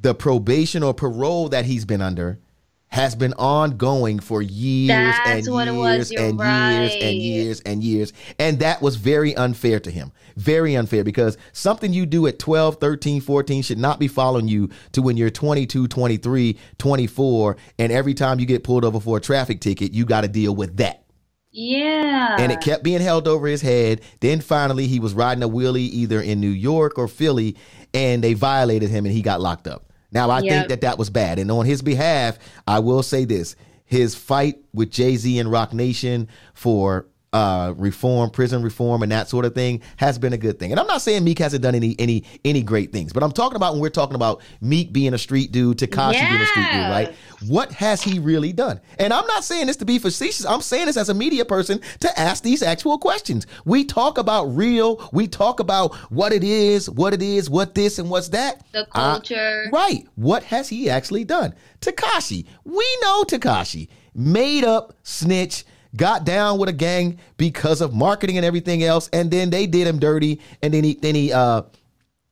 the 0.00 0.14
probation 0.14 0.82
or 0.82 0.94
parole 0.94 1.48
that 1.50 1.64
he's 1.64 1.84
been 1.84 2.02
under 2.02 2.40
has 2.88 3.14
been 3.14 3.34
ongoing 3.34 4.18
for 4.20 4.40
years 4.40 4.88
That's 4.88 5.46
and 5.48 5.76
years 5.76 6.10
and 6.12 6.38
right. 6.38 6.80
years 6.80 6.94
and 7.02 7.16
years 7.16 7.60
and 7.60 7.84
years. 7.84 8.12
And 8.38 8.60
that 8.60 8.80
was 8.80 8.96
very 8.96 9.34
unfair 9.34 9.80
to 9.80 9.90
him. 9.90 10.12
Very 10.36 10.76
unfair 10.76 11.02
because 11.04 11.36
something 11.52 11.92
you 11.92 12.06
do 12.06 12.26
at 12.26 12.38
12, 12.38 12.76
13, 12.76 13.20
14 13.20 13.62
should 13.62 13.78
not 13.78 13.98
be 13.98 14.08
following 14.08 14.48
you 14.48 14.70
to 14.92 15.02
when 15.02 15.16
you're 15.16 15.30
22, 15.30 15.88
23, 15.88 16.58
24. 16.78 17.56
And 17.78 17.92
every 17.92 18.14
time 18.14 18.38
you 18.38 18.46
get 18.46 18.64
pulled 18.64 18.84
over 18.84 19.00
for 19.00 19.18
a 19.18 19.20
traffic 19.20 19.60
ticket, 19.60 19.92
you 19.92 20.04
got 20.04 20.22
to 20.22 20.28
deal 20.28 20.54
with 20.54 20.76
that. 20.76 21.02
Yeah. 21.50 22.36
And 22.38 22.52
it 22.52 22.60
kept 22.60 22.84
being 22.84 23.00
held 23.00 23.26
over 23.26 23.46
his 23.46 23.62
head. 23.62 24.02
Then 24.20 24.42
finally, 24.42 24.86
he 24.86 25.00
was 25.00 25.14
riding 25.14 25.42
a 25.42 25.48
wheelie 25.48 25.80
either 25.80 26.20
in 26.20 26.38
New 26.38 26.50
York 26.50 26.98
or 26.98 27.08
Philly, 27.08 27.56
and 27.94 28.22
they 28.22 28.34
violated 28.34 28.90
him 28.90 29.06
and 29.06 29.14
he 29.14 29.22
got 29.22 29.40
locked 29.40 29.66
up. 29.66 29.85
Now, 30.12 30.30
I 30.30 30.40
yep. 30.40 30.52
think 30.52 30.68
that 30.68 30.80
that 30.82 30.98
was 30.98 31.10
bad. 31.10 31.38
And 31.38 31.50
on 31.50 31.66
his 31.66 31.82
behalf, 31.82 32.38
I 32.66 32.78
will 32.78 33.02
say 33.02 33.24
this 33.24 33.56
his 33.84 34.14
fight 34.14 34.58
with 34.72 34.90
Jay 34.90 35.16
Z 35.16 35.38
and 35.38 35.50
Roc 35.50 35.72
Nation 35.72 36.28
for 36.54 37.06
uh, 37.32 37.74
reform, 37.76 38.30
prison 38.30 38.62
reform, 38.62 39.02
and 39.02 39.12
that 39.12 39.28
sort 39.28 39.44
of 39.44 39.54
thing 39.54 39.82
has 39.96 40.18
been 40.18 40.32
a 40.32 40.38
good 40.38 40.58
thing. 40.58 40.70
And 40.70 40.80
I'm 40.80 40.86
not 40.86 41.02
saying 41.02 41.24
Meek 41.24 41.38
hasn't 41.38 41.62
done 41.62 41.74
any 41.74 41.94
any 41.98 42.24
any 42.44 42.62
great 42.62 42.92
things, 42.92 43.12
but 43.12 43.22
I'm 43.22 43.32
talking 43.32 43.56
about 43.56 43.74
when 43.74 43.82
we're 43.82 43.90
talking 43.90 44.14
about 44.14 44.42
Meek 44.60 44.92
being 44.92 45.12
a 45.12 45.18
street 45.18 45.52
dude, 45.52 45.78
Tekashi 45.78 46.28
being 46.28 46.40
a 46.40 46.46
street 46.46 46.66
dude, 46.72 46.80
right? 46.90 47.14
What 47.48 47.72
has 47.72 48.02
he 48.02 48.18
really 48.18 48.52
done? 48.52 48.80
And 48.98 49.12
I'm 49.12 49.26
not 49.26 49.44
saying 49.44 49.66
this 49.66 49.76
to 49.78 49.84
be 49.84 49.98
facetious. 49.98 50.46
I'm 50.46 50.62
saying 50.62 50.86
this 50.86 50.96
as 50.96 51.08
a 51.08 51.14
media 51.14 51.44
person 51.44 51.80
to 52.00 52.18
ask 52.18 52.42
these 52.42 52.62
actual 52.62 52.98
questions. 52.98 53.46
We 53.64 53.84
talk 53.84 54.18
about 54.18 54.44
real. 54.44 55.08
We 55.12 55.26
talk 55.26 55.60
about 55.60 55.94
what 56.10 56.32
it 56.32 56.44
is, 56.44 56.88
what 56.88 57.12
it 57.12 57.22
is, 57.22 57.50
what 57.50 57.74
this 57.74 57.98
and 57.98 58.08
what's 58.08 58.30
that. 58.30 58.64
The 58.72 58.86
culture. 58.86 59.64
Uh, 59.66 59.70
right. 59.70 60.06
What 60.14 60.44
has 60.44 60.68
he 60.68 60.88
actually 60.88 61.24
done? 61.24 61.54
Tekashi, 61.80 62.46
We 62.64 62.98
know 63.02 63.24
Tekashi 63.24 63.88
Made 64.18 64.64
up, 64.64 64.94
snitch 65.02 65.66
got 65.96 66.24
down 66.24 66.58
with 66.58 66.68
a 66.68 66.72
gang 66.72 67.18
because 67.36 67.80
of 67.80 67.94
marketing 67.94 68.36
and 68.36 68.44
everything 68.44 68.82
else, 68.82 69.08
and 69.12 69.30
then 69.30 69.50
they 69.50 69.66
did 69.66 69.86
him 69.86 69.98
dirty, 69.98 70.40
and 70.62 70.72
then 70.72 70.84
he 70.84 70.94
then 70.94 71.14
he 71.14 71.32
uh 71.32 71.62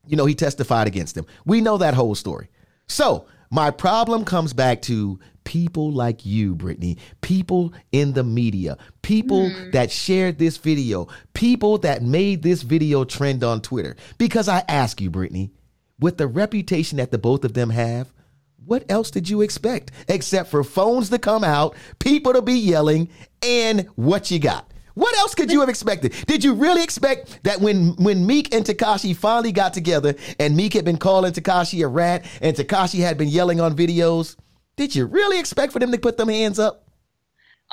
you 0.07 0.17
know 0.17 0.27
he 0.27 0.35
testified 0.35 0.87
against 0.87 1.15
them. 1.15 1.27
We 1.45 1.61
know 1.61 1.79
that 1.79 1.95
whole 1.95 2.15
story. 2.15 2.49
So 2.87 3.27
my 3.51 3.71
problem 3.71 4.25
comes 4.25 4.53
back 4.53 4.83
to 4.83 5.19
people 5.45 5.93
like 5.93 6.27
you, 6.27 6.55
Brittany, 6.55 6.99
people 7.21 7.73
in 7.93 8.13
the 8.13 8.25
media, 8.25 8.77
people 9.03 9.51
mm. 9.51 9.73
that 9.73 9.91
shared 9.91 10.39
this 10.39 10.57
video, 10.57 11.09
people 11.35 11.79
that 11.79 12.03
made 12.03 12.43
this 12.43 12.63
video 12.63 13.05
trend 13.05 13.45
on 13.45 13.61
Twitter. 13.61 13.97
Because 14.19 14.49
I 14.49 14.65
ask 14.69 15.01
you, 15.01 15.11
Brittany, 15.11 15.53
with 16.01 16.17
the 16.17 16.27
reputation 16.27 16.99
that 16.99 17.11
the 17.11 17.19
both 17.19 17.45
of 17.45 17.55
them 17.55 17.71
have, 17.71 18.13
what 18.65 18.85
else 18.89 19.11
did 19.11 19.29
you 19.29 19.43
expect 19.43 19.91
except 20.09 20.51
for 20.51 20.65
phones 20.65 21.11
to 21.11 21.19
come 21.19 21.45
out, 21.45 21.77
people 21.99 22.33
to 22.33 22.43
be 22.43 22.55
yelling, 22.55 23.11
and 23.45 23.89
what 23.97 24.31
you 24.31 24.39
got? 24.39 24.71
What 24.95 25.17
else 25.19 25.35
could 25.35 25.51
you 25.51 25.61
have 25.61 25.69
expected? 25.69 26.13
Did 26.27 26.45
you 26.45 26.55
really 26.55 26.83
expect 26.85 27.43
that 27.43 27.61
when 27.61 27.97
when 27.97 28.27
Meek 28.27 28.55
and 28.55 28.65
Tekashi 28.65 29.15
finally 29.15 29.51
got 29.51 29.75
together 29.75 30.15
and 30.39 30.57
Meek 30.57 30.73
had 30.73 30.85
been 30.85 30.99
calling 30.99 31.33
Tekashi 31.33 31.85
a 31.85 31.89
rat 31.89 32.25
and 32.41 32.57
Tekashi 32.57 33.01
had 33.01 33.19
been 33.19 33.29
yelling 33.29 33.61
on 33.61 33.77
videos, 33.77 34.37
did 34.77 34.95
you 34.95 35.07
really 35.07 35.41
expect 35.41 35.73
for 35.73 35.81
them 35.81 35.91
to 35.91 35.99
put 35.99 36.17
them 36.17 36.29
hands 36.29 36.61
up? 36.61 36.89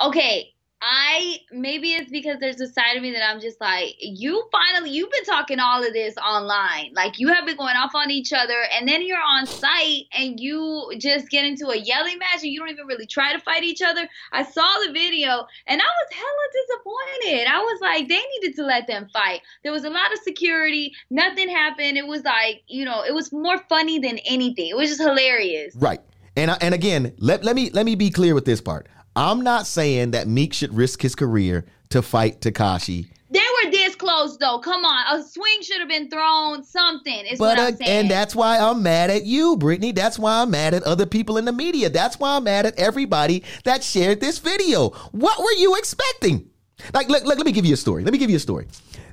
Okay, 0.00 0.52
I 0.84 1.38
maybe 1.52 1.92
it's 1.92 2.10
because 2.10 2.38
there's 2.40 2.60
a 2.60 2.66
side 2.66 2.96
of 2.96 3.02
me 3.02 3.12
that 3.12 3.22
I'm 3.24 3.40
just 3.40 3.60
like, 3.60 3.94
you 4.00 4.42
finally 4.50 4.90
you've 4.90 5.12
been 5.12 5.24
talking 5.24 5.60
all 5.60 5.80
of 5.86 5.92
this 5.92 6.16
online. 6.16 6.92
Like 6.92 7.20
you 7.20 7.28
have 7.28 7.46
been 7.46 7.56
going 7.56 7.76
off 7.76 7.92
on 7.94 8.10
each 8.10 8.32
other 8.32 8.56
and 8.76 8.88
then 8.88 9.06
you're 9.06 9.22
on 9.22 9.46
site 9.46 10.06
and 10.12 10.40
you 10.40 10.92
just 10.98 11.30
get 11.30 11.44
into 11.44 11.68
a 11.68 11.76
yelling 11.76 12.18
match 12.18 12.42
and 12.42 12.50
you 12.50 12.58
don't 12.58 12.70
even 12.70 12.86
really 12.86 13.06
try 13.06 13.32
to 13.32 13.38
fight 13.38 13.62
each 13.62 13.80
other. 13.80 14.08
I 14.32 14.42
saw 14.42 14.68
the 14.84 14.92
video 14.92 15.46
and 15.68 15.80
I 15.80 15.84
was 15.84 16.08
hella 16.10 16.46
disappointed. 16.66 17.46
I 17.46 17.58
was 17.58 17.80
like, 17.80 18.08
they 18.08 18.20
needed 18.40 18.56
to 18.56 18.64
let 18.64 18.88
them 18.88 19.06
fight. 19.12 19.42
There 19.62 19.70
was 19.70 19.84
a 19.84 19.90
lot 19.90 20.12
of 20.12 20.18
security, 20.24 20.94
nothing 21.10 21.48
happened. 21.48 21.96
It 21.96 22.08
was 22.08 22.24
like, 22.24 22.64
you 22.66 22.84
know, 22.84 23.04
it 23.04 23.14
was 23.14 23.32
more 23.32 23.58
funny 23.68 24.00
than 24.00 24.18
anything. 24.26 24.66
It 24.66 24.76
was 24.76 24.88
just 24.88 25.00
hilarious. 25.00 25.76
Right. 25.76 26.00
And 26.34 26.50
and 26.60 26.74
again, 26.74 27.14
let, 27.18 27.44
let 27.44 27.54
me 27.54 27.70
let 27.70 27.86
me 27.86 27.94
be 27.94 28.10
clear 28.10 28.34
with 28.34 28.46
this 28.46 28.60
part. 28.60 28.88
I'm 29.14 29.42
not 29.42 29.66
saying 29.66 30.12
that 30.12 30.26
Meek 30.26 30.52
should 30.52 30.74
risk 30.74 31.02
his 31.02 31.14
career 31.14 31.64
to 31.90 32.02
fight 32.02 32.40
Tekashi. 32.40 33.08
They 33.30 33.40
were 33.64 33.70
this 33.70 33.94
close 33.94 34.36
though. 34.36 34.58
Come 34.58 34.84
on, 34.84 35.18
a 35.18 35.22
swing 35.22 35.62
should 35.62 35.80
have 35.80 35.88
been 35.88 36.10
thrown. 36.10 36.62
Something 36.62 37.24
is 37.26 37.38
but, 37.38 37.56
what 37.56 37.58
I'm 37.58 37.74
uh, 37.74 37.76
saying. 37.78 37.90
And 37.90 38.10
that's 38.10 38.34
why 38.34 38.58
I'm 38.58 38.82
mad 38.82 39.08
at 39.08 39.24
you, 39.24 39.56
Brittany. 39.56 39.92
That's 39.92 40.18
why 40.18 40.42
I'm 40.42 40.50
mad 40.50 40.74
at 40.74 40.82
other 40.82 41.06
people 41.06 41.38
in 41.38 41.46
the 41.46 41.52
media. 41.52 41.88
That's 41.88 42.18
why 42.18 42.36
I'm 42.36 42.44
mad 42.44 42.66
at 42.66 42.78
everybody 42.78 43.42
that 43.64 43.82
shared 43.82 44.20
this 44.20 44.38
video. 44.38 44.90
What 45.12 45.38
were 45.38 45.52
you 45.52 45.76
expecting? 45.76 46.50
Like, 46.92 47.08
let, 47.08 47.24
let, 47.24 47.38
let 47.38 47.46
me 47.46 47.52
give 47.52 47.64
you 47.64 47.74
a 47.74 47.78
story. 47.78 48.04
Let 48.04 48.12
me 48.12 48.18
give 48.18 48.30
you 48.30 48.36
a 48.36 48.40
story. 48.40 48.66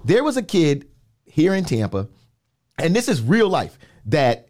There 0.03 0.23
was 0.23 0.35
a 0.35 0.43
kid 0.43 0.89
here 1.25 1.53
in 1.53 1.63
Tampa, 1.63 2.09
and 2.77 2.95
this 2.95 3.07
is 3.07 3.21
real 3.21 3.47
life, 3.47 3.77
that 4.05 4.49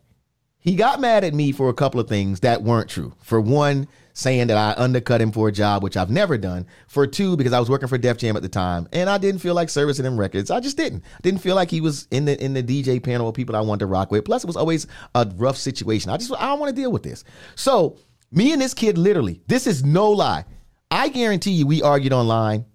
he 0.58 0.76
got 0.76 1.00
mad 1.00 1.24
at 1.24 1.34
me 1.34 1.52
for 1.52 1.70
a 1.70 1.74
couple 1.74 2.00
of 2.00 2.08
things 2.08 2.40
that 2.40 2.64
weren't 2.64 2.90
true. 2.90 3.14
For 3.22 3.40
one, 3.40 3.88
saying 4.20 4.48
that 4.48 4.58
I 4.58 4.82
undercut 4.82 5.22
him 5.22 5.32
for 5.32 5.48
a 5.48 5.52
job, 5.52 5.82
which 5.82 5.96
I've 5.96 6.10
never 6.10 6.38
done. 6.38 6.66
For 6.88 7.08
two, 7.08 7.38
because 7.38 7.54
I 7.54 7.60
was 7.60 7.70
working 7.70 7.88
for 7.88 7.98
Def 7.98 8.18
Jam 8.18 8.36
at 8.36 8.42
the 8.42 8.50
time, 8.50 8.88
and 8.92 9.10
I 9.10 9.18
didn't 9.18 9.40
feel 9.40 9.54
like 9.54 9.70
servicing 9.70 10.06
him 10.06 10.20
records. 10.20 10.52
I 10.52 10.60
just 10.60 10.78
didn't. 10.78 11.04
Didn't 11.22 11.42
feel 11.42 11.56
like 11.56 11.72
he 11.72 11.82
was 11.82 12.08
in 12.12 12.26
the 12.26 12.42
in 12.44 12.54
the 12.54 12.64
DJ 12.64 13.02
panel 13.02 13.30
of 13.30 13.36
people 13.36 13.56
I 13.56 13.62
wanted 13.62 13.80
to 13.80 13.86
rock 13.88 14.12
with. 14.12 14.26
Plus, 14.26 14.44
it 14.44 14.48
was 14.48 14.58
always 14.58 14.88
a 15.16 15.32
rough 15.36 15.58
situation. 15.58 16.12
I 16.12 16.18
just 16.18 16.32
I 16.34 16.48
don't 16.48 16.60
want 16.60 16.76
to 16.76 16.82
deal 16.82 16.92
with 16.92 17.04
this. 17.04 17.24
So 17.56 17.98
me 18.32 18.52
and 18.52 18.62
this 18.62 18.74
kid, 18.74 18.98
literally, 18.98 19.42
this 19.48 19.66
is 19.66 19.84
no 19.84 20.12
lie. 20.12 20.46
I 20.92 21.10
guarantee 21.10 21.52
you, 21.52 21.68
we 21.68 21.82
argued 21.82 22.14
online 22.14 22.66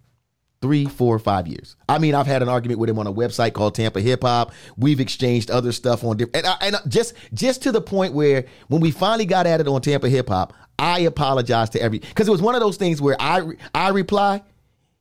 three, 0.64 0.86
four, 0.86 1.18
five 1.18 1.46
years. 1.46 1.76
I 1.90 1.98
mean, 1.98 2.14
I've 2.14 2.26
had 2.26 2.40
an 2.40 2.48
argument 2.48 2.80
with 2.80 2.88
him 2.88 2.98
on 2.98 3.06
a 3.06 3.12
website 3.12 3.52
called 3.52 3.74
Tampa 3.74 4.00
Hip 4.00 4.22
Hop. 4.22 4.50
We've 4.78 4.98
exchanged 4.98 5.50
other 5.50 5.72
stuff 5.72 6.02
on 6.04 6.16
different, 6.16 6.46
and, 6.46 6.74
and 6.74 6.90
just 6.90 7.12
just 7.34 7.62
to 7.64 7.72
the 7.72 7.82
point 7.82 8.14
where 8.14 8.46
when 8.68 8.80
we 8.80 8.90
finally 8.90 9.26
got 9.26 9.46
at 9.46 9.60
it 9.60 9.68
on 9.68 9.82
Tampa 9.82 10.08
Hip 10.08 10.28
Hop, 10.28 10.54
I 10.78 11.00
apologize 11.00 11.70
to 11.70 11.82
every 11.82 11.98
because 11.98 12.28
it 12.28 12.30
was 12.30 12.42
one 12.42 12.54
of 12.54 12.60
those 12.60 12.76
things 12.76 13.00
where 13.00 13.16
I 13.20 13.42
I 13.74 13.90
reply, 13.90 14.42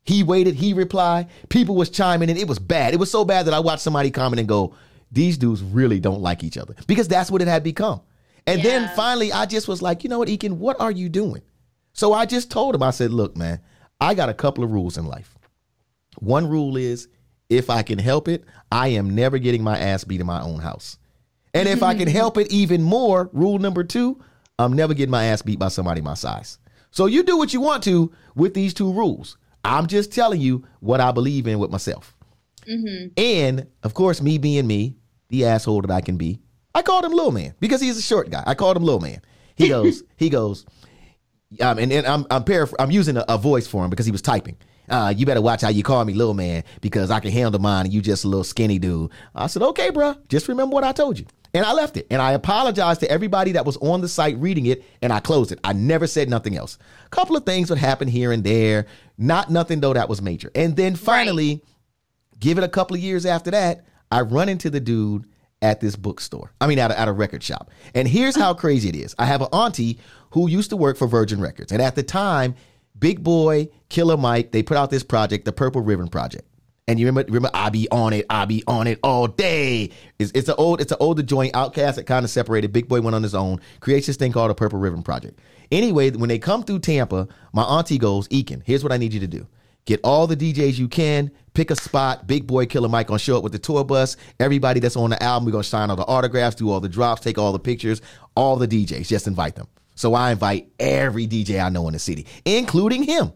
he 0.03 0.23
waited, 0.23 0.55
he 0.55 0.73
reply, 0.73 1.27
people 1.49 1.75
was 1.75 1.89
chiming 1.89 2.29
in. 2.29 2.37
It 2.37 2.47
was 2.47 2.59
bad. 2.59 2.93
It 2.93 2.97
was 2.99 3.11
so 3.11 3.25
bad 3.25 3.45
that 3.47 3.53
I 3.53 3.59
watched 3.59 3.81
somebody 3.81 4.11
comment 4.11 4.39
and 4.39 4.47
go, 4.47 4.75
"These 5.11 5.37
dudes 5.37 5.61
really 5.61 5.99
don't 5.99 6.21
like 6.21 6.43
each 6.43 6.57
other," 6.57 6.75
because 6.87 7.07
that's 7.07 7.31
what 7.31 7.41
it 7.41 7.47
had 7.47 7.63
become. 7.63 8.01
And 8.45 8.61
yeah. 8.61 8.69
then 8.69 8.95
finally, 8.95 9.31
I 9.31 9.45
just 9.45 9.67
was 9.67 9.81
like, 9.81 10.03
you 10.03 10.09
know 10.09 10.19
what, 10.19 10.27
Eakin, 10.27 10.57
what 10.57 10.79
are 10.79 10.91
you 10.91 11.09
doing? 11.09 11.41
So 11.93 12.13
I 12.13 12.25
just 12.25 12.51
told 12.51 12.75
him, 12.75 12.83
I 12.83 12.91
said, 12.91 13.11
look, 13.11 13.37
man, 13.37 13.59
I 14.01 14.13
got 14.13 14.29
a 14.29 14.33
couple 14.33 14.63
of 14.63 14.71
rules 14.71 14.97
in 14.97 15.05
life. 15.05 15.35
One 16.19 16.47
rule 16.47 16.75
is 16.75 17.07
if 17.49 17.69
I 17.69 17.83
can 17.83 17.99
help 17.99 18.27
it, 18.27 18.43
I 18.71 18.89
am 18.89 19.15
never 19.15 19.37
getting 19.37 19.63
my 19.63 19.77
ass 19.77 20.03
beat 20.03 20.21
in 20.21 20.27
my 20.27 20.41
own 20.41 20.59
house. 20.59 20.97
And 21.53 21.69
if 21.69 21.83
I 21.83 21.93
can 21.93 22.07
help 22.09 22.37
it 22.37 22.51
even 22.51 22.81
more, 22.81 23.29
rule 23.31 23.59
number 23.59 23.83
two, 23.83 24.21
I'm 24.59 24.73
never 24.73 24.93
getting 24.93 25.11
my 25.11 25.25
ass 25.25 25.41
beat 25.41 25.59
by 25.59 25.69
somebody 25.69 26.01
my 26.01 26.13
size. 26.13 26.59
So 26.91 27.05
you 27.07 27.23
do 27.23 27.37
what 27.37 27.53
you 27.53 27.61
want 27.61 27.83
to 27.83 28.11
with 28.35 28.53
these 28.53 28.73
two 28.73 28.91
rules. 28.91 29.37
I'm 29.63 29.87
just 29.87 30.11
telling 30.11 30.41
you 30.41 30.65
what 30.79 31.01
I 31.01 31.11
believe 31.11 31.47
in 31.47 31.59
with 31.59 31.71
myself. 31.71 32.15
Mm-hmm. 32.69 33.07
And 33.17 33.67
of 33.83 33.93
course, 33.93 34.21
me 34.21 34.37
being 34.37 34.67
me, 34.67 34.97
the 35.29 35.45
asshole 35.45 35.81
that 35.81 35.91
I 35.91 36.01
can 36.01 36.17
be, 36.17 36.39
I 36.75 36.81
called 36.81 37.05
him 37.05 37.13
Little 37.13 37.31
Man 37.31 37.55
because 37.59 37.81
he's 37.81 37.97
a 37.97 38.01
short 38.01 38.29
guy. 38.29 38.43
I 38.45 38.53
called 38.53 38.77
him 38.77 38.83
Little 38.83 39.01
Man. 39.01 39.21
He 39.55 39.69
goes, 39.69 40.03
he 40.17 40.29
goes, 40.29 40.65
um, 41.59 41.79
and, 41.79 41.91
and 41.91 42.05
I'm 42.05 42.25
I'm, 42.29 42.43
paraphr- 42.43 42.75
I'm 42.79 42.91
using 42.91 43.17
a, 43.17 43.25
a 43.27 43.37
voice 43.37 43.67
for 43.67 43.83
him 43.83 43.89
because 43.89 44.05
he 44.05 44.11
was 44.11 44.21
typing 44.21 44.57
uh, 44.89 45.13
you 45.15 45.25
better 45.25 45.41
watch 45.41 45.61
how 45.61 45.69
you 45.69 45.83
call 45.83 46.03
me 46.05 46.13
little 46.13 46.33
man 46.33 46.63
because 46.81 47.11
I 47.11 47.19
can 47.19 47.31
handle 47.31 47.59
mine 47.61 47.85
and 47.85 47.93
you 47.93 48.01
just 48.01 48.25
a 48.25 48.27
little 48.27 48.43
skinny 48.43 48.79
dude. 48.79 49.11
I 49.33 49.47
said, 49.47 49.61
okay, 49.61 49.89
bro, 49.89 50.15
just 50.27 50.47
remember 50.47 50.73
what 50.73 50.83
I 50.83 50.91
told 50.91 51.19
you. 51.19 51.25
And 51.53 51.65
I 51.65 51.73
left 51.73 51.97
it. 51.97 52.07
And 52.09 52.21
I 52.21 52.31
apologized 52.31 53.01
to 53.01 53.11
everybody 53.11 53.51
that 53.51 53.65
was 53.65 53.77
on 53.77 54.01
the 54.01 54.07
site 54.07 54.37
reading 54.37 54.65
it 54.65 54.83
and 55.01 55.13
I 55.13 55.19
closed 55.19 55.51
it. 55.51 55.59
I 55.63 55.73
never 55.73 56.07
said 56.07 56.29
nothing 56.29 56.57
else. 56.57 56.77
A 57.05 57.09
couple 57.09 57.35
of 57.35 57.45
things 57.45 57.69
would 57.69 57.79
happen 57.79 58.07
here 58.07 58.31
and 58.31 58.43
there. 58.43 58.87
Not 59.17 59.51
nothing 59.51 59.79
though 59.79 59.93
that 59.93 60.09
was 60.09 60.21
major. 60.21 60.51
And 60.55 60.75
then 60.75 60.95
finally, 60.95 61.49
right. 61.49 62.39
give 62.39 62.57
it 62.57 62.63
a 62.63 62.69
couple 62.69 62.95
of 62.95 63.03
years 63.03 63.25
after 63.25 63.51
that, 63.51 63.85
I 64.11 64.21
run 64.21 64.49
into 64.49 64.69
the 64.69 64.79
dude 64.79 65.27
at 65.61 65.79
this 65.79 65.95
bookstore. 65.95 66.51
I 66.59 66.67
mean, 66.67 66.79
at 66.79 66.91
a, 66.91 66.99
at 66.99 67.07
a 67.07 67.13
record 67.13 67.43
shop. 67.43 67.69
And 67.93 68.07
here's 68.07 68.35
how 68.35 68.53
crazy 68.53 68.89
it 68.89 68.95
is. 68.95 69.15
I 69.17 69.25
have 69.25 69.41
an 69.41 69.47
auntie 69.53 69.99
who 70.31 70.49
used 70.49 70.71
to 70.71 70.77
work 70.77 70.97
for 70.97 71.07
Virgin 71.07 71.39
Records. 71.39 71.71
And 71.71 71.81
at 71.81 71.95
the 71.95 72.03
time, 72.03 72.55
Big 72.97 73.23
Boi, 73.23 73.69
Killer 73.89 74.17
Mike, 74.17 74.51
they 74.51 74.63
put 74.63 74.77
out 74.77 74.89
this 74.89 75.03
project, 75.03 75.45
the 75.45 75.53
Purple 75.53 75.81
Ribbon 75.81 76.09
Project. 76.09 76.47
And 76.87 76.99
you 76.99 77.05
remember, 77.05 77.31
remember, 77.31 77.51
I 77.53 77.69
be 77.69 77.87
on 77.91 78.11
it, 78.11 78.25
I 78.29 78.43
be 78.43 78.61
on 78.67 78.87
it 78.87 78.99
all 79.03 79.27
day. 79.27 79.91
It's, 80.19 80.31
it's 80.35 80.49
an 80.49 80.55
old, 80.57 80.81
it's 80.81 80.91
an 80.91 80.97
older 80.99 81.23
joint. 81.23 81.53
OutKast 81.53 81.95
that 81.95 82.05
kind 82.05 82.25
of 82.25 82.29
separated. 82.29 82.73
Big 82.73 82.89
Boi 82.89 82.99
went 82.99 83.15
on 83.15 83.23
his 83.23 83.33
own, 83.33 83.61
creates 83.79 84.07
this 84.07 84.17
thing 84.17 84.33
called 84.33 84.49
the 84.49 84.55
Purple 84.55 84.79
Ribbon 84.79 85.01
Project. 85.01 85.39
Anyway, 85.71 86.11
when 86.11 86.27
they 86.27 86.39
come 86.39 86.61
through 86.61 86.79
Tampa, 86.79 87.27
my 87.53 87.63
auntie 87.63 87.97
goes, 87.97 88.27
Eakin, 88.27 88.61
here's 88.65 88.83
what 88.83 88.91
I 88.91 88.97
need 88.97 89.13
you 89.13 89.21
to 89.21 89.27
do. 89.27 89.47
Get 89.85 90.01
all 90.03 90.27
the 90.27 90.35
DJs 90.35 90.77
you 90.77 90.87
can, 90.87 91.31
pick 91.53 91.71
a 91.71 91.75
spot. 91.75 92.27
Big 92.27 92.47
Boi 92.47 92.65
Killer 92.65 92.89
Mike 92.89 93.07
gonna 93.07 93.19
show 93.19 93.37
up 93.37 93.43
with 93.43 93.53
the 93.53 93.59
tour 93.59 93.83
bus. 93.83 94.17
Everybody 94.39 94.79
that's 94.79 94.95
on 94.95 95.09
the 95.09 95.21
album, 95.23 95.45
we're 95.45 95.51
gonna 95.51 95.63
sign 95.63 95.89
all 95.89 95.95
the 95.95 96.05
autographs, 96.05 96.55
do 96.55 96.69
all 96.69 96.79
the 96.81 96.89
drops, 96.89 97.21
take 97.21 97.37
all 97.37 97.53
the 97.53 97.59
pictures. 97.59 98.01
All 98.35 98.55
the 98.57 98.67
DJs, 98.67 99.07
just 99.07 99.27
invite 99.27 99.55
them. 99.55 99.67
So 99.95 100.13
I 100.15 100.31
invite 100.31 100.69
every 100.79 101.27
DJ 101.27 101.63
I 101.63 101.69
know 101.69 101.87
in 101.87 101.93
the 101.93 101.99
city, 101.99 102.27
including 102.45 103.03
him, 103.03 103.31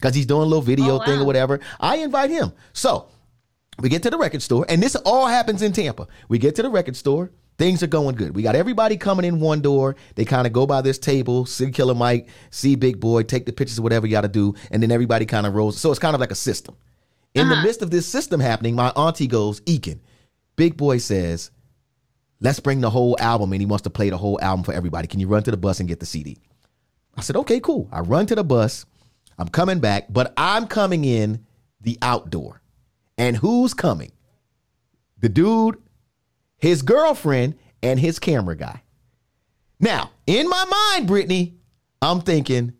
because 0.00 0.14
he's 0.14 0.26
doing 0.26 0.42
a 0.42 0.46
little 0.46 0.62
video 0.62 0.94
oh, 0.94 0.98
wow. 0.98 1.04
thing 1.04 1.20
or 1.20 1.24
whatever. 1.24 1.60
I 1.78 1.96
invite 1.96 2.30
him. 2.30 2.52
So 2.72 3.08
we 3.78 3.88
get 3.88 4.02
to 4.04 4.10
the 4.10 4.18
record 4.18 4.42
store, 4.42 4.64
and 4.68 4.82
this 4.82 4.96
all 4.96 5.26
happens 5.26 5.62
in 5.62 5.72
Tampa. 5.72 6.08
We 6.28 6.38
get 6.38 6.54
to 6.56 6.62
the 6.62 6.70
record 6.70 6.96
store. 6.96 7.30
Things 7.58 7.82
are 7.82 7.88
going 7.88 8.16
good. 8.16 8.34
We 8.34 8.42
got 8.42 8.56
everybody 8.56 8.96
coming 8.96 9.26
in 9.26 9.38
one 9.38 9.60
door. 9.60 9.96
They 10.14 10.24
kind 10.24 10.46
of 10.46 10.52
go 10.54 10.66
by 10.66 10.80
this 10.80 10.98
table, 10.98 11.44
see 11.44 11.70
Killer 11.70 11.94
Mike, 11.94 12.28
see 12.50 12.74
Big 12.74 12.98
Boi, 12.98 13.22
take 13.22 13.44
the 13.44 13.52
pictures 13.52 13.78
whatever 13.78 14.06
you 14.06 14.12
got 14.12 14.22
to 14.22 14.28
do, 14.28 14.54
and 14.70 14.82
then 14.82 14.90
everybody 14.90 15.26
kind 15.26 15.46
of 15.46 15.54
rolls. 15.54 15.78
So 15.78 15.90
it's 15.90 15.98
kind 15.98 16.14
of 16.14 16.20
like 16.20 16.30
a 16.30 16.36
system. 16.36 16.76
In 17.34 17.46
uh-huh. 17.46 17.56
the 17.56 17.62
midst 17.62 17.82
of 17.82 17.90
this 17.90 18.08
system 18.08 18.40
happening, 18.40 18.74
my 18.74 18.88
auntie 18.90 19.26
goes, 19.26 19.60
Eakin. 19.62 20.00
Big 20.56 20.78
Boi 20.78 20.96
says, 20.96 21.50
Let's 22.40 22.60
bring 22.60 22.80
the 22.80 22.88
whole 22.88 23.16
album, 23.20 23.52
and 23.52 23.60
he 23.60 23.66
wants 23.66 23.82
to 23.82 23.90
play 23.90 24.08
the 24.08 24.16
whole 24.16 24.40
album 24.40 24.64
for 24.64 24.72
everybody. 24.72 25.06
Can 25.06 25.20
you 25.20 25.28
run 25.28 25.42
to 25.42 25.50
the 25.50 25.58
bus 25.58 25.78
and 25.78 25.88
get 25.88 26.00
the 26.00 26.06
CD? 26.06 26.38
I 27.14 27.20
said, 27.20 27.36
okay, 27.36 27.60
cool. 27.60 27.88
I 27.92 28.00
run 28.00 28.24
to 28.26 28.34
the 28.34 28.44
bus. 28.44 28.86
I'm 29.40 29.48
coming 29.48 29.80
back, 29.80 30.06
but 30.10 30.34
I'm 30.36 30.66
coming 30.66 31.06
in 31.06 31.46
the 31.80 31.98
outdoor. 32.02 32.60
And 33.16 33.38
who's 33.38 33.72
coming? 33.72 34.12
The 35.18 35.30
dude, 35.30 35.78
his 36.58 36.82
girlfriend, 36.82 37.56
and 37.82 37.98
his 37.98 38.18
camera 38.18 38.54
guy. 38.54 38.82
Now, 39.80 40.10
in 40.26 40.46
my 40.46 40.64
mind, 40.66 41.08
Brittany, 41.08 41.54
I'm 42.02 42.20
thinking 42.20 42.74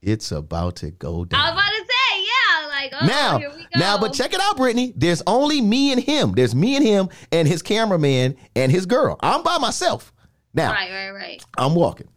it's 0.00 0.30
about 0.30 0.76
to 0.76 0.92
go 0.92 1.24
down. 1.24 1.40
I 1.40 1.50
was 1.50 1.60
about 1.60 1.70
to 1.70 1.84
say, 1.84 2.22
yeah, 2.22 2.68
like 2.68 2.92
oh, 3.02 3.06
now, 3.06 3.38
here 3.38 3.50
we 3.50 3.62
go. 3.62 3.68
now, 3.74 3.98
but 3.98 4.12
check 4.12 4.32
it 4.32 4.40
out, 4.40 4.56
Brittany. 4.56 4.92
There's 4.94 5.22
only 5.26 5.60
me 5.60 5.90
and 5.90 6.00
him. 6.00 6.30
There's 6.32 6.54
me 6.54 6.76
and 6.76 6.84
him 6.84 7.08
and 7.32 7.48
his 7.48 7.60
cameraman 7.62 8.36
and 8.54 8.70
his 8.70 8.86
girl. 8.86 9.16
I'm 9.18 9.42
by 9.42 9.58
myself. 9.58 10.12
Now, 10.54 10.70
Right, 10.70 10.92
right, 10.92 11.10
right. 11.10 11.44
I'm 11.58 11.74
walking. 11.74 12.08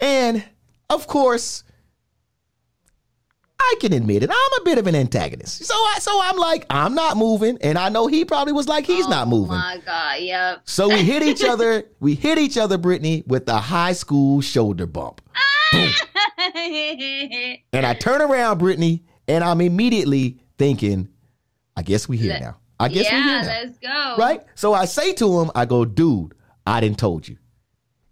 And 0.00 0.42
of 0.88 1.06
course, 1.06 1.62
I 3.58 3.74
can 3.80 3.92
admit 3.92 4.22
it. 4.22 4.30
I'm 4.30 4.60
a 4.60 4.64
bit 4.64 4.78
of 4.78 4.86
an 4.86 4.94
antagonist. 4.94 5.64
So 5.64 5.74
I 5.74 5.98
so 6.00 6.20
I'm 6.22 6.36
like, 6.36 6.66
I'm 6.70 6.94
not 6.94 7.16
moving. 7.16 7.58
And 7.62 7.78
I 7.78 7.88
know 7.88 8.06
he 8.06 8.24
probably 8.24 8.52
was 8.52 8.68
like, 8.68 8.86
he's 8.86 9.06
oh 9.06 9.10
not 9.10 9.28
moving. 9.28 9.54
Oh 9.54 9.58
my 9.58 9.80
god, 9.84 10.20
yep. 10.20 10.60
So 10.64 10.88
we 10.88 11.02
hit 11.02 11.22
each 11.22 11.42
other, 11.42 11.84
we 12.00 12.14
hit 12.14 12.38
each 12.38 12.58
other, 12.58 12.78
Brittany, 12.78 13.24
with 13.26 13.46
the 13.46 13.56
high 13.56 13.92
school 13.92 14.40
shoulder 14.40 14.86
bump. 14.86 15.20
And 17.72 17.84
I 17.84 17.94
turn 17.94 18.22
around, 18.22 18.58
Brittany, 18.58 19.04
and 19.26 19.42
I'm 19.42 19.60
immediately 19.60 20.38
thinking, 20.58 21.08
I 21.76 21.82
guess 21.82 22.08
we 22.08 22.16
here 22.16 22.32
Let- 22.32 22.42
now. 22.42 22.56
I 22.78 22.88
guess 22.88 23.10
we 23.10 23.16
here 23.16 23.42
now. 23.42 23.46
let's 23.46 23.78
go. 23.78 24.16
Right? 24.18 24.42
So 24.54 24.74
I 24.74 24.84
say 24.84 25.12
to 25.14 25.40
him, 25.40 25.50
I 25.54 25.64
go, 25.64 25.84
dude, 25.84 26.34
I 26.66 26.80
didn't 26.80 26.98
told 26.98 27.26
you. 27.26 27.36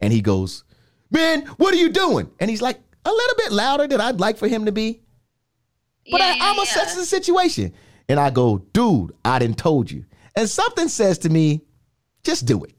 And 0.00 0.12
he 0.12 0.20
goes, 0.22 0.64
man, 1.10 1.42
what 1.58 1.74
are 1.74 1.76
you 1.76 1.90
doing? 1.90 2.30
And 2.40 2.50
he's 2.50 2.62
like, 2.62 2.80
a 3.04 3.10
little 3.10 3.36
bit 3.36 3.52
louder 3.52 3.86
than 3.86 4.00
I'd 4.00 4.20
like 4.20 4.38
for 4.38 4.48
him 4.48 4.64
to 4.64 4.72
be. 4.72 5.02
But 6.10 6.20
yeah, 6.20 6.26
I, 6.26 6.34
yeah, 6.36 6.44
I'm 6.44 6.56
yeah. 6.56 6.62
assessing 6.62 7.00
the 7.00 7.06
situation. 7.06 7.72
And 8.08 8.20
I 8.20 8.30
go, 8.30 8.58
dude, 8.72 9.14
I 9.24 9.38
didn't 9.38 9.58
told 9.58 9.90
you. 9.90 10.04
And 10.36 10.48
something 10.48 10.88
says 10.88 11.18
to 11.20 11.30
me, 11.30 11.62
just 12.22 12.46
do 12.46 12.64
it. 12.64 12.74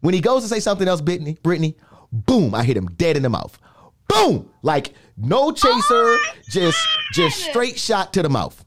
When 0.00 0.12
he 0.14 0.20
goes 0.20 0.42
to 0.42 0.48
say 0.48 0.60
something 0.60 0.86
else, 0.86 1.00
Brittany, 1.00 1.38
Brittany, 1.42 1.76
boom, 2.12 2.54
I 2.54 2.62
hit 2.64 2.76
him 2.76 2.86
dead 2.96 3.16
in 3.16 3.22
the 3.22 3.28
mouth. 3.30 3.58
Boom! 4.08 4.50
Like 4.62 4.92
no 5.16 5.50
chaser, 5.50 5.80
Oh 5.90 6.24
just 6.48 6.78
just 7.12 7.40
straight 7.40 7.78
shot 7.78 8.12
to 8.12 8.22
the 8.22 8.28
mouth. 8.28 8.64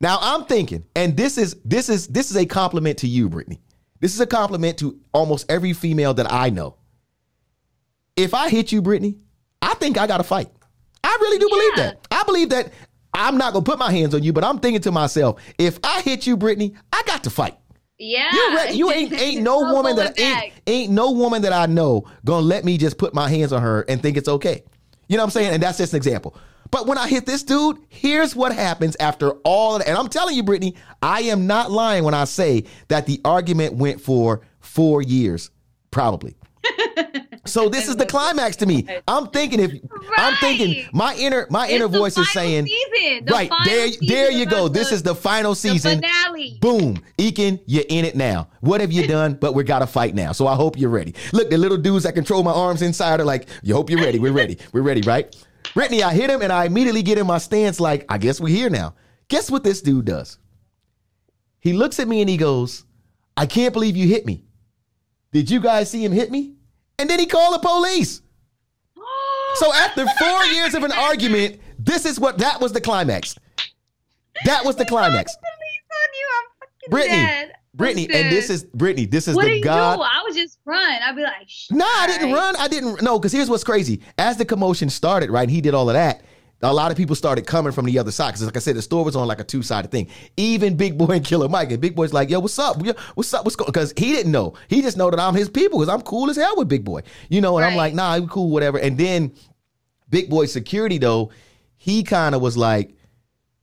Now 0.00 0.18
I'm 0.20 0.46
thinking, 0.46 0.84
and 0.96 1.16
this 1.16 1.38
is 1.38 1.56
this 1.64 1.88
is 1.88 2.08
this 2.08 2.30
is 2.30 2.36
a 2.36 2.44
compliment 2.44 2.98
to 2.98 3.06
you, 3.08 3.28
Brittany. 3.28 3.60
This 4.00 4.14
is 4.14 4.20
a 4.20 4.26
compliment 4.26 4.78
to 4.78 4.98
almost 5.12 5.46
every 5.48 5.72
female 5.74 6.14
that 6.14 6.32
I 6.32 6.50
know. 6.50 6.76
If 8.16 8.34
I 8.34 8.48
hit 8.48 8.72
you, 8.72 8.82
Brittany, 8.82 9.16
I 9.60 9.74
think 9.74 9.96
I 9.96 10.06
got 10.08 10.16
to 10.18 10.24
fight. 10.24 10.48
I 11.04 11.16
really 11.20 11.38
do 11.38 11.48
believe 11.48 11.72
Yeah. 11.76 11.84
that. 11.84 12.08
I 12.10 12.24
believe 12.24 12.48
that 12.50 12.72
I'm 13.14 13.36
not 13.36 13.52
gonna 13.52 13.64
put 13.64 13.78
my 13.78 13.90
hands 13.90 14.14
on 14.14 14.22
you, 14.22 14.32
but 14.32 14.44
I'm 14.44 14.58
thinking 14.58 14.82
to 14.82 14.92
myself, 14.92 15.40
if 15.58 15.78
I 15.84 16.00
hit 16.02 16.26
you, 16.26 16.36
Brittany, 16.36 16.74
I 16.92 17.02
got 17.06 17.24
to 17.24 17.30
fight. 17.30 17.56
Yeah. 17.98 18.28
You 18.32 18.54
ready? 18.56 18.76
You 18.76 18.90
ain't 18.90 19.12
ain't 19.12 19.42
no 19.42 19.58
woman 19.72 19.96
that 19.96 20.18
ain't, 20.18 20.52
ain't 20.66 20.92
no 20.92 21.12
woman 21.12 21.42
that 21.42 21.52
I 21.52 21.66
know 21.66 22.04
gonna 22.24 22.46
let 22.46 22.64
me 22.64 22.78
just 22.78 22.98
put 22.98 23.14
my 23.14 23.28
hands 23.28 23.52
on 23.52 23.62
her 23.62 23.82
and 23.88 24.02
think 24.02 24.16
it's 24.16 24.28
okay. 24.28 24.64
You 25.08 25.16
know 25.16 25.22
what 25.22 25.28
I'm 25.28 25.30
saying? 25.30 25.54
And 25.54 25.62
that's 25.62 25.78
just 25.78 25.92
an 25.92 25.98
example. 25.98 26.36
But 26.70 26.86
when 26.86 26.96
I 26.96 27.06
hit 27.06 27.26
this 27.26 27.42
dude, 27.42 27.78
here's 27.90 28.34
what 28.34 28.52
happens 28.52 28.96
after 28.98 29.32
all 29.44 29.74
of 29.76 29.82
that. 29.82 29.88
And 29.88 29.98
I'm 29.98 30.08
telling 30.08 30.34
you, 30.34 30.42
Brittany, 30.42 30.74
I 31.02 31.20
am 31.22 31.46
not 31.46 31.70
lying 31.70 32.02
when 32.02 32.14
I 32.14 32.24
say 32.24 32.64
that 32.88 33.06
the 33.06 33.20
argument 33.26 33.74
went 33.74 34.00
for 34.00 34.40
four 34.60 35.02
years, 35.02 35.50
probably. 35.90 36.34
So 37.44 37.68
this 37.68 37.88
is 37.88 37.96
the 37.96 38.06
climax 38.06 38.54
to 38.56 38.66
me. 38.66 38.86
I'm 39.08 39.26
thinking 39.28 39.58
if 39.58 39.72
I'm 40.16 40.34
thinking 40.36 40.86
my 40.92 41.14
inner 41.16 41.46
my 41.50 41.64
It's 41.66 41.74
inner 41.74 41.88
the 41.88 41.98
voice 41.98 42.16
is 42.16 42.30
saying. 42.32 42.66
The 42.66 43.22
right 43.32 43.48
final 43.48 43.64
there 43.64 43.88
season 43.88 44.06
there 44.06 44.30
you 44.30 44.46
go. 44.46 44.66
about 44.66 44.74
This 44.74 44.88
the- 44.90 44.94
is 44.94 45.02
the 45.02 45.14
final 45.14 45.54
season. 45.56 46.00
the 46.00 46.06
finale. 46.06 46.58
Boom. 46.60 47.02
Eakin, 47.18 47.60
you're 47.66 47.84
in 47.88 48.04
it 48.04 48.14
now. 48.14 48.48
What 48.60 48.80
have 48.80 48.92
you 48.92 49.06
done? 49.08 49.34
But 49.34 49.54
we 49.54 49.64
gotta 49.64 49.88
fight 49.88 50.14
now. 50.14 50.30
So 50.32 50.46
I 50.46 50.54
hope 50.54 50.78
you're 50.78 50.90
ready. 50.90 51.14
Look, 51.32 51.50
the 51.50 51.58
little 51.58 51.78
dudes 51.78 52.04
that 52.04 52.14
control 52.14 52.42
my 52.44 52.52
arms 52.52 52.80
inside 52.80 53.18
are 53.20 53.24
like, 53.24 53.48
you 53.64 53.74
hope 53.74 53.90
you're 53.90 54.00
ready. 54.00 54.20
We're 54.20 54.32
ready. 54.32 54.58
We're 54.72 54.82
ready, 54.82 55.00
right? 55.02 55.34
Brittany, 55.74 56.02
I 56.04 56.12
hit 56.14 56.30
him 56.30 56.42
and 56.42 56.52
I 56.52 56.66
immediately 56.66 57.02
get 57.02 57.18
in 57.18 57.26
my 57.26 57.38
stance 57.38 57.80
like, 57.80 58.04
I 58.08 58.18
guess 58.18 58.40
we're 58.40 58.54
here 58.54 58.70
now. 58.70 58.94
Guess 59.28 59.50
what 59.50 59.64
this 59.64 59.82
dude 59.82 60.04
does? 60.04 60.38
He 61.58 61.72
looks 61.72 61.98
at 61.98 62.06
me 62.06 62.20
and 62.20 62.30
he 62.30 62.36
goes, 62.36 62.84
I 63.36 63.46
can't 63.46 63.72
believe 63.72 63.96
you 63.96 64.06
hit 64.06 64.26
me. 64.26 64.44
Did 65.32 65.50
you 65.50 65.60
guys 65.60 65.90
see 65.90 66.04
him 66.04 66.12
hit 66.12 66.30
me? 66.30 66.54
And 66.98 67.08
then 67.10 67.18
he 67.18 67.26
called 67.26 67.54
the 67.54 67.66
police. 67.66 68.22
So 69.56 69.70
after 69.74 70.06
four 70.18 70.44
years 70.46 70.74
of 70.74 70.82
an 70.82 70.92
argument, 70.92 71.60
this 71.78 72.06
is 72.06 72.18
what 72.18 72.38
that 72.38 72.58
was 72.60 72.72
the 72.72 72.80
climax. 72.80 73.36
That 74.46 74.64
was 74.64 74.76
the 74.76 74.86
climax. 74.86 75.36
Police 75.36 75.90
on 75.92 76.14
you. 76.14 76.28
I'm 76.38 76.48
fucking 76.58 76.90
Brittany, 76.90 77.16
dead. 77.26 77.52
Brittany, 77.74 78.08
and 78.14 78.32
this 78.32 78.48
is 78.48 78.64
Brittany. 78.64 79.04
This 79.04 79.28
is 79.28 79.36
What 79.36 79.44
the 79.44 79.56
you 79.56 79.62
God. 79.62 79.96
do? 79.96 80.02
I 80.02 80.22
would 80.22 80.34
just 80.34 80.58
run. 80.64 81.02
I'd 81.02 81.14
be 81.14 81.22
like, 81.22 81.48
No, 81.70 81.84
I 81.86 82.06
didn't 82.06 82.32
right. 82.32 82.38
run. 82.38 82.56
I 82.56 82.66
didn't. 82.68 83.02
No, 83.02 83.18
because 83.18 83.32
here's 83.32 83.50
what's 83.50 83.62
crazy. 83.62 84.00
As 84.16 84.38
the 84.38 84.46
commotion 84.46 84.88
started, 84.88 85.30
right, 85.30 85.50
he 85.50 85.60
did 85.60 85.74
all 85.74 85.90
of 85.90 85.94
that. 85.94 86.22
A 86.64 86.72
lot 86.72 86.90
of 86.90 86.96
people 86.96 87.16
started 87.16 87.46
coming 87.46 87.72
from 87.72 87.86
the 87.86 87.98
other 87.98 88.12
side 88.12 88.28
because, 88.28 88.44
like 88.44 88.56
I 88.56 88.60
said, 88.60 88.76
the 88.76 88.82
store 88.82 89.04
was 89.04 89.16
on 89.16 89.26
like 89.26 89.40
a 89.40 89.44
two 89.44 89.62
sided 89.62 89.90
thing. 89.90 90.08
Even 90.36 90.76
Big 90.76 90.96
Boi 90.96 91.06
and 91.06 91.24
Killer 91.24 91.48
Mike, 91.48 91.72
and 91.72 91.80
Big 91.80 91.96
Boi's 91.96 92.12
like, 92.12 92.30
"Yo, 92.30 92.40
what's 92.40 92.58
up? 92.58 92.84
Yo, 92.84 92.92
What's 93.14 93.34
up? 93.34 93.44
What's 93.44 93.56
going?" 93.56 93.66
Because 93.66 93.92
he 93.96 94.12
didn't 94.12 94.32
know. 94.32 94.54
He 94.68 94.80
just 94.80 94.96
know 94.96 95.10
that 95.10 95.18
I'm 95.18 95.34
his 95.34 95.48
people 95.48 95.78
because 95.80 95.92
I'm 95.92 96.02
cool 96.02 96.30
as 96.30 96.36
hell 96.36 96.56
with 96.56 96.68
Big 96.68 96.84
Boi, 96.84 97.02
you 97.28 97.40
know. 97.40 97.56
And 97.58 97.66
I'm 97.66 97.76
like, 97.76 97.94
"Nah, 97.94 98.18
we 98.18 98.26
cool, 98.28 98.50
whatever." 98.50 98.78
And 98.78 98.96
then 98.96 99.34
Big 100.08 100.30
Boi 100.30 100.46
security 100.46 100.98
though, 100.98 101.30
he 101.76 102.04
kind 102.04 102.34
of 102.34 102.42
was 102.42 102.56
like, 102.56 102.94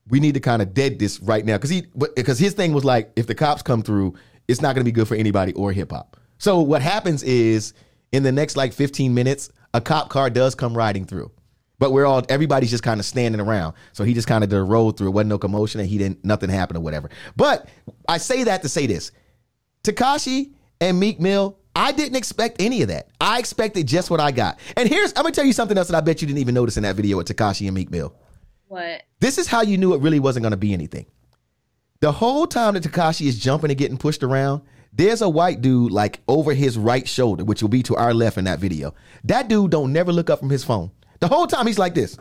we 0.10 0.20
need 0.20 0.34
to 0.34 0.40
kind 0.40 0.62
of 0.62 0.74
dead 0.74 1.00
this 1.00 1.20
right 1.22 1.46
now 1.46 1.56
because 1.56 1.70
he 1.70 1.84
because 2.16 2.40
his 2.40 2.54
thing 2.54 2.74
was 2.74 2.84
like 2.84 3.12
if 3.16 3.28
the 3.28 3.36
cops 3.36 3.62
come 3.62 3.82
through 3.82 4.16
it's 4.48 4.62
not 4.62 4.74
going 4.76 4.84
to 4.84 4.86
be 4.86 4.92
good 4.92 5.08
for 5.08 5.16
anybody 5.16 5.54
or 5.54 5.72
hip 5.72 5.92
hop 5.92 6.18
so 6.38 6.60
what 6.60 6.82
happens 6.82 7.24
is 7.24 7.74
in 8.12 8.24
the 8.24 8.32
next 8.32 8.58
like 8.58 8.74
15 8.74 9.14
minutes 9.14 9.52
a 9.74 9.80
cop 9.80 10.10
car 10.10 10.30
does 10.30 10.56
come 10.56 10.76
riding 10.76 11.06
through 11.06 11.32
but 11.80 11.92
we're 11.92 12.06
all 12.06 12.24
everybody's 12.30 12.70
just 12.70 12.84
kind 12.84 13.00
of 13.00 13.06
standing 13.06 13.42
around 13.42 13.74
so 13.94 14.04
he 14.04 14.14
just 14.14 14.28
kind 14.28 14.44
of 14.44 14.50
did 14.50 14.58
a 14.58 14.64
roll 14.64 14.92
through 14.92 15.08
it 15.08 15.12
wasn't 15.12 15.30
no 15.30 15.38
commotion 15.38 15.80
and 15.80 15.90
he 15.90 15.98
didn't 15.98 16.24
nothing 16.24 16.50
happened 16.50 16.78
or 16.78 16.82
whatever 16.82 17.10
but 17.36 17.68
i 18.08 18.18
say 18.18 18.44
that 18.44 18.62
to 18.62 18.70
say 18.70 18.86
this 18.86 19.12
Tekashi 19.84 20.52
and 20.82 21.00
Meek 21.00 21.20
Mill, 21.20 21.58
I 21.76 21.92
didn't 21.92 22.16
expect 22.16 22.62
any 22.62 22.82
of 22.82 22.90
that. 22.90 23.10
I 23.22 23.40
expected 23.40 23.88
just 23.88 24.10
what 24.10 24.20
I 24.20 24.32
got. 24.32 24.60
And 24.76 24.90
here's, 24.90 25.12
I'm 25.12 25.24
gonna 25.24 25.32
tell 25.32 25.46
you 25.46 25.54
something 25.54 25.78
else 25.78 25.88
that 25.88 25.98
I 25.98 26.02
bet 26.02 26.22
you 26.22 26.28
didn't 26.28 26.40
even 26.40 26.56
notice 26.56 26.78
in 26.78 26.84
that 26.84 26.96
video 26.96 27.18
with 27.18 27.28
Tekashi 27.28 27.68
and 27.68 27.76
Meek 27.76 27.92
Mill. 27.92 28.14
What? 28.68 29.04
This 29.20 29.38
is 29.38 29.48
how 29.48 29.62
you 29.62 29.78
knew 29.78 29.94
it 29.94 30.02
really 30.02 30.20
wasn't 30.20 30.44
gonna 30.44 30.58
be 30.58 30.74
anything. 30.74 31.06
The 32.02 32.12
whole 32.12 32.48
time 32.48 32.74
that 32.74 32.84
Tekashi 32.84 33.28
is 33.28 33.40
jumping 33.40 33.72
and 33.72 33.78
getting 33.78 33.98
pushed 33.98 34.24
around, 34.24 34.62
there's 34.92 35.22
a 35.22 35.30
white 35.30 35.62
dude 35.62 35.92
like 35.92 36.22
over 36.28 36.54
his 36.54 36.78
right 36.78 37.08
shoulder, 37.08 37.44
which 37.44 37.62
will 37.62 37.70
be 37.70 37.84
to 37.84 37.96
our 37.96 38.14
left 38.14 38.38
in 38.38 38.46
that 38.46 38.60
video. 38.60 38.94
That 39.24 39.48
dude 39.48 39.72
don't 39.72 39.94
never 39.94 40.12
look 40.12 40.30
up 40.30 40.40
from 40.40 40.50
his 40.50 40.64
phone. 40.64 40.92
The 41.20 41.28
whole 41.28 41.48
time 41.48 41.68
he's 41.68 41.80
like 41.80 41.94
this. 41.94 42.18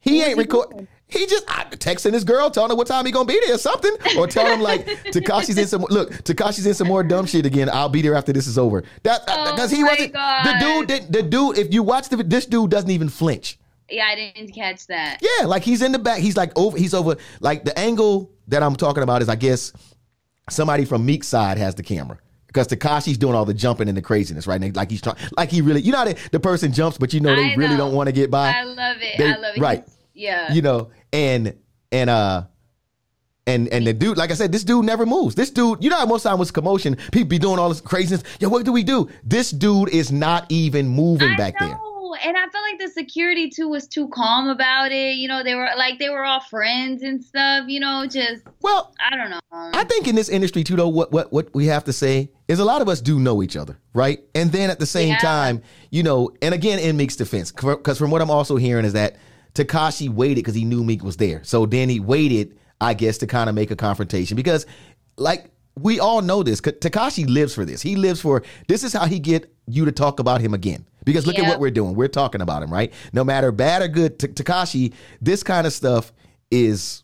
He 0.00 0.22
ain't 0.22 0.36
record. 0.36 0.88
He 1.06 1.26
just 1.26 1.44
I, 1.46 1.64
texting 1.64 2.12
his 2.14 2.24
girl, 2.24 2.50
telling 2.50 2.70
her 2.70 2.76
what 2.76 2.86
time 2.86 3.04
he 3.04 3.12
gonna 3.12 3.26
be 3.26 3.38
there 3.44 3.54
or 3.54 3.58
something, 3.58 3.94
or 4.16 4.26
telling 4.26 4.54
him 4.54 4.60
like 4.60 4.86
Tekashi's 5.06 5.58
in 5.58 5.66
some 5.66 5.82
look. 5.90 6.10
Tekashi's 6.24 6.66
in 6.66 6.74
some 6.74 6.88
more 6.88 7.04
dumb 7.04 7.26
shit 7.26 7.44
again. 7.44 7.68
I'll 7.70 7.90
be 7.90 8.02
there 8.02 8.14
after 8.14 8.32
this 8.32 8.46
is 8.46 8.58
over. 8.58 8.82
That 9.02 9.20
uh, 9.28 9.34
Oh 9.38 9.52
because 9.52 9.70
he 9.70 9.84
wasn't 9.84 10.14
God. 10.14 10.44
the 10.46 10.58
dude. 10.58 10.88
That, 10.88 11.12
the 11.12 11.22
dude. 11.22 11.58
If 11.58 11.72
you 11.72 11.82
watch 11.82 12.08
the 12.08 12.16
this 12.16 12.46
dude 12.46 12.70
doesn't 12.70 12.90
even 12.90 13.08
flinch. 13.08 13.58
Yeah, 13.90 14.06
I 14.06 14.14
didn't 14.14 14.52
catch 14.54 14.86
that. 14.86 15.18
Yeah, 15.20 15.46
like 15.46 15.62
he's 15.62 15.82
in 15.82 15.92
the 15.92 15.98
back. 15.98 16.18
He's 16.20 16.36
like 16.36 16.50
over. 16.56 16.76
He's 16.78 16.94
over. 16.94 17.16
Like 17.40 17.64
the 17.64 17.78
angle 17.78 18.32
that 18.48 18.62
I'm 18.62 18.74
talking 18.74 19.02
about 19.02 19.20
is, 19.20 19.28
I 19.28 19.36
guess, 19.36 19.72
somebody 20.48 20.86
from 20.86 21.04
Meek's 21.04 21.28
side 21.28 21.58
has 21.58 21.74
the 21.74 21.82
camera 21.82 22.18
because 22.52 22.68
Tekashi's 22.68 23.16
doing 23.16 23.34
all 23.34 23.44
the 23.46 23.54
jumping 23.54 23.88
and 23.88 23.96
the 23.96 24.02
craziness, 24.02 24.46
right? 24.46 24.60
And 24.62 24.76
like 24.76 24.90
he's 24.90 25.00
trying, 25.00 25.16
like 25.36 25.50
he 25.50 25.62
really, 25.62 25.80
you 25.80 25.90
know, 25.92 25.98
how 25.98 26.04
the, 26.04 26.16
the 26.32 26.40
person 26.40 26.72
jumps, 26.72 26.98
but 26.98 27.12
you 27.14 27.20
know 27.20 27.34
they 27.34 27.52
I 27.52 27.54
really 27.54 27.76
don't 27.76 27.94
want 27.94 28.08
to 28.08 28.12
get 28.12 28.30
by. 28.30 28.52
I 28.54 28.64
love 28.64 28.96
it. 29.00 29.18
They- 29.18 29.32
I 29.32 29.36
love 29.38 29.56
it. 29.56 29.60
right. 29.60 29.84
Yeah. 30.14 30.52
you 30.52 30.60
know, 30.62 30.90
and 31.12 31.56
and 31.90 32.10
uh. 32.10 32.44
And 33.44 33.66
and 33.70 33.84
the 33.84 33.92
dude, 33.92 34.16
like 34.16 34.30
I 34.30 34.34
said, 34.34 34.52
this 34.52 34.62
dude 34.62 34.84
never 34.84 35.04
moves. 35.04 35.34
This 35.34 35.50
dude, 35.50 35.82
you 35.82 35.90
know 35.90 35.96
how 35.96 36.06
most 36.06 36.22
time 36.22 36.38
was 36.38 36.52
commotion, 36.52 36.94
people 37.10 37.24
be 37.28 37.40
doing 37.40 37.58
all 37.58 37.70
this 37.70 37.80
craziness. 37.80 38.22
Yo, 38.38 38.48
what 38.48 38.64
do 38.64 38.70
we 38.72 38.84
do? 38.84 39.08
This 39.24 39.50
dude 39.50 39.88
is 39.88 40.12
not 40.12 40.46
even 40.48 40.86
moving 40.86 41.30
I 41.30 41.36
back 41.36 41.60
know. 41.60 41.66
there. 41.66 41.78
And 42.14 42.36
I 42.36 42.40
felt 42.48 42.64
like 42.70 42.78
the 42.78 42.88
security 42.88 43.48
too 43.50 43.68
was 43.68 43.86
too 43.86 44.08
calm 44.08 44.48
about 44.48 44.92
it. 44.92 45.16
You 45.16 45.28
know, 45.28 45.42
they 45.42 45.54
were 45.54 45.68
like 45.76 45.98
they 45.98 46.10
were 46.10 46.24
all 46.24 46.40
friends 46.40 47.02
and 47.02 47.22
stuff. 47.22 47.64
You 47.68 47.80
know, 47.80 48.06
just 48.06 48.42
Well, 48.60 48.94
I 49.00 49.16
don't 49.16 49.30
know. 49.30 49.40
I 49.52 49.84
think 49.84 50.08
in 50.08 50.14
this 50.14 50.28
industry 50.28 50.64
too, 50.64 50.76
though, 50.76 50.88
what 50.88 51.12
what 51.12 51.32
what 51.32 51.54
we 51.54 51.66
have 51.66 51.84
to 51.84 51.92
say 51.92 52.30
is 52.48 52.58
a 52.58 52.64
lot 52.64 52.82
of 52.82 52.88
us 52.88 53.00
do 53.00 53.18
know 53.20 53.42
each 53.42 53.56
other, 53.56 53.78
right? 53.94 54.20
And 54.34 54.50
then 54.52 54.70
at 54.70 54.78
the 54.78 54.86
same 54.86 55.10
Yeah. 55.10 55.18
time, 55.18 55.62
you 55.90 56.02
know, 56.02 56.30
and 56.42 56.54
again 56.54 56.78
in 56.78 56.96
Meek's 56.96 57.16
defense, 57.16 57.52
because 57.52 57.98
from 57.98 58.10
what 58.10 58.22
I'm 58.22 58.30
also 58.30 58.56
hearing 58.56 58.84
is 58.84 58.92
that 58.94 59.16
Tekashi 59.54 60.08
waited 60.08 60.36
because 60.36 60.54
he 60.54 60.64
knew 60.64 60.82
Meek 60.82 61.04
was 61.04 61.18
there, 61.18 61.44
so 61.44 61.66
then 61.66 61.88
he 61.88 62.00
waited, 62.00 62.58
I 62.80 62.94
guess, 62.94 63.18
to 63.18 63.26
kind 63.26 63.48
of 63.50 63.54
make 63.54 63.70
a 63.70 63.76
confrontation 63.76 64.34
because, 64.36 64.64
like 65.16 65.51
we 65.80 66.00
all 66.00 66.22
know 66.22 66.42
this. 66.42 66.60
Tekashi 66.60 67.28
lives 67.28 67.54
for 67.54 67.64
this. 67.64 67.82
He 67.82 67.96
lives 67.96 68.20
for 68.20 68.42
this 68.68 68.84
is 68.84 68.92
how 68.92 69.06
he 69.06 69.18
get 69.18 69.52
you 69.66 69.84
to 69.84 69.92
talk 69.92 70.20
about 70.20 70.40
him 70.40 70.54
again. 70.54 70.86
Because 71.04 71.26
look 71.26 71.38
at 71.38 71.48
what 71.48 71.58
we're 71.58 71.70
doing. 71.70 71.94
We're 71.94 72.08
talking 72.08 72.40
about 72.40 72.62
him, 72.62 72.72
right? 72.72 72.92
No 73.12 73.24
matter 73.24 73.50
bad 73.50 73.82
or 73.82 73.88
good, 73.88 74.18
Tekashi, 74.18 74.92
this 75.20 75.42
kind 75.42 75.66
of 75.66 75.72
stuff 75.72 76.12
is 76.50 77.02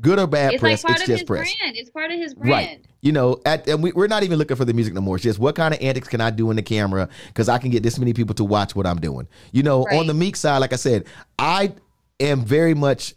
good 0.00 0.18
or 0.18 0.26
bad 0.26 0.54
it's 0.54 0.60
press. 0.60 0.84
Like 0.84 0.96
it's 0.96 1.06
just 1.06 1.26
press. 1.26 1.54
Brand. 1.54 1.76
It's 1.76 1.90
part 1.90 2.10
of 2.10 2.18
his 2.18 2.34
brand. 2.34 2.50
Right. 2.50 2.86
You 3.02 3.12
know, 3.12 3.40
at, 3.44 3.68
and 3.68 3.82
we, 3.82 3.92
are 3.92 4.08
not 4.08 4.22
even 4.22 4.38
looking 4.38 4.56
for 4.56 4.64
the 4.64 4.72
music 4.72 4.94
no 4.94 5.00
more. 5.00 5.16
It's 5.16 5.22
just 5.22 5.38
what 5.38 5.54
kind 5.54 5.74
of 5.74 5.80
antics 5.82 6.08
can 6.08 6.20
I 6.20 6.30
do 6.30 6.50
in 6.50 6.56
the 6.56 6.62
camera 6.62 7.08
because 7.28 7.48
I 7.48 7.58
can 7.58 7.70
get 7.70 7.82
this 7.82 7.98
many 7.98 8.12
people 8.12 8.34
to 8.36 8.44
watch 8.44 8.74
what 8.74 8.86
I'm 8.86 9.00
doing. 9.00 9.28
You 9.52 9.62
know, 9.62 9.84
right. 9.84 9.98
on 9.98 10.06
the 10.06 10.14
Meek 10.14 10.36
side, 10.36 10.58
like 10.58 10.72
I 10.72 10.76
said, 10.76 11.04
I 11.38 11.74
am 12.18 12.44
very 12.44 12.74
much 12.74 13.14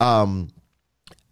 um 0.00 0.48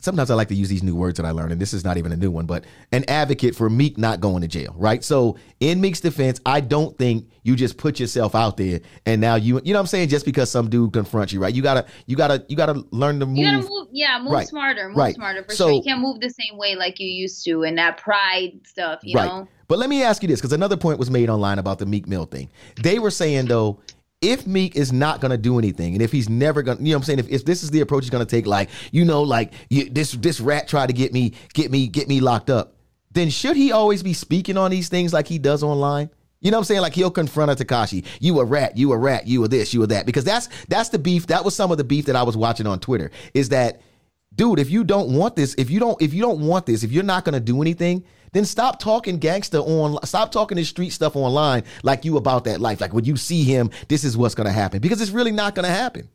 sometimes 0.02 0.30
I 0.30 0.34
like 0.34 0.48
to 0.48 0.54
use 0.54 0.68
these 0.68 0.82
new 0.82 0.94
words 0.94 1.16
that 1.16 1.24
I 1.24 1.30
learned, 1.30 1.52
and 1.52 1.60
this 1.60 1.72
is 1.72 1.84
not 1.84 1.96
even 1.96 2.12
a 2.12 2.16
new 2.16 2.30
one, 2.30 2.44
but 2.44 2.64
an 2.90 3.04
advocate 3.08 3.54
for 3.54 3.70
Meek 3.70 3.96
not 3.96 4.20
going 4.20 4.42
to 4.42 4.48
jail, 4.48 4.74
right? 4.76 5.02
So 5.02 5.38
in 5.60 5.80
Meek's 5.80 6.00
defense, 6.00 6.40
I 6.44 6.60
don't 6.60 6.96
think 6.98 7.28
you 7.44 7.56
just 7.56 7.76
put 7.76 7.98
yourself 7.98 8.34
out 8.34 8.56
there 8.56 8.80
and 9.06 9.20
now 9.20 9.36
you 9.36 9.60
you 9.64 9.72
know 9.72 9.78
what 9.78 9.82
I'm 9.82 9.86
saying, 9.86 10.08
just 10.08 10.24
because 10.24 10.50
some 10.50 10.68
dude 10.68 10.92
confronts 10.92 11.32
you, 11.32 11.40
right? 11.40 11.54
You 11.54 11.62
gotta 11.62 11.86
you 12.06 12.16
gotta 12.16 12.44
you 12.48 12.56
gotta 12.56 12.84
learn 12.90 13.20
to 13.20 13.26
move. 13.26 13.38
You 13.38 13.46
gotta 13.46 13.68
move, 13.68 13.88
yeah, 13.92 14.18
move 14.20 14.32
right. 14.32 14.46
smarter, 14.46 14.88
move 14.88 14.98
right. 14.98 15.14
smarter 15.14 15.44
for 15.44 15.52
so, 15.52 15.68
sure. 15.68 15.72
You 15.74 15.82
can't 15.82 16.00
move 16.00 16.20
the 16.20 16.30
same 16.30 16.58
way 16.58 16.74
like 16.74 17.00
you 17.00 17.08
used 17.08 17.44
to 17.44 17.62
and 17.62 17.78
that 17.78 17.96
pride 17.96 18.60
stuff, 18.64 19.00
you 19.02 19.16
right. 19.16 19.26
know. 19.26 19.48
But 19.68 19.78
let 19.78 19.88
me 19.88 20.02
ask 20.02 20.22
you 20.22 20.28
this, 20.28 20.40
because 20.40 20.52
another 20.52 20.76
point 20.76 20.98
was 20.98 21.10
made 21.10 21.30
online 21.30 21.58
about 21.58 21.78
the 21.78 21.86
Meek 21.86 22.06
Mill 22.06 22.26
thing. 22.26 22.50
They 22.82 22.98
were 22.98 23.10
saying 23.10 23.46
though, 23.46 23.80
if 24.22 24.46
Meek 24.46 24.76
is 24.76 24.92
not 24.92 25.20
to 25.32 25.36
do 25.36 25.58
anything, 25.58 25.94
and 25.94 26.02
if 26.02 26.12
he's 26.12 26.28
never 26.28 26.62
to 26.62 26.82
you 26.82 26.92
know, 26.92 26.96
what 26.96 26.96
I'm 26.98 27.02
saying, 27.02 27.18
if, 27.18 27.28
if 27.28 27.44
this 27.44 27.62
is 27.62 27.70
the 27.70 27.80
approach 27.80 28.04
he's 28.04 28.10
to 28.24 28.30
take, 28.30 28.46
like 28.46 28.70
you 28.92 29.04
know, 29.04 29.22
like 29.22 29.52
you, 29.68 29.90
this 29.90 30.12
this 30.12 30.40
rat 30.40 30.68
tried 30.68 30.86
to 30.86 30.92
get 30.92 31.12
me, 31.12 31.34
get 31.52 31.70
me, 31.70 31.88
get 31.88 32.08
me 32.08 32.20
locked 32.20 32.48
up, 32.48 32.76
then 33.10 33.28
should 33.28 33.56
he 33.56 33.72
always 33.72 34.02
be 34.02 34.14
speaking 34.14 34.56
on 34.56 34.70
these 34.70 34.88
things 34.88 35.12
like 35.12 35.26
he 35.26 35.38
does 35.38 35.62
online? 35.62 36.08
You 36.40 36.50
know 36.50 36.56
what 36.56 36.62
I'm 36.62 36.64
saying? 36.66 36.80
Like 36.80 36.94
he'll 36.94 37.10
confront 37.10 37.50
a 37.50 37.64
Tekashi. 37.64 38.04
You 38.20 38.40
a 38.40 38.44
rat. 38.44 38.76
You 38.76 38.92
a 38.92 38.96
rat. 38.96 39.26
You 39.26 39.44
a 39.44 39.48
this. 39.48 39.74
You 39.74 39.82
a 39.82 39.86
that. 39.88 40.06
Because 40.06 40.24
that's 40.24 40.48
that's 40.68 40.88
the 40.88 40.98
beef. 40.98 41.26
That 41.28 41.44
was 41.44 41.54
some 41.54 41.70
of 41.70 41.78
the 41.78 41.84
beef 41.84 42.06
that 42.06 42.16
I 42.16 42.22
was 42.22 42.36
watching 42.36 42.66
on 42.66 42.80
Twitter. 42.80 43.10
Is 43.34 43.50
that, 43.50 43.80
dude? 44.34 44.58
If 44.58 44.70
you 44.70 44.82
don't 44.82 45.16
want 45.16 45.36
this, 45.36 45.54
if 45.56 45.70
you 45.70 45.78
don't, 45.78 46.00
if 46.00 46.14
you 46.14 46.22
don't 46.22 46.40
want 46.40 46.66
this, 46.66 46.82
if 46.82 46.90
you're 46.90 47.04
not 47.04 47.24
gonna 47.24 47.40
do 47.40 47.62
anything, 47.62 48.04
then 48.32 48.44
stop 48.44 48.78
talking 48.78 49.18
gangster 49.18 49.58
on 49.58 50.04
stop 50.04 50.32
talking 50.32 50.56
this 50.56 50.68
street 50.68 50.90
stuff 50.90 51.16
online 51.16 51.64
like 51.82 52.04
you 52.04 52.16
about 52.16 52.44
that 52.44 52.60
life. 52.60 52.80
Like 52.80 52.92
when 52.92 53.04
you 53.04 53.16
see 53.16 53.44
him, 53.44 53.70
this 53.88 54.04
is 54.04 54.16
what's 54.16 54.34
gonna 54.34 54.52
happen. 54.52 54.80
Because 54.80 55.00
it's 55.00 55.10
really 55.10 55.32
not 55.32 55.54
gonna 55.54 55.68
happen. 55.68 56.08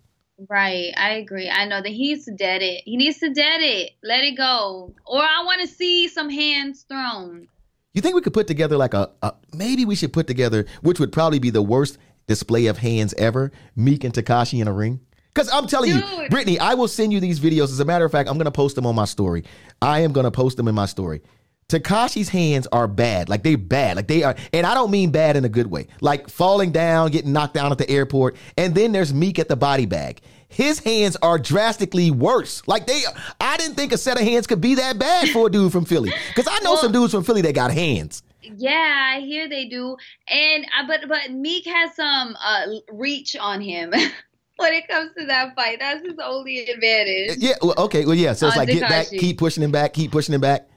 Right, 0.49 0.93
I 0.95 1.13
agree. 1.13 1.49
I 1.49 1.65
know 1.65 1.81
that 1.81 1.89
he 1.89 2.09
needs 2.09 2.25
to 2.25 2.31
dead 2.31 2.61
it. 2.61 2.83
He 2.85 2.95
needs 2.95 3.17
to 3.19 3.33
dead 3.33 3.59
it. 3.61 3.93
Let 4.03 4.23
it 4.23 4.37
go. 4.37 4.93
Or 5.07 5.19
I 5.19 5.43
want 5.43 5.61
to 5.61 5.67
see 5.67 6.07
some 6.07 6.29
hands 6.29 6.85
thrown. 6.87 7.47
You 7.93 8.01
think 8.03 8.13
we 8.13 8.21
could 8.21 8.35
put 8.35 8.45
together 8.45 8.77
like 8.77 8.93
a, 8.93 9.09
a 9.23 9.33
maybe 9.51 9.83
we 9.83 9.95
should 9.95 10.13
put 10.13 10.27
together, 10.27 10.67
which 10.81 10.99
would 10.99 11.11
probably 11.11 11.39
be 11.39 11.49
the 11.49 11.63
worst 11.63 11.97
display 12.27 12.67
of 12.67 12.77
hands 12.77 13.15
ever, 13.17 13.51
Meek 13.75 14.03
and 14.03 14.13
Tekashi 14.13 14.61
in 14.61 14.67
a 14.67 14.73
ring? 14.73 14.99
Because 15.33 15.49
I'm 15.51 15.65
telling 15.65 15.91
Dude. 15.91 16.03
you, 16.03 16.29
Brittany, 16.29 16.59
I 16.59 16.75
will 16.75 16.87
send 16.87 17.13
you 17.13 17.19
these 17.19 17.39
videos. 17.39 17.65
As 17.65 17.79
a 17.79 17.85
matter 17.85 18.05
of 18.05 18.11
fact, 18.11 18.29
I'm 18.29 18.37
going 18.37 18.45
to 18.45 18.51
post 18.51 18.75
them 18.75 18.85
on 18.85 18.95
my 18.95 19.05
story. 19.05 19.43
I 19.81 20.01
am 20.01 20.11
going 20.11 20.25
to 20.25 20.31
post 20.31 20.57
them 20.57 20.67
in 20.67 20.75
my 20.75 20.85
story. 20.85 21.21
Tekashi's 21.69 22.29
hands 22.29 22.65
are 22.71 22.87
bad. 22.87 23.27
Like 23.27 23.43
they're 23.43 23.57
bad. 23.57 23.97
Like 23.97 24.07
they 24.07 24.23
are, 24.23 24.35
and 24.53 24.65
I 24.65 24.73
don't 24.73 24.89
mean 24.89 25.11
bad 25.11 25.35
in 25.35 25.43
a 25.43 25.49
good 25.49 25.67
way. 25.67 25.87
Like 25.99 26.29
falling 26.29 26.71
down, 26.71 27.11
getting 27.11 27.33
knocked 27.33 27.55
down 27.55 27.73
at 27.73 27.77
the 27.77 27.89
airport. 27.89 28.37
And 28.57 28.73
then 28.73 28.93
there's 28.93 29.13
Meek 29.13 29.37
at 29.37 29.49
the 29.49 29.57
body 29.57 29.85
bag. 29.85 30.21
His 30.47 30.79
hands 30.79 31.17
are 31.21 31.37
drastically 31.37 32.09
worse. 32.09 32.65
Like 32.67 32.87
they 32.87 33.03
I 33.41 33.57
didn't 33.57 33.75
think 33.75 33.91
a 33.91 33.97
set 33.97 34.17
of 34.17 34.23
hands 34.23 34.47
could 34.47 34.61
be 34.61 34.75
that 34.75 34.97
bad 34.97 35.27
for 35.29 35.47
a 35.47 35.51
dude 35.51 35.73
from 35.73 35.83
Philly. 35.83 36.13
Because 36.29 36.47
I 36.49 36.57
know 36.63 36.71
well, 36.71 36.81
some 36.81 36.93
dudes 36.93 37.11
from 37.11 37.25
Philly 37.25 37.41
that 37.41 37.53
got 37.53 37.71
hands. 37.71 38.23
Yeah, 38.41 39.11
I 39.15 39.19
hear 39.19 39.49
they 39.49 39.65
do. 39.65 39.97
And 40.29 40.65
uh, 40.79 40.87
but 40.87 41.01
but 41.09 41.31
Meek 41.31 41.65
has 41.65 41.93
some 41.97 42.37
uh, 42.41 42.61
reach 42.93 43.35
on 43.35 43.59
him. 43.59 43.89
when 44.55 44.73
it 44.73 44.87
comes 44.87 45.11
to 45.17 45.25
that 45.25 45.53
fight, 45.53 45.79
that's 45.81 46.01
his 46.01 46.17
only 46.23 46.69
advantage. 46.69 47.39
Yeah. 47.39 47.55
Well, 47.61 47.75
okay. 47.77 48.05
Well, 48.05 48.15
yeah. 48.15 48.31
So 48.31 48.47
it's 48.47 48.55
like 48.55 48.69
Tekashi. 48.69 48.79
get 48.79 48.89
back, 48.89 49.07
keep 49.09 49.37
pushing 49.37 49.63
him 49.63 49.71
back, 49.73 49.91
keep 49.91 50.13
pushing 50.13 50.33
him 50.33 50.39
back 50.39 50.69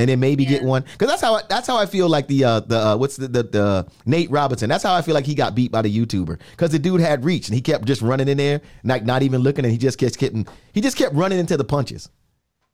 and 0.00 0.08
then 0.08 0.18
maybe 0.18 0.44
yeah. 0.44 0.50
get 0.50 0.62
one 0.62 0.82
because 0.82 1.08
that's 1.08 1.20
how 1.20 1.34
I, 1.34 1.42
that's 1.48 1.66
how 1.66 1.76
I 1.76 1.84
feel 1.84 2.08
like 2.08 2.26
the 2.26 2.42
uh, 2.42 2.60
the 2.60 2.78
uh, 2.78 2.96
what's 2.96 3.16
the, 3.16 3.28
the, 3.28 3.42
the 3.42 3.86
Nate 4.06 4.30
Robinson. 4.30 4.70
That's 4.70 4.82
how 4.82 4.94
I 4.94 5.02
feel 5.02 5.14
like 5.14 5.26
he 5.26 5.34
got 5.34 5.54
beat 5.54 5.70
by 5.70 5.82
the 5.82 5.94
YouTuber 5.94 6.40
because 6.52 6.70
the 6.70 6.78
dude 6.78 7.02
had 7.02 7.22
reach 7.22 7.48
and 7.48 7.54
he 7.54 7.60
kept 7.60 7.84
just 7.84 8.00
running 8.00 8.26
in 8.26 8.38
there, 8.38 8.62
like 8.82 9.04
not 9.04 9.22
even 9.22 9.42
looking, 9.42 9.66
and 9.66 9.70
he 9.70 9.76
just 9.78 9.98
kept 9.98 10.18
getting 10.18 10.46
he 10.72 10.80
just 10.80 10.96
kept 10.96 11.14
running 11.14 11.38
into 11.38 11.56
the 11.58 11.64
punches. 11.64 12.08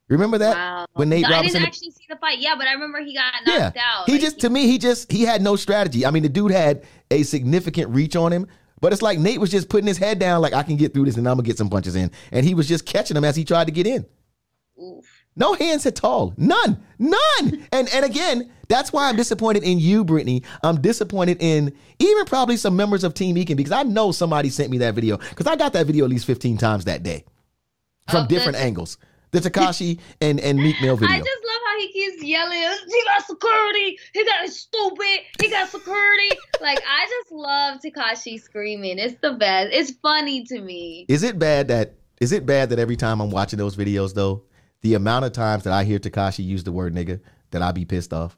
Remember 0.08 0.38
that 0.38 0.54
wow. 0.54 0.86
when 0.92 1.08
Nate 1.08 1.22
no, 1.22 1.30
Robinson? 1.30 1.56
I 1.56 1.64
didn't 1.64 1.66
actually 1.66 1.90
see 1.90 2.04
the 2.08 2.16
fight. 2.16 2.38
Yeah, 2.38 2.54
but 2.56 2.68
I 2.68 2.74
remember 2.74 3.00
he 3.00 3.12
got 3.12 3.32
knocked 3.44 3.76
yeah. 3.76 3.82
out. 3.82 4.06
He 4.06 4.12
like, 4.12 4.20
just 4.20 4.38
to 4.40 4.50
me 4.50 4.68
he 4.68 4.78
just 4.78 5.10
he 5.10 5.22
had 5.22 5.42
no 5.42 5.56
strategy. 5.56 6.06
I 6.06 6.12
mean, 6.12 6.22
the 6.22 6.28
dude 6.28 6.52
had 6.52 6.84
a 7.10 7.24
significant 7.24 7.90
reach 7.90 8.14
on 8.14 8.32
him. 8.32 8.46
But 8.78 8.92
it's 8.92 9.00
like 9.00 9.18
Nate 9.18 9.40
was 9.40 9.50
just 9.50 9.70
putting 9.70 9.86
his 9.86 9.96
head 9.96 10.18
down, 10.18 10.42
like 10.42 10.52
I 10.52 10.62
can 10.62 10.76
get 10.76 10.92
through 10.92 11.06
this, 11.06 11.16
and 11.16 11.26
I'm 11.26 11.36
gonna 11.36 11.46
get 11.46 11.56
some 11.56 11.70
punches 11.70 11.96
in, 11.96 12.10
and 12.30 12.44
he 12.44 12.54
was 12.54 12.68
just 12.68 12.84
catching 12.84 13.16
him 13.16 13.24
as 13.24 13.34
he 13.34 13.42
tried 13.42 13.64
to 13.64 13.70
get 13.70 13.86
in. 13.86 14.04
Oof. 14.78 15.15
No 15.36 15.52
hands 15.52 15.84
at 15.84 16.02
all. 16.02 16.32
None. 16.36 16.82
None. 16.98 17.66
And 17.70 17.88
and 17.92 18.04
again, 18.04 18.50
that's 18.68 18.92
why 18.92 19.08
I'm 19.08 19.16
disappointed 19.16 19.62
in 19.62 19.78
you, 19.78 20.04
Brittany. 20.04 20.42
I'm 20.62 20.80
disappointed 20.80 21.36
in 21.40 21.76
even 21.98 22.24
probably 22.24 22.56
some 22.56 22.74
members 22.74 23.04
of 23.04 23.14
Team 23.14 23.36
Eakin 23.36 23.56
because 23.56 23.72
I 23.72 23.82
know 23.82 24.12
somebody 24.12 24.48
sent 24.48 24.70
me 24.70 24.78
that 24.78 24.94
video 24.94 25.18
because 25.18 25.46
I 25.46 25.56
got 25.56 25.74
that 25.74 25.86
video 25.86 26.04
at 26.04 26.10
least 26.10 26.26
15 26.26 26.56
times 26.56 26.86
that 26.86 27.02
day 27.02 27.24
from 28.10 28.24
oh, 28.24 28.26
different 28.26 28.56
angles. 28.56 28.96
The 29.32 29.40
Tekashi 29.40 30.00
and 30.22 30.40
and 30.40 30.58
Meek 30.58 30.80
Mill 30.80 30.96
video. 30.96 31.14
I 31.14 31.18
just 31.18 31.28
love 31.28 31.60
how 31.66 31.78
he 31.80 31.92
keeps 31.92 32.22
yelling. 32.22 32.78
He 32.88 33.04
got 33.04 33.26
security. 33.26 33.98
He 34.14 34.24
got 34.24 34.48
stupid. 34.48 35.20
He 35.40 35.50
got 35.50 35.68
security. 35.68 36.30
like 36.62 36.78
I 36.78 37.06
just 37.08 37.32
love 37.32 37.80
Tekashi 37.84 38.40
screaming. 38.40 38.98
It's 38.98 39.20
the 39.20 39.32
best. 39.32 39.68
It's 39.72 39.90
funny 40.02 40.44
to 40.44 40.60
me. 40.60 41.04
Is 41.08 41.22
it 41.22 41.38
bad 41.38 41.68
that 41.68 41.94
is 42.20 42.32
it 42.32 42.46
bad 42.46 42.70
that 42.70 42.78
every 42.78 42.96
time 42.96 43.20
I'm 43.20 43.30
watching 43.30 43.58
those 43.58 43.76
videos 43.76 44.14
though? 44.14 44.44
The 44.86 44.94
amount 44.94 45.24
of 45.24 45.32
times 45.32 45.64
that 45.64 45.72
I 45.72 45.82
hear 45.82 45.98
Tekashi 45.98 46.44
use 46.44 46.62
the 46.62 46.70
word 46.70 46.94
nigga 46.94 47.18
that 47.50 47.60
I 47.60 47.72
be 47.72 47.84
pissed 47.84 48.12
off. 48.12 48.36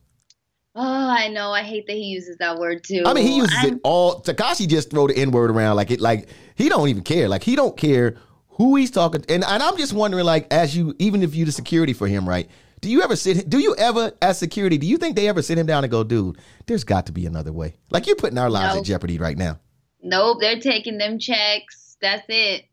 Oh, 0.75 0.83
I 0.83 1.29
know. 1.29 1.53
I 1.53 1.61
hate 1.61 1.87
that 1.89 1.93
he 1.93 2.05
uses 2.05 2.39
that 2.39 2.59
word 2.59 2.85
too. 2.85 3.03
I 3.05 3.13
mean, 3.13 3.27
he 3.27 3.37
uses 3.37 3.55
I'm... 3.59 3.75
it 3.75 3.81
all. 3.85 4.23
Tekashi 4.23 4.67
just 4.67 4.89
throw 4.89 5.07
the 5.09 5.15
N 5.15 5.31
word 5.31 5.51
around 5.51 5.77
like 5.77 5.91
it, 5.91 6.01
like 6.01 6.31
he 6.55 6.71
don't 6.71 6.89
even 6.89 7.03
care. 7.03 7.29
Like 7.29 7.43
he 7.43 7.55
don't 7.55 7.77
care 7.77 8.17
who 8.47 8.77
he's 8.77 8.91
talking. 8.91 9.27
And 9.29 9.45
and 9.45 9.63
I'm 9.63 9.77
just 9.77 9.93
wondering, 9.93 10.25
like, 10.25 10.51
as 10.51 10.75
you, 10.75 10.95
even 10.99 11.23
if 11.23 11.35
you 11.35 11.45
the 11.45 11.53
security 11.53 11.93
for 11.93 12.09
him, 12.09 12.27
right? 12.27 12.49
Do 12.81 12.89
you 12.91 13.03
ever 13.03 13.15
sit? 13.15 13.51
Do 13.51 13.59
you 13.59 13.75
ever, 13.77 14.13
as 14.23 14.39
security, 14.39 14.79
do 14.79 14.87
you 14.87 14.97
think 14.97 15.17
they 15.17 15.29
ever 15.29 15.43
sit 15.43 15.59
him 15.59 15.67
down 15.67 15.85
and 15.85 15.91
go, 15.91 16.03
dude? 16.03 16.39
There's 16.65 16.83
got 16.83 17.05
to 17.07 17.13
be 17.13 17.27
another 17.27 17.53
way. 17.53 17.75
Like 17.91 18.07
you're 18.07 18.17
putting 18.17 18.39
our 18.39 18.49
lives 18.49 18.75
nope. 18.75 18.85
at 18.85 18.87
jeopardy 18.87 19.19
right 19.19 19.37
now. 19.37 19.61
Nope, 20.01 20.39
they're 20.41 20.61
taking 20.61 20.97
them 20.97 21.19
checks. 21.19 21.99
That's 22.01 22.25
it. 22.31 22.65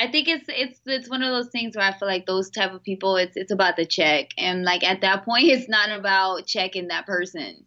I 0.00 0.10
think 0.10 0.28
it's 0.28 0.46
it's 0.48 0.80
it's 0.86 1.10
one 1.10 1.22
of 1.22 1.30
those 1.30 1.50
things 1.50 1.76
where 1.76 1.84
I 1.84 1.92
feel 1.92 2.08
like 2.08 2.24
those 2.24 2.48
type 2.48 2.72
of 2.72 2.82
people 2.82 3.16
it's 3.16 3.36
it's 3.36 3.52
about 3.52 3.76
the 3.76 3.84
check 3.84 4.30
and 4.38 4.64
like 4.64 4.82
at 4.82 5.02
that 5.02 5.26
point 5.26 5.44
it's 5.48 5.68
not 5.68 5.90
about 5.90 6.46
checking 6.46 6.88
that 6.88 7.04
person. 7.04 7.64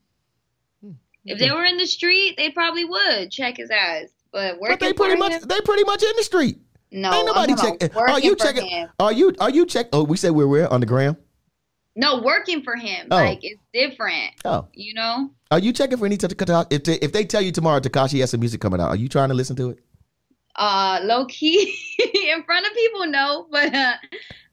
Hmm. 0.83 0.93
If 1.25 1.37
they 1.37 1.51
were 1.51 1.63
in 1.63 1.77
the 1.77 1.85
street, 1.85 2.33
they 2.35 2.49
probably 2.49 2.85
would 2.85 3.29
check 3.29 3.57
his 3.57 3.69
ass. 3.69 4.09
But 4.31 4.57
but 4.59 4.79
they 4.79 4.93
pretty 4.93 5.15
much 5.15 5.33
him, 5.33 5.43
they 5.47 5.61
pretty 5.61 5.83
much 5.83 6.01
in 6.01 6.11
the 6.17 6.23
street. 6.23 6.57
No, 6.91 7.13
ain't 7.13 7.27
nobody 7.27 7.53
checking. 7.55 7.95
Are 7.95 8.19
you 8.19 8.35
checking? 8.35 8.67
Him. 8.67 8.89
Are 8.99 9.13
you 9.13 9.35
are 9.39 9.51
you 9.51 9.67
check? 9.67 9.89
Oh, 9.93 10.03
we 10.03 10.17
said 10.17 10.31
we're 10.31 10.47
where 10.47 10.71
on 10.73 10.79
the 10.79 10.87
gram. 10.87 11.17
No, 11.95 12.19
working 12.23 12.63
for 12.63 12.75
him. 12.75 13.09
Oh. 13.11 13.15
Like 13.15 13.41
it's 13.43 13.61
different. 13.71 14.31
Oh, 14.43 14.67
you 14.73 14.95
know. 14.95 15.29
Are 15.51 15.59
you 15.59 15.71
checking 15.71 15.99
for 15.99 16.07
any 16.07 16.17
t- 16.17 16.25
if 16.25 16.83
they, 16.83 16.95
if 16.95 17.11
they 17.11 17.25
tell 17.25 17.41
you 17.41 17.51
tomorrow 17.51 17.79
Tekashi 17.79 18.19
has 18.21 18.31
some 18.31 18.39
music 18.39 18.59
coming 18.59 18.81
out? 18.81 18.89
Are 18.89 18.95
you 18.95 19.07
trying 19.07 19.29
to 19.29 19.35
listen 19.35 19.55
to 19.57 19.69
it? 19.69 19.79
Uh 20.55 20.99
low 21.03 21.25
key 21.25 21.75
in 22.13 22.43
front 22.43 22.65
of 22.65 22.73
people 22.73 23.07
no 23.07 23.47
but 23.49 23.73
uh, 23.73 23.95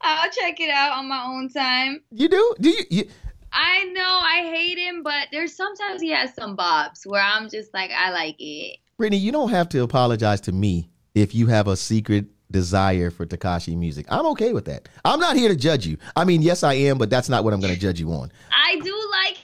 i'll 0.01 0.31
check 0.31 0.59
it 0.59 0.69
out 0.69 0.97
on 0.97 1.07
my 1.07 1.23
own 1.25 1.47
time. 1.49 2.01
You 2.11 2.27
do? 2.27 2.55
Do 2.59 2.69
you, 2.69 2.83
you 2.89 3.09
i 3.53 3.83
know 3.85 4.01
i 4.01 4.49
hate 4.49 4.77
him 4.77 5.03
but 5.03 5.27
there's 5.31 5.53
sometimes 5.55 6.01
he 6.01 6.09
has 6.09 6.33
some 6.33 6.55
bobs 6.55 7.05
where 7.05 7.21
i'm 7.21 7.49
just 7.49 7.73
like 7.73 7.91
i 7.91 8.09
like 8.11 8.35
it. 8.39 8.79
Brittany 8.97 9.17
you 9.17 9.31
don't 9.31 9.49
have 9.49 9.69
to 9.69 9.83
apologize 9.83 10.41
to 10.41 10.51
me 10.51 10.89
if 11.13 11.35
you 11.35 11.47
have 11.47 11.67
a 11.67 11.75
secret 11.75 12.25
desire 12.49 13.09
for 13.09 13.25
Tekashi 13.25 13.77
music. 13.77 14.05
I'm 14.09 14.25
okay 14.27 14.51
with 14.51 14.65
that. 14.65 14.89
I'm 15.05 15.21
not 15.21 15.37
here 15.37 15.47
to 15.49 15.55
judge 15.55 15.85
you. 15.85 15.97
I 16.15 16.25
mean 16.25 16.41
yes 16.41 16.63
i 16.63 16.73
am 16.73 16.97
but 16.97 17.09
that's 17.09 17.29
not 17.29 17.43
what 17.43 17.53
i'm 17.53 17.59
going 17.59 17.73
to 17.73 17.79
judge 17.79 17.99
you 17.99 18.11
on. 18.11 18.31
I 18.51 18.79
do 18.79 19.09
like 19.11 19.37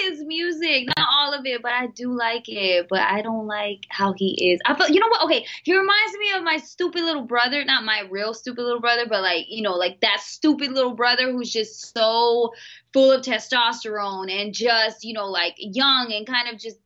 his 0.00 0.24
music, 0.24 0.88
not 0.96 1.08
all 1.12 1.34
of 1.34 1.46
it, 1.46 1.62
but 1.62 1.72
I 1.72 1.86
do 1.86 2.16
like 2.16 2.48
it. 2.48 2.86
But 2.88 3.00
I 3.00 3.22
don't 3.22 3.46
like 3.46 3.86
how 3.88 4.12
he 4.12 4.52
is. 4.52 4.60
I 4.66 4.74
feel, 4.74 4.88
you 4.88 5.00
know 5.00 5.08
what? 5.08 5.24
Okay, 5.24 5.46
he 5.64 5.76
reminds 5.76 6.12
me 6.18 6.32
of 6.36 6.42
my 6.42 6.58
stupid 6.58 7.02
little 7.02 7.24
brother, 7.24 7.64
not 7.64 7.84
my 7.84 8.02
real 8.10 8.34
stupid 8.34 8.62
little 8.62 8.80
brother, 8.80 9.06
but 9.08 9.22
like 9.22 9.46
you 9.48 9.62
know, 9.62 9.74
like 9.74 10.00
that 10.00 10.20
stupid 10.20 10.72
little 10.72 10.94
brother 10.94 11.32
who's 11.32 11.52
just 11.52 11.94
so 11.94 12.52
full 12.92 13.12
of 13.12 13.22
testosterone 13.22 14.30
and 14.30 14.54
just 14.54 15.04
you 15.04 15.14
know, 15.14 15.26
like 15.26 15.54
young 15.58 16.12
and 16.12 16.26
kind 16.26 16.48
of 16.48 16.58
just 16.58 16.78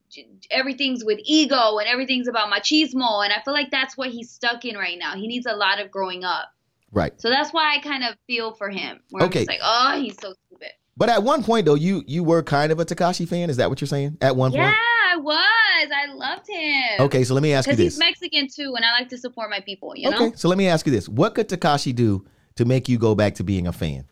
everything's 0.51 1.05
with 1.05 1.19
ego 1.25 1.79
and 1.79 1.89
everything's 1.89 2.29
about 2.29 2.53
machismo. 2.53 3.25
And 3.25 3.33
I 3.33 3.43
feel 3.45 3.55
like 3.55 3.71
that's 3.71 3.97
what 3.97 4.11
he's 4.11 4.31
stuck 4.31 4.65
in 4.65 4.77
right 4.77 4.99
now. 4.99 5.15
He 5.15 5.27
needs 5.27 5.47
a 5.47 5.55
lot 5.55 5.81
of 5.81 5.91
growing 5.91 6.25
up. 6.25 6.53
Right. 6.93 7.19
So 7.21 7.31
that's 7.31 7.53
why 7.53 7.75
I 7.75 7.81
kind 7.81 8.05
of 8.05 8.17
feel 8.27 8.53
for 8.53 8.69
him. 8.69 9.01
Where 9.11 9.25
okay. 9.25 9.41
I'm 9.41 9.47
just 9.47 9.49
like, 9.49 9.61
oh, 9.63 10.01
he's 10.01 10.17
so 10.21 10.35
stupid. 10.47 10.73
But 10.97 11.09
at 11.09 11.23
one 11.23 11.43
point 11.43 11.67
though, 11.67 11.75
you 11.75 12.03
you 12.07 12.23
were 12.23 12.43
kind 12.43 12.71
of 12.71 12.79
a 12.79 12.85
Tekashi 12.85 13.27
fan. 13.27 13.51
Is 13.51 13.57
that 13.57 13.71
what 13.71 13.81
you're 13.81 13.89
saying? 13.89 14.19
At 14.21 14.37
one 14.37 14.53
Yeah, 14.53 14.65
point. 14.65 14.75
Yeah, 14.75 15.13
I 15.13 15.17
was. 15.17 15.91
I 15.95 16.13
loved 16.13 16.49
him. 16.49 17.01
Okay, 17.07 17.25
so 17.25 17.35
let 17.35 17.43
me 17.43 17.53
ask 17.53 17.69
you 17.69 17.77
this. 17.77 17.95
Because 17.95 17.95
he's 17.95 17.99
Mexican 17.99 18.49
too, 18.49 18.75
and 18.77 18.85
I 18.85 18.93
like 18.93 19.09
to 19.11 19.19
support 19.19 19.51
my 19.51 19.61
people. 19.61 19.95
You 19.97 20.11
okay, 20.11 20.33
so 20.37 20.49
let 20.49 20.59
me 20.59 20.69
ask 20.69 20.87
you 20.87 20.93
this: 20.93 21.09
What 21.09 21.35
could 21.35 21.49
Tekashi 21.49 21.95
do 21.95 22.25
to 22.57 22.65
make 22.65 22.89
you 22.89 22.99
go 22.99 23.15
back 23.15 23.35
to 23.37 23.45
being 23.45 23.67
a 23.67 23.73
fan? 23.73 24.05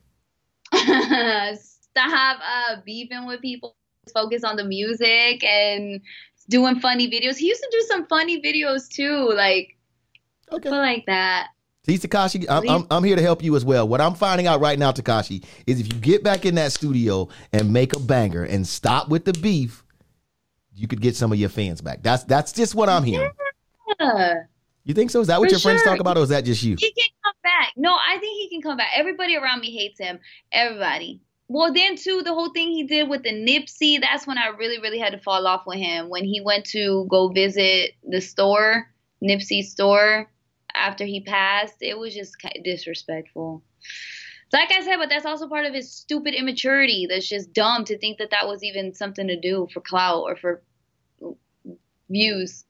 know, 0.73 1.53
stop 1.55 2.39
uh, 2.43 2.77
beefing 2.85 3.27
with 3.27 3.41
people. 3.41 3.77
Focus 4.15 4.43
on 4.43 4.57
the 4.57 4.65
music 4.65 5.45
and 5.45 6.01
doing 6.49 6.81
funny 6.81 7.09
videos. 7.09 7.37
He 7.37 7.47
used 7.47 7.63
to 7.63 7.69
do 7.71 7.81
some 7.83 8.07
funny 8.07 8.41
videos 8.41 8.89
too, 8.89 9.31
like 9.35 9.77
Okay. 10.51 10.71
like 10.71 11.05
that. 11.07 11.49
See, 11.91 11.99
Tekashi, 11.99 12.47
I'm, 12.49 12.69
I'm, 12.69 12.87
I'm 12.89 13.05
here 13.05 13.17
to 13.17 13.23
help 13.23 13.43
you 13.43 13.57
as 13.57 13.65
well. 13.65 13.89
What 13.89 14.01
I'm 14.01 14.15
finding 14.15 14.47
out 14.47 14.61
right 14.61 14.79
now, 14.79 14.93
Tekashi, 14.93 15.45
is 15.67 15.81
if 15.81 15.93
you 15.93 15.99
get 15.99 16.23
back 16.23 16.47
in 16.47 16.55
that 16.55 16.71
studio 16.71 17.29
and 17.53 17.73
make 17.73 17.95
a 17.95 17.99
banger 17.99 18.45
and 18.45 18.65
stop 18.67 19.09
with 19.09 19.25
the 19.25 19.33
beef, 19.33 19.83
you 20.73 20.87
could 20.87 21.01
get 21.01 21.17
some 21.17 21.33
of 21.33 21.39
your 21.39 21.49
fans 21.49 21.81
back. 21.81 22.03
That's 22.03 22.23
that's 22.25 22.53
just 22.53 22.77
what 22.77 22.89
I'm 22.89 23.03
hearing. 23.03 23.33
Yeah. 23.99 24.35
You 24.85 24.95
think 24.95 25.11
so? 25.11 25.21
Is 25.21 25.27
that 25.27 25.41
what 25.41 25.49
For 25.49 25.55
your 25.55 25.61
friends 25.61 25.83
talk 25.83 25.99
about, 25.99 26.17
or 26.17 26.23
is 26.23 26.29
that 26.29 26.45
just 26.45 26.63
you? 26.63 26.77
He 26.79 26.93
can 26.93 27.09
come 27.25 27.35
back. 27.43 27.73
No, 27.77 27.93
I 27.93 28.19
think 28.19 28.39
he 28.41 28.49
can 28.49 28.63
come 28.63 28.77
back. 28.77 28.91
Everybody 28.95 29.37
around 29.37 29.61
me 29.61 29.77
hates 29.77 29.99
him. 29.99 30.21
Everybody. 30.53 31.21
Well, 31.49 31.75
then 31.75 31.97
too, 31.97 32.23
the 32.23 32.33
whole 32.33 32.51
thing 32.51 32.71
he 32.71 32.85
did 32.85 33.09
with 33.09 33.25
the 33.25 33.33
Nipsey, 33.33 34.01
that's 34.01 34.27
when 34.27 34.39
I 34.39 34.49
really, 34.49 34.81
really 34.81 35.01
had 35.01 35.13
to 35.13 35.19
fall 35.19 35.47
off 35.47 35.65
with 35.67 35.79
him. 35.79 36.09
When 36.09 36.25
he 36.25 36.41
went 36.41 36.67
to 36.67 37.07
go 37.11 37.29
visit 37.29 37.95
the 38.09 38.21
store, 38.21 38.87
Nipsey 39.23 39.63
store, 39.63 40.31
after 40.75 41.05
he 41.05 41.21
passed, 41.21 41.77
it 41.81 41.99
was 41.99 42.15
just 42.15 42.37
disrespectful. 42.65 43.63
Like 44.53 44.73
I 44.73 44.83
said, 44.83 44.97
but 44.97 45.09
that's 45.09 45.27
also 45.27 45.49
part 45.49 45.67
of 45.67 45.75
his 45.75 45.93
stupid 45.93 46.35
immaturity. 46.35 47.07
That's 47.09 47.29
just 47.29 47.53
dumb 47.53 47.85
to 47.85 47.99
think 47.99 48.19
that 48.19 48.31
that 48.31 48.49
was 48.49 48.65
even 48.65 48.95
something 48.95 49.29
to 49.29 49.39
do 49.39 49.69
for 49.73 49.81
clout 49.81 50.25
or 50.25 50.37
for 50.37 50.63
views. 52.09 52.65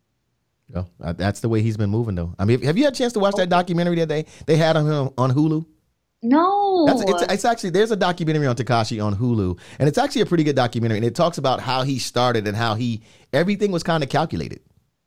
Oh, 0.74 0.86
uh, 1.02 1.12
that's 1.14 1.40
the 1.40 1.48
way 1.48 1.62
he's 1.62 1.76
been 1.76 1.90
moving, 1.90 2.14
though. 2.14 2.34
I 2.38 2.44
mean, 2.44 2.62
have 2.62 2.76
you 2.76 2.84
had 2.84 2.92
a 2.92 2.96
chance 2.96 3.12
to 3.14 3.18
watch 3.18 3.34
that 3.36 3.48
documentary 3.48 3.96
that 3.96 4.08
they 4.08 4.26
they 4.46 4.56
had 4.56 4.76
on 4.76 4.86
him 4.86 5.10
on 5.18 5.32
Hulu? 5.32 5.64
No. 6.22 6.84
That's, 6.86 7.02
it's, 7.02 7.32
it's 7.32 7.44
actually 7.44 7.70
there's 7.70 7.90
a 7.90 7.96
documentary 7.96 8.46
on 8.46 8.54
Tekashi 8.54 9.02
on 9.02 9.16
Hulu, 9.16 9.58
and 9.78 9.88
it's 9.88 9.98
actually 9.98 10.20
a 10.20 10.26
pretty 10.26 10.44
good 10.44 10.56
documentary, 10.56 10.98
and 10.98 11.06
it 11.06 11.14
talks 11.14 11.38
about 11.38 11.60
how 11.60 11.82
he 11.82 11.98
started 11.98 12.46
and 12.46 12.56
how 12.56 12.74
he 12.74 13.02
everything 13.32 13.72
was 13.72 13.82
kind 13.82 14.02
of 14.02 14.10
calculated, 14.10 14.60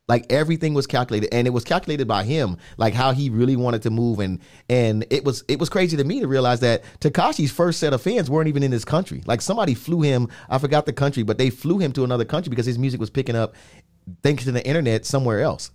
like 0.07 0.31
everything 0.31 0.73
was 0.73 0.87
calculated, 0.87 1.33
and 1.33 1.47
it 1.47 1.51
was 1.51 1.63
calculated 1.63 2.07
by 2.07 2.23
him, 2.23 2.57
like 2.77 2.93
how 2.93 3.11
he 3.11 3.29
really 3.29 3.55
wanted 3.55 3.81
to 3.83 3.89
move, 3.89 4.19
and 4.19 4.39
and 4.69 5.05
it 5.09 5.23
was 5.23 5.43
it 5.47 5.59
was 5.59 5.69
crazy 5.69 5.97
to 5.97 6.03
me 6.03 6.19
to 6.19 6.27
realize 6.27 6.59
that 6.61 6.83
Tekashi's 6.99 7.51
first 7.51 7.79
set 7.79 7.93
of 7.93 8.01
fans 8.01 8.29
weren't 8.29 8.47
even 8.47 8.63
in 8.63 8.71
this 8.71 8.85
country. 8.85 9.23
Like 9.25 9.41
somebody 9.41 9.73
flew 9.73 10.01
him, 10.01 10.29
I 10.49 10.57
forgot 10.57 10.85
the 10.85 10.93
country, 10.93 11.23
but 11.23 11.37
they 11.37 11.49
flew 11.49 11.79
him 11.79 11.91
to 11.93 12.03
another 12.03 12.25
country 12.25 12.49
because 12.49 12.65
his 12.65 12.79
music 12.79 12.99
was 12.99 13.09
picking 13.09 13.35
up 13.35 13.55
thanks 14.21 14.43
to 14.43 14.51
the 14.51 14.65
internet 14.65 15.05
somewhere 15.05 15.39
else 15.39 15.71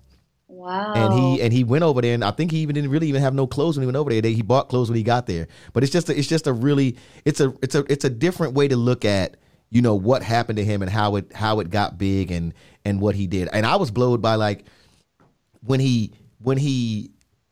wow. 0.58 0.92
and 0.94 1.14
he 1.14 1.42
and 1.42 1.52
he 1.52 1.64
went 1.64 1.84
over 1.84 2.02
there 2.02 2.14
and 2.14 2.24
I 2.24 2.30
think 2.30 2.50
he 2.50 2.58
even 2.58 2.74
didn't 2.74 2.90
really 2.90 3.08
even 3.08 3.22
have 3.22 3.34
no 3.34 3.46
clothes 3.46 3.76
when 3.76 3.82
he 3.82 3.86
went 3.86 3.96
over 3.96 4.10
there. 4.10 4.20
They, 4.20 4.34
he 4.34 4.42
bought 4.42 4.68
clothes 4.68 4.88
when 4.88 4.96
he 4.96 5.02
got 5.02 5.26
there. 5.26 5.48
But 5.72 5.82
it's 5.82 5.92
just 5.92 6.08
a, 6.08 6.18
it's 6.18 6.28
just 6.28 6.46
a 6.46 6.52
really 6.52 6.96
it's 7.24 7.40
a 7.40 7.54
it's 7.62 7.74
a 7.74 7.84
it's 7.90 8.04
a 8.04 8.10
different 8.10 8.54
way 8.54 8.68
to 8.68 8.76
look 8.76 9.04
at 9.04 9.36
you 9.70 9.82
know 9.82 9.94
what 9.94 10.22
happened 10.22 10.56
to 10.56 10.64
him 10.64 10.82
and 10.82 10.90
how 10.90 11.16
it 11.16 11.32
how 11.32 11.60
it 11.60 11.70
got 11.70 11.98
big 11.98 12.30
and 12.30 12.54
and 12.84 13.00
what 13.00 13.14
he 13.14 13.26
did. 13.26 13.48
And 13.52 13.66
I 13.66 13.76
was 13.76 13.90
blowed 13.90 14.22
by 14.22 14.36
like 14.36 14.64
when 15.62 15.80
he 15.80 16.12
when 16.38 16.58
he 16.58 17.10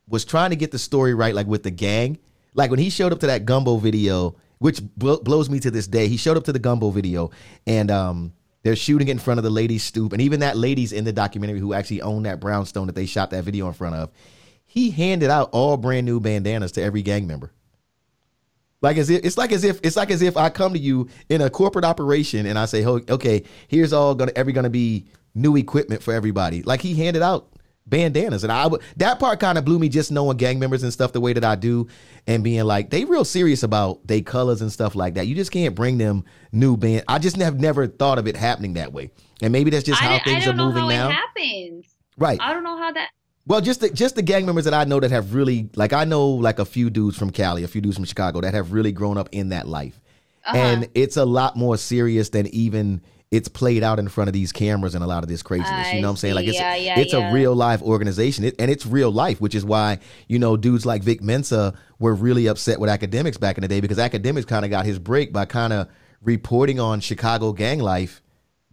was 0.08 0.24
trying 0.24 0.50
to 0.50 0.56
get 0.56 0.70
the 0.70 0.78
story 0.78 1.14
right 1.14 1.34
like 1.34 1.46
with 1.46 1.62
the 1.62 1.70
gang. 1.70 2.18
Like 2.54 2.70
when 2.70 2.78
he 2.78 2.90
showed 2.90 3.12
up 3.12 3.20
to 3.20 3.26
that 3.26 3.44
Gummo 3.44 3.80
video, 3.80 4.36
which 4.58 4.80
bl- 4.96 5.16
blows 5.16 5.50
me 5.50 5.60
to 5.60 5.70
this 5.70 5.86
day. 5.86 6.08
He 6.08 6.16
showed 6.16 6.36
up 6.36 6.44
to 6.44 6.52
the 6.52 6.60
Gummo 6.60 6.92
video 6.92 7.30
and 7.66 7.90
um 7.90 8.32
they're 8.62 8.74
shooting 8.74 9.06
it 9.06 9.12
in 9.12 9.18
front 9.20 9.38
of 9.38 9.44
the 9.44 9.50
lady's 9.50 9.84
stoop, 9.84 10.12
and 10.12 10.20
even 10.20 10.40
that 10.40 10.56
lady's 10.56 10.92
in 10.92 11.04
the 11.04 11.12
documentary 11.12 11.60
who 11.60 11.72
actually 11.72 12.02
owned 12.02 12.26
that 12.26 12.40
brownstone 12.40 12.88
that 12.88 12.96
they 12.96 13.06
shot 13.06 13.30
that 13.30 13.44
video 13.44 13.68
in 13.68 13.74
front 13.74 13.94
of. 13.94 14.10
He 14.64 14.90
handed 14.90 15.30
out 15.30 15.50
all 15.52 15.76
brand 15.76 16.04
new 16.04 16.18
bandanas 16.18 16.72
to 16.72 16.82
every 16.82 17.02
gang 17.02 17.28
member. 17.28 17.52
Like 18.86 18.98
as 18.98 19.10
if 19.10 19.24
it's 19.24 19.36
like 19.36 19.50
as 19.50 19.64
if 19.64 19.80
it's 19.82 19.96
like 19.96 20.12
as 20.12 20.22
if 20.22 20.36
I 20.36 20.48
come 20.48 20.72
to 20.72 20.78
you 20.78 21.08
in 21.28 21.40
a 21.40 21.50
corporate 21.50 21.84
operation 21.84 22.46
and 22.46 22.56
I 22.56 22.66
say, 22.66 22.86
"Oh, 22.86 23.00
okay, 23.08 23.42
here's 23.66 23.92
all 23.92 24.14
gonna 24.14 24.30
every 24.36 24.52
gonna 24.52 24.70
be 24.70 25.06
new 25.34 25.56
equipment 25.56 26.04
for 26.04 26.14
everybody." 26.14 26.62
Like 26.62 26.82
he 26.82 26.94
handed 26.94 27.20
out 27.20 27.48
bandanas, 27.86 28.44
and 28.44 28.52
I 28.52 28.68
would 28.68 28.80
that 28.98 29.18
part 29.18 29.40
kind 29.40 29.58
of 29.58 29.64
blew 29.64 29.80
me 29.80 29.88
just 29.88 30.12
knowing 30.12 30.36
gang 30.36 30.60
members 30.60 30.84
and 30.84 30.92
stuff 30.92 31.10
the 31.10 31.20
way 31.20 31.32
that 31.32 31.44
I 31.44 31.56
do, 31.56 31.88
and 32.28 32.44
being 32.44 32.62
like 32.62 32.90
they 32.90 33.04
real 33.04 33.24
serious 33.24 33.64
about 33.64 34.06
they 34.06 34.22
colors 34.22 34.62
and 34.62 34.70
stuff 34.70 34.94
like 34.94 35.14
that. 35.14 35.26
You 35.26 35.34
just 35.34 35.50
can't 35.50 35.74
bring 35.74 35.98
them 35.98 36.24
new 36.52 36.76
band. 36.76 37.02
I 37.08 37.18
just 37.18 37.34
have 37.38 37.58
never 37.58 37.88
thought 37.88 38.20
of 38.20 38.28
it 38.28 38.36
happening 38.36 38.74
that 38.74 38.92
way, 38.92 39.10
and 39.42 39.52
maybe 39.52 39.70
that's 39.70 39.82
just 39.82 40.00
how 40.00 40.14
I 40.14 40.20
things 40.20 40.44
are 40.44 40.50
don't 40.50 40.58
know 40.58 40.66
moving 40.66 40.82
how 40.84 40.88
now. 40.90 41.08
it 41.08 41.12
happens. 41.14 41.86
Right. 42.16 42.40
I 42.40 42.52
don't 42.52 42.62
know 42.62 42.78
how 42.78 42.92
that. 42.92 43.08
Well, 43.46 43.60
just 43.60 43.80
the, 43.80 43.90
just 43.90 44.16
the 44.16 44.22
gang 44.22 44.44
members 44.44 44.64
that 44.64 44.74
I 44.74 44.84
know 44.84 44.98
that 45.00 45.10
have 45.12 45.34
really 45.34 45.70
like 45.76 45.92
I 45.92 46.04
know 46.04 46.28
like 46.28 46.58
a 46.58 46.64
few 46.64 46.90
dudes 46.90 47.16
from 47.16 47.30
Cali, 47.30 47.62
a 47.62 47.68
few 47.68 47.80
dudes 47.80 47.96
from 47.96 48.04
Chicago 48.04 48.40
that 48.40 48.54
have 48.54 48.72
really 48.72 48.92
grown 48.92 49.16
up 49.18 49.28
in 49.32 49.50
that 49.50 49.68
life, 49.68 50.00
Uh-huh. 50.44 50.56
and 50.56 50.88
it's 50.94 51.16
a 51.16 51.24
lot 51.24 51.56
more 51.56 51.76
serious 51.76 52.30
than 52.30 52.48
even 52.48 53.02
it's 53.30 53.48
played 53.48 53.82
out 53.82 53.98
in 53.98 54.08
front 54.08 54.28
of 54.28 54.34
these 54.34 54.52
cameras 54.52 54.94
and 54.94 55.02
a 55.02 55.06
lot 55.06 55.22
of 55.24 55.28
this 55.28 55.42
craziness. 55.42 55.70
I 55.88 55.92
you 55.94 56.00
know 56.00 56.08
what 56.08 56.12
I'm 56.12 56.16
saying? 56.16 56.34
Like 56.34 56.46
it's 56.46 56.56
Yeah, 56.58 56.74
yeah, 56.76 56.98
it's 56.98 57.12
yeah. 57.12 57.30
a 57.30 57.32
real 57.32 57.54
life 57.54 57.82
organization, 57.82 58.44
it, 58.44 58.54
and 58.58 58.70
it's 58.70 58.86
real 58.86 59.10
life, 59.12 59.40
which 59.40 59.54
is 59.54 59.64
why 59.64 59.98
you 60.28 60.38
know 60.40 60.56
dudes 60.56 60.84
like 60.86 61.02
Vic 61.02 61.22
Mensa 61.22 61.74
were 62.00 62.14
really 62.14 62.46
upset 62.48 62.80
with 62.80 62.90
Akademiks 62.90 63.38
back 63.38 63.58
in 63.58 63.62
the 63.62 63.68
day 63.68 63.80
because 63.80 63.98
Akademiks 63.98 64.46
kind 64.46 64.64
of 64.64 64.70
got 64.72 64.86
his 64.86 64.98
break 64.98 65.32
by 65.32 65.44
kind 65.44 65.72
of 65.72 65.88
reporting 66.22 66.80
on 66.80 66.98
Chicago 67.00 67.52
gang 67.52 67.78
life 67.78 68.22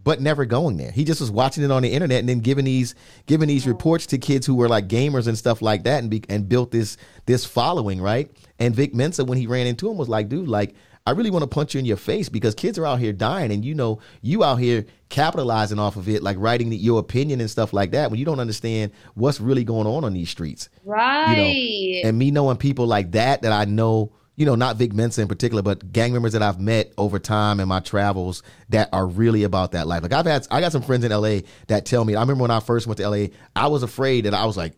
but 0.03 0.21
never 0.21 0.45
going 0.45 0.77
there. 0.77 0.91
He 0.91 1.03
just 1.03 1.21
was 1.21 1.31
watching 1.31 1.63
it 1.63 1.71
on 1.71 1.83
the 1.83 1.91
internet 1.93 2.19
and 2.19 2.29
then 2.29 2.39
giving 2.39 2.65
these 2.65 2.95
giving 3.25 3.47
these 3.47 3.65
reports 3.67 4.05
to 4.07 4.17
kids 4.17 4.45
who 4.45 4.55
were 4.55 4.67
like 4.69 4.87
gamers 4.87 5.27
and 5.27 5.37
stuff 5.37 5.61
like 5.61 5.83
that 5.83 5.99
and 6.01 6.09
be, 6.09 6.23
and 6.29 6.49
built 6.49 6.71
this 6.71 6.97
this 7.25 7.45
following, 7.45 8.01
right? 8.01 8.31
And 8.59 8.75
Vic 8.75 8.93
Mensa 8.93 9.23
when 9.25 9.37
he 9.37 9.47
ran 9.47 9.67
into 9.67 9.89
him 9.89 9.97
was 9.97 10.09
like, 10.09 10.29
dude, 10.29 10.47
like 10.47 10.75
I 11.05 11.11
really 11.11 11.31
want 11.31 11.43
to 11.43 11.47
punch 11.47 11.73
you 11.73 11.79
in 11.79 11.85
your 11.85 11.97
face 11.97 12.29
because 12.29 12.55
kids 12.55 12.77
are 12.77 12.85
out 12.85 12.99
here 12.99 13.11
dying 13.11 13.51
and 13.51 13.65
you 13.65 13.75
know 13.75 13.99
you 14.21 14.43
out 14.43 14.55
here 14.55 14.85
capitalizing 15.09 15.77
off 15.77 15.97
of 15.97 16.07
it 16.07 16.23
like 16.23 16.37
writing 16.39 16.69
the, 16.69 16.77
your 16.77 16.99
opinion 16.99 17.41
and 17.41 17.49
stuff 17.49 17.73
like 17.73 17.91
that 17.91 18.09
when 18.09 18.19
you 18.19 18.25
don't 18.25 18.39
understand 18.39 18.91
what's 19.13 19.39
really 19.41 19.63
going 19.65 19.85
on 19.85 20.03
on 20.05 20.13
these 20.13 20.29
streets 20.29 20.69
Right. 20.85 21.35
You 21.35 22.03
know? 22.03 22.09
and 22.09 22.17
me 22.17 22.31
knowing 22.31 22.57
people 22.57 22.87
like 22.87 23.11
that 23.11 23.41
that 23.41 23.51
I 23.51 23.65
know, 23.65 24.13
you 24.35 24.45
know, 24.45 24.55
not 24.55 24.77
Vic 24.77 24.93
Mensa 24.93 25.21
in 25.21 25.27
particular, 25.27 25.61
but 25.61 25.91
gang 25.91 26.11
members 26.13 26.33
that 26.33 26.41
I've 26.41 26.59
met 26.59 26.91
over 26.97 27.19
time 27.19 27.59
in 27.59 27.67
my 27.67 27.79
travels 27.79 28.41
that 28.69 28.89
are 28.91 29.05
really 29.05 29.43
about 29.43 29.73
that 29.73 29.87
life. 29.87 30.01
Like 30.01 30.13
I've 30.13 30.25
had, 30.25 30.47
I 30.49 30.59
got 30.59 30.71
some 30.71 30.81
friends 30.81 31.03
in 31.03 31.11
LA 31.11 31.39
that 31.67 31.85
tell 31.85 32.03
me. 32.03 32.15
I 32.15 32.21
remember 32.21 32.41
when 32.41 32.51
I 32.51 32.59
first 32.59 32.87
went 32.87 32.97
to 32.97 33.09
LA, 33.09 33.27
I 33.55 33.67
was 33.67 33.83
afraid 33.83 34.25
that 34.25 34.33
I 34.33 34.45
was 34.45 34.57
like, 34.57 34.73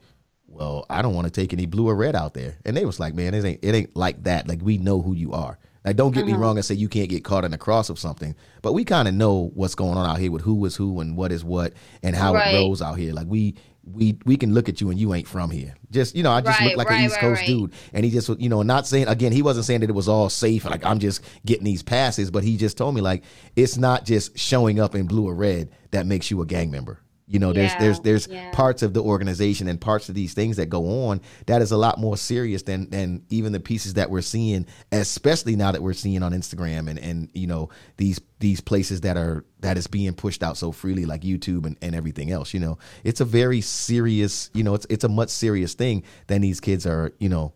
well, 0.47 0.85
I 0.89 1.01
don't 1.01 1.13
want 1.13 1.25
to 1.25 1.31
take 1.31 1.53
any 1.53 1.65
blue 1.65 1.87
or 1.87 1.95
red 1.95 2.15
out 2.15 2.33
there, 2.33 2.57
and 2.65 2.75
they 2.77 2.85
was 2.85 2.99
like, 2.99 3.13
man, 3.13 3.33
it 3.33 3.43
ain't, 3.43 3.59
it 3.63 3.75
ain't 3.75 3.95
like 3.95 4.23
that. 4.23 4.47
Like 4.47 4.61
we 4.61 4.77
know 4.77 5.01
who 5.01 5.13
you 5.13 5.33
are. 5.33 5.57
Like 5.85 5.97
don't 5.97 6.13
get 6.13 6.25
me 6.25 6.31
uh-huh. 6.31 6.41
wrong 6.41 6.57
and 6.57 6.65
say 6.65 6.73
you 6.73 6.89
can't 6.89 7.09
get 7.09 7.23
caught 7.23 7.45
in 7.45 7.51
the 7.51 7.57
cross 7.59 7.89
of 7.89 7.99
something, 7.99 8.35
but 8.63 8.73
we 8.73 8.83
kind 8.83 9.07
of 9.07 9.13
know 9.13 9.51
what's 9.53 9.75
going 9.75 9.97
on 9.97 10.09
out 10.09 10.19
here 10.19 10.31
with 10.31 10.41
who 10.41 10.65
is 10.65 10.75
who 10.75 10.99
and 10.99 11.15
what 11.15 11.31
is 11.31 11.43
what 11.43 11.73
and 12.01 12.15
how 12.15 12.33
Right. 12.33 12.55
it 12.55 12.57
rolls 12.57 12.81
out 12.81 12.97
here. 12.97 13.13
Like 13.13 13.27
we 13.27 13.55
we 13.85 14.17
we 14.25 14.37
can 14.37 14.53
look 14.53 14.67
at 14.69 14.81
you 14.81 14.89
and 14.89 14.99
you 14.99 15.13
ain't 15.13 15.27
from 15.27 15.51
here. 15.51 15.75
Just 15.91 16.15
you 16.15 16.23
know, 16.23 16.31
I 16.31 16.41
just 16.41 16.59
Right, 16.59 16.69
look 16.69 16.77
like 16.77 16.89
right, 16.89 16.99
an 16.99 17.05
East 17.05 17.19
Coast 17.19 17.41
right. 17.41 17.47
dude, 17.47 17.73
and 17.93 18.03
he 18.03 18.11
just 18.11 18.29
you 18.39 18.49
know 18.49 18.61
not 18.63 18.87
saying 18.87 19.07
again 19.07 19.31
he 19.31 19.41
wasn't 19.41 19.65
saying 19.65 19.81
that 19.81 19.89
it 19.89 19.93
was 19.93 20.09
all 20.09 20.29
safe. 20.29 20.65
Like 20.65 20.85
I'm 20.85 20.99
just 20.99 21.21
getting 21.45 21.63
these 21.63 21.83
passes, 21.83 22.31
but 22.31 22.43
he 22.43 22.57
just 22.57 22.77
told 22.77 22.95
me 22.95 23.01
like 23.01 23.23
it's 23.55 23.77
not 23.77 24.05
just 24.05 24.37
showing 24.37 24.79
up 24.79 24.95
in 24.95 25.07
blue 25.07 25.27
or 25.27 25.35
red 25.35 25.69
that 25.91 26.05
makes 26.05 26.31
you 26.31 26.41
a 26.41 26.45
gang 26.45 26.71
member. 26.71 26.99
You 27.27 27.39
know, 27.39 27.53
there's 27.53 27.71
Yeah, 27.71 27.79
there's 27.79 27.99
there's 28.01 28.27
yeah. 28.27 28.51
parts 28.51 28.83
of 28.83 28.93
the 28.93 29.01
organization 29.01 29.67
and 29.67 29.81
parts 29.81 30.09
of 30.09 30.15
these 30.15 30.35
things 30.35 30.57
that 30.57 30.67
go 30.67 31.07
on 31.07 31.21
that 31.47 31.61
is 31.61 31.71
a 31.71 31.77
lot 31.77 31.99
more 31.99 32.17
serious 32.17 32.61
than 32.61 32.89
than 32.91 33.23
even 33.29 33.51
the 33.51 33.59
pieces 33.59 33.95
that 33.95 34.11
we're 34.11 34.21
seeing, 34.21 34.67
especially 34.91 35.55
now 35.55 35.71
that 35.71 35.81
we're 35.81 35.93
seeing 35.93 36.21
on 36.21 36.33
Instagram 36.33 36.87
and 36.87 36.99
and 36.99 37.29
you 37.33 37.47
know 37.47 37.69
these 37.97 38.19
these 38.39 38.61
places 38.61 39.01
that 39.01 39.17
are 39.17 39.43
that 39.61 39.75
is 39.75 39.87
being 39.87 40.13
pushed 40.13 40.43
out 40.43 40.55
so 40.55 40.71
freely 40.71 41.05
like 41.05 41.21
YouTube 41.21 41.65
and, 41.65 41.77
and 41.81 41.95
everything 41.95 42.29
else. 42.29 42.53
You 42.53 42.59
know, 42.59 42.77
it's 43.03 43.21
a 43.21 43.25
very 43.25 43.61
serious. 43.61 44.51
You 44.53 44.63
know, 44.63 44.75
it's 44.75 44.85
it's 44.89 45.03
a 45.03 45.09
much 45.09 45.29
serious 45.29 45.73
thing 45.73 46.03
than 46.27 46.41
these 46.41 46.59
kids 46.59 46.85
are. 46.85 47.11
You 47.17 47.29
know, 47.29 47.53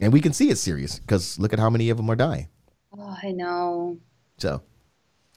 and 0.00 0.12
we 0.12 0.20
can 0.20 0.32
see 0.32 0.50
it's 0.50 0.60
serious 0.60 0.98
because 0.98 1.38
look 1.38 1.52
at 1.52 1.60
how 1.60 1.70
many 1.70 1.90
of 1.90 1.96
them 1.96 2.10
are 2.10 2.16
dying. 2.16 2.48
oh, 2.98 3.16
I 3.22 3.30
know. 3.30 3.98
So 4.38 4.62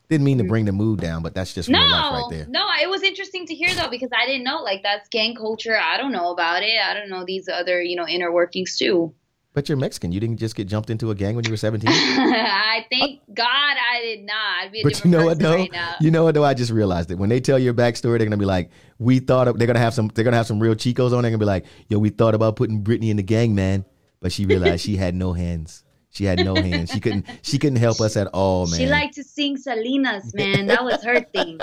didn't 0.09 0.23
mean 0.23 0.37
to 0.37 0.43
mm. 0.43 0.49
bring 0.49 0.65
the 0.65 0.71
mood 0.71 0.99
down, 0.99 1.21
but 1.21 1.33
that's 1.33 1.53
just 1.53 1.69
No, 1.69 1.79
real 1.79 1.89
life 1.89 2.11
right 2.13 2.27
there. 2.29 2.45
no, 2.49 2.65
it 2.81 2.89
was 2.89 3.03
interesting 3.03 3.45
to 3.47 3.55
hear 3.55 3.73
though 3.75 3.89
because 3.89 4.09
I 4.17 4.25
didn't 4.25 4.43
know 4.43 4.61
like 4.61 4.83
that's 4.83 5.09
gang 5.09 5.35
culture. 5.35 5.77
I 5.77 5.97
don't 5.97 6.11
know 6.11 6.31
about 6.31 6.63
it. 6.63 6.79
I 6.81 6.93
don't 6.93 7.09
know 7.09 7.23
these 7.25 7.47
other 7.47 7.81
you 7.81 7.95
know 7.95 8.07
inner 8.07 8.31
workings 8.31 8.77
too. 8.77 9.13
But 9.53 9.67
you're 9.67 9.77
Mexican. 9.77 10.11
You 10.11 10.19
didn't 10.19 10.37
just 10.37 10.55
get 10.55 10.67
jumped 10.67 10.91
into 10.91 11.09
a 11.09 11.15
gang 11.15 11.35
when 11.35 11.43
you 11.43 11.49
were 11.49 11.57
17. 11.57 11.89
I 11.91 12.85
thank 12.91 13.21
God 13.33 13.47
I 13.49 14.01
did 14.03 14.23
not. 14.23 14.35
I'd 14.61 14.71
be 14.71 14.81
a 14.81 14.83
But 14.83 15.03
you 15.03 15.09
know 15.09 15.25
what 15.25 15.39
though? 15.39 15.55
right. 15.55 15.95
You 15.99 16.11
know 16.11 16.25
what 16.25 16.35
though? 16.35 16.43
I 16.43 16.53
just 16.53 16.71
realized 16.71 17.09
it. 17.09 17.17
When 17.17 17.27
they 17.27 17.39
tell 17.39 17.57
your 17.57 17.73
backstory, 17.73 18.19
they're 18.19 18.27
gonna 18.27 18.37
be 18.37 18.45
like, 18.45 18.69
"We 18.99 19.17
thought 19.17 19.47
of, 19.47 19.57
they're 19.57 19.65
gonna 19.65 19.79
have 19.79 19.95
some. 19.95 20.11
They're 20.13 20.23
gonna 20.23 20.37
have 20.37 20.45
some 20.45 20.59
real 20.59 20.75
chicos 20.75 21.11
on. 21.11 21.23
They're 21.23 21.31
gonna 21.31 21.39
be 21.39 21.45
like, 21.45 21.65
"Yo, 21.89 21.97
we 21.97 22.09
thought 22.09 22.35
about 22.35 22.55
putting 22.55 22.81
Brittany 22.81 23.09
in 23.09 23.17
the 23.17 23.23
gang, 23.23 23.55
man, 23.55 23.83
but 24.19 24.31
she 24.31 24.45
realized 24.45 24.85
she 24.85 24.95
had 24.95 25.15
no 25.15 25.33
hands. 25.33 25.83
She 26.18 26.26
had 26.26 26.43
no 26.43 26.55
hands. 26.55 26.89
She 26.89 26.99
couldn't. 26.99 27.28
She 27.43 27.59
couldn't 27.59 27.78
help 27.78 28.01
us 28.01 28.18
at 28.18 28.26
all, 28.34 28.65
man. 28.65 28.80
She 28.80 28.88
liked 28.88 29.13
to 29.18 29.24
sing 29.24 29.55
Salinas, 29.55 30.34
man. 30.34 30.65
That 30.65 30.84
was 30.84 31.03
her 31.03 31.22
thing. 31.22 31.59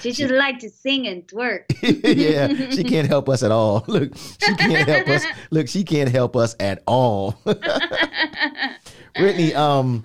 She 0.00 0.12
just 0.12 0.32
liked 0.32 0.62
to 0.62 0.70
sing 0.70 1.06
and 1.06 1.26
twerk. 1.28 1.64
yeah, 1.82 2.70
she 2.70 2.82
can't 2.82 3.06
help 3.06 3.28
us 3.28 3.42
at 3.42 3.50
all. 3.52 3.84
Look, 3.88 4.16
she 4.16 4.54
can't 4.54 4.88
help 4.88 5.06
us. 5.06 5.26
Look, 5.50 5.68
she 5.68 5.84
can't 5.84 6.08
help 6.08 6.34
us 6.34 6.56
at 6.58 6.82
all. 6.86 7.38
Brittany, 9.14 9.52
um, 9.54 10.02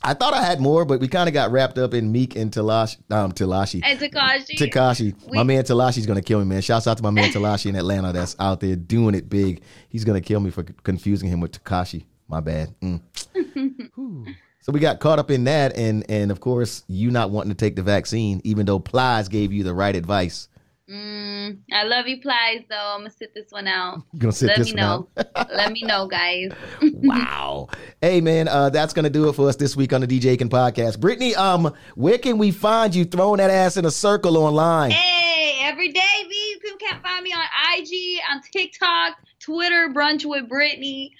I 0.00 0.14
thought 0.14 0.32
I 0.32 0.44
had 0.44 0.60
more, 0.60 0.84
but 0.84 1.00
we 1.00 1.08
kind 1.08 1.28
of 1.28 1.34
got 1.34 1.50
wrapped 1.50 1.76
up 1.76 1.92
in 1.92 2.12
Meek 2.12 2.36
and 2.36 2.52
Talashi. 2.52 2.98
Um, 3.10 3.32
Talashi. 3.32 3.80
And 3.84 3.98
Tekashi. 3.98 4.56
Tekashi. 4.56 5.26
We- 5.28 5.38
my 5.38 5.42
man 5.42 5.64
Talashi's 5.64 6.06
gonna 6.06 6.22
kill 6.22 6.38
me, 6.38 6.44
man. 6.44 6.62
Shouts 6.62 6.86
out 6.86 6.98
to 6.98 7.02
my 7.02 7.10
man 7.10 7.32
Talashi 7.32 7.66
in 7.66 7.74
Atlanta 7.74 8.12
that's 8.12 8.36
out 8.38 8.60
there 8.60 8.76
doing 8.76 9.16
it 9.16 9.28
big. 9.28 9.62
He's 9.88 10.04
gonna 10.04 10.20
kill 10.20 10.38
me 10.38 10.50
for 10.50 10.62
confusing 10.62 11.28
him 11.28 11.40
with 11.40 11.50
Tekashi. 11.50 12.04
My 12.28 12.40
bad. 12.40 12.74
Mm. 12.80 13.00
So 14.64 14.72
we 14.72 14.80
got 14.80 14.98
caught 14.98 15.18
up 15.18 15.30
in 15.30 15.44
that, 15.44 15.76
and 15.76 16.10
and 16.10 16.30
of 16.30 16.40
course 16.40 16.84
you 16.88 17.10
not 17.10 17.30
wanting 17.30 17.50
to 17.50 17.54
take 17.54 17.76
the 17.76 17.82
vaccine, 17.82 18.40
even 18.44 18.64
though 18.64 18.78
Plies 18.78 19.28
gave 19.28 19.52
you 19.52 19.62
the 19.62 19.74
right 19.74 19.94
advice. 19.94 20.48
Mm, 20.90 21.58
I 21.70 21.82
love 21.84 22.06
you, 22.06 22.18
Plies, 22.22 22.62
though. 22.70 22.94
I'm 22.96 23.04
to 23.04 23.10
sit 23.10 23.34
this 23.34 23.44
one 23.50 23.66
out. 23.66 24.02
You 24.14 24.20
gonna 24.20 24.32
sit 24.32 24.46
Let 24.46 24.56
this 24.56 24.72
me 24.72 24.80
one 24.80 25.06
know. 25.16 25.22
out? 25.36 25.50
Let 25.54 25.72
me 25.72 25.82
know, 25.82 26.06
guys. 26.06 26.48
wow. 26.82 27.68
Hey 28.00 28.22
man, 28.22 28.48
uh, 28.48 28.70
that's 28.70 28.94
gonna 28.94 29.10
do 29.10 29.28
it 29.28 29.34
for 29.34 29.50
us 29.50 29.56
this 29.56 29.76
week 29.76 29.92
on 29.92 30.00
the 30.00 30.06
DJ 30.06 30.34
Eakin 30.34 30.48
podcast. 30.48 30.98
Brittany, 30.98 31.34
um, 31.34 31.70
where 31.94 32.16
can 32.16 32.38
we 32.38 32.50
find 32.50 32.94
you 32.94 33.04
throwing 33.04 33.38
that 33.38 33.50
ass 33.50 33.76
in 33.76 33.84
a 33.84 33.90
circle 33.90 34.38
online? 34.38 34.92
Hey, 34.92 35.58
every 35.60 35.92
day, 35.92 36.00
V. 36.26 36.60
You 36.64 36.76
can't 36.78 37.02
find 37.02 37.22
me 37.22 37.32
on 37.32 37.44
IG, 37.78 38.20
on 38.32 38.40
TikTok, 38.50 39.18
Twitter, 39.40 39.90
Brunch 39.94 40.24
with 40.24 40.48
Brittany. 40.48 41.12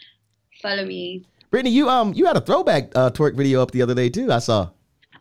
Follow 0.65 0.87
me. 0.87 1.23
Brittany, 1.51 1.71
you 1.75 1.91
um 1.91 2.15
you 2.15 2.25
had 2.25 2.37
a 2.39 2.41
throwback 2.41 2.91
uh, 2.97 3.11
twerk 3.11 3.37
video 3.37 3.61
up 3.63 3.71
the 3.71 3.83
other 3.83 3.95
day 3.95 4.09
too. 4.09 4.33
I 4.33 4.39
saw. 4.39 4.71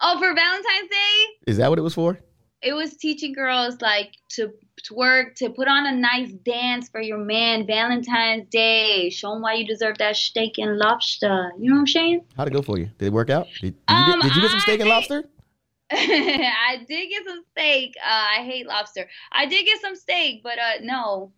Oh, 0.02 0.18
for 0.18 0.34
Valentine's 0.34 0.90
Day, 0.90 1.16
Is 1.48 1.58
that 1.58 1.70
what 1.70 1.78
it 1.78 1.82
was 1.84 1.94
for? 1.94 2.18
it 2.62 2.72
was 2.74 2.96
teaching 2.96 3.34
girls 3.34 3.82
like 3.82 4.14
to 4.36 4.50
twerk, 4.90 5.36
to 5.36 5.50
put 5.50 5.68
on 5.68 5.86
a 5.86 5.92
nice 5.92 6.32
dance 6.32 6.88
for 6.88 7.02
your 7.02 7.18
man 7.18 7.68
Valentine's 7.68 8.48
Day. 8.50 9.10
Show 9.10 9.34
him 9.34 9.42
why 9.42 9.56
you 9.56 9.68
deserve 9.68 9.98
that 9.98 10.16
steak 10.16 10.58
and 10.60 10.78
lobster. 10.78 11.52
You 11.60 11.70
know 11.70 11.76
what 11.76 11.82
I'm 11.82 11.88
saying? 11.88 12.22
How'd 12.38 12.48
it 12.48 12.52
go 12.54 12.62
for 12.62 12.78
you? 12.80 12.90
Did 12.98 13.08
it 13.08 13.14
work 13.14 13.30
out? 13.30 13.48
Did, 13.62 13.76
did, 13.76 13.76
Um, 13.90 14.08
you, 14.08 14.14
get, 14.14 14.24
did 14.24 14.36
you 14.38 14.42
get 14.44 14.52
some 14.52 14.60
steak 14.62 14.80
and 14.80 14.90
I- 14.90 14.94
lobster? 14.96 15.24
I 15.92 16.78
did 16.88 17.10
get 17.10 17.24
some 17.28 17.44
steak. 17.52 17.94
Uh, 18.02 18.10
I 18.40 18.44
hate 18.46 18.66
lobster. 18.66 19.08
I 19.32 19.46
did 19.46 19.66
get 19.66 19.80
some 19.82 19.96
steak, 19.98 20.42
but 20.42 20.58
uh, 20.58 20.82
no, 20.82 21.32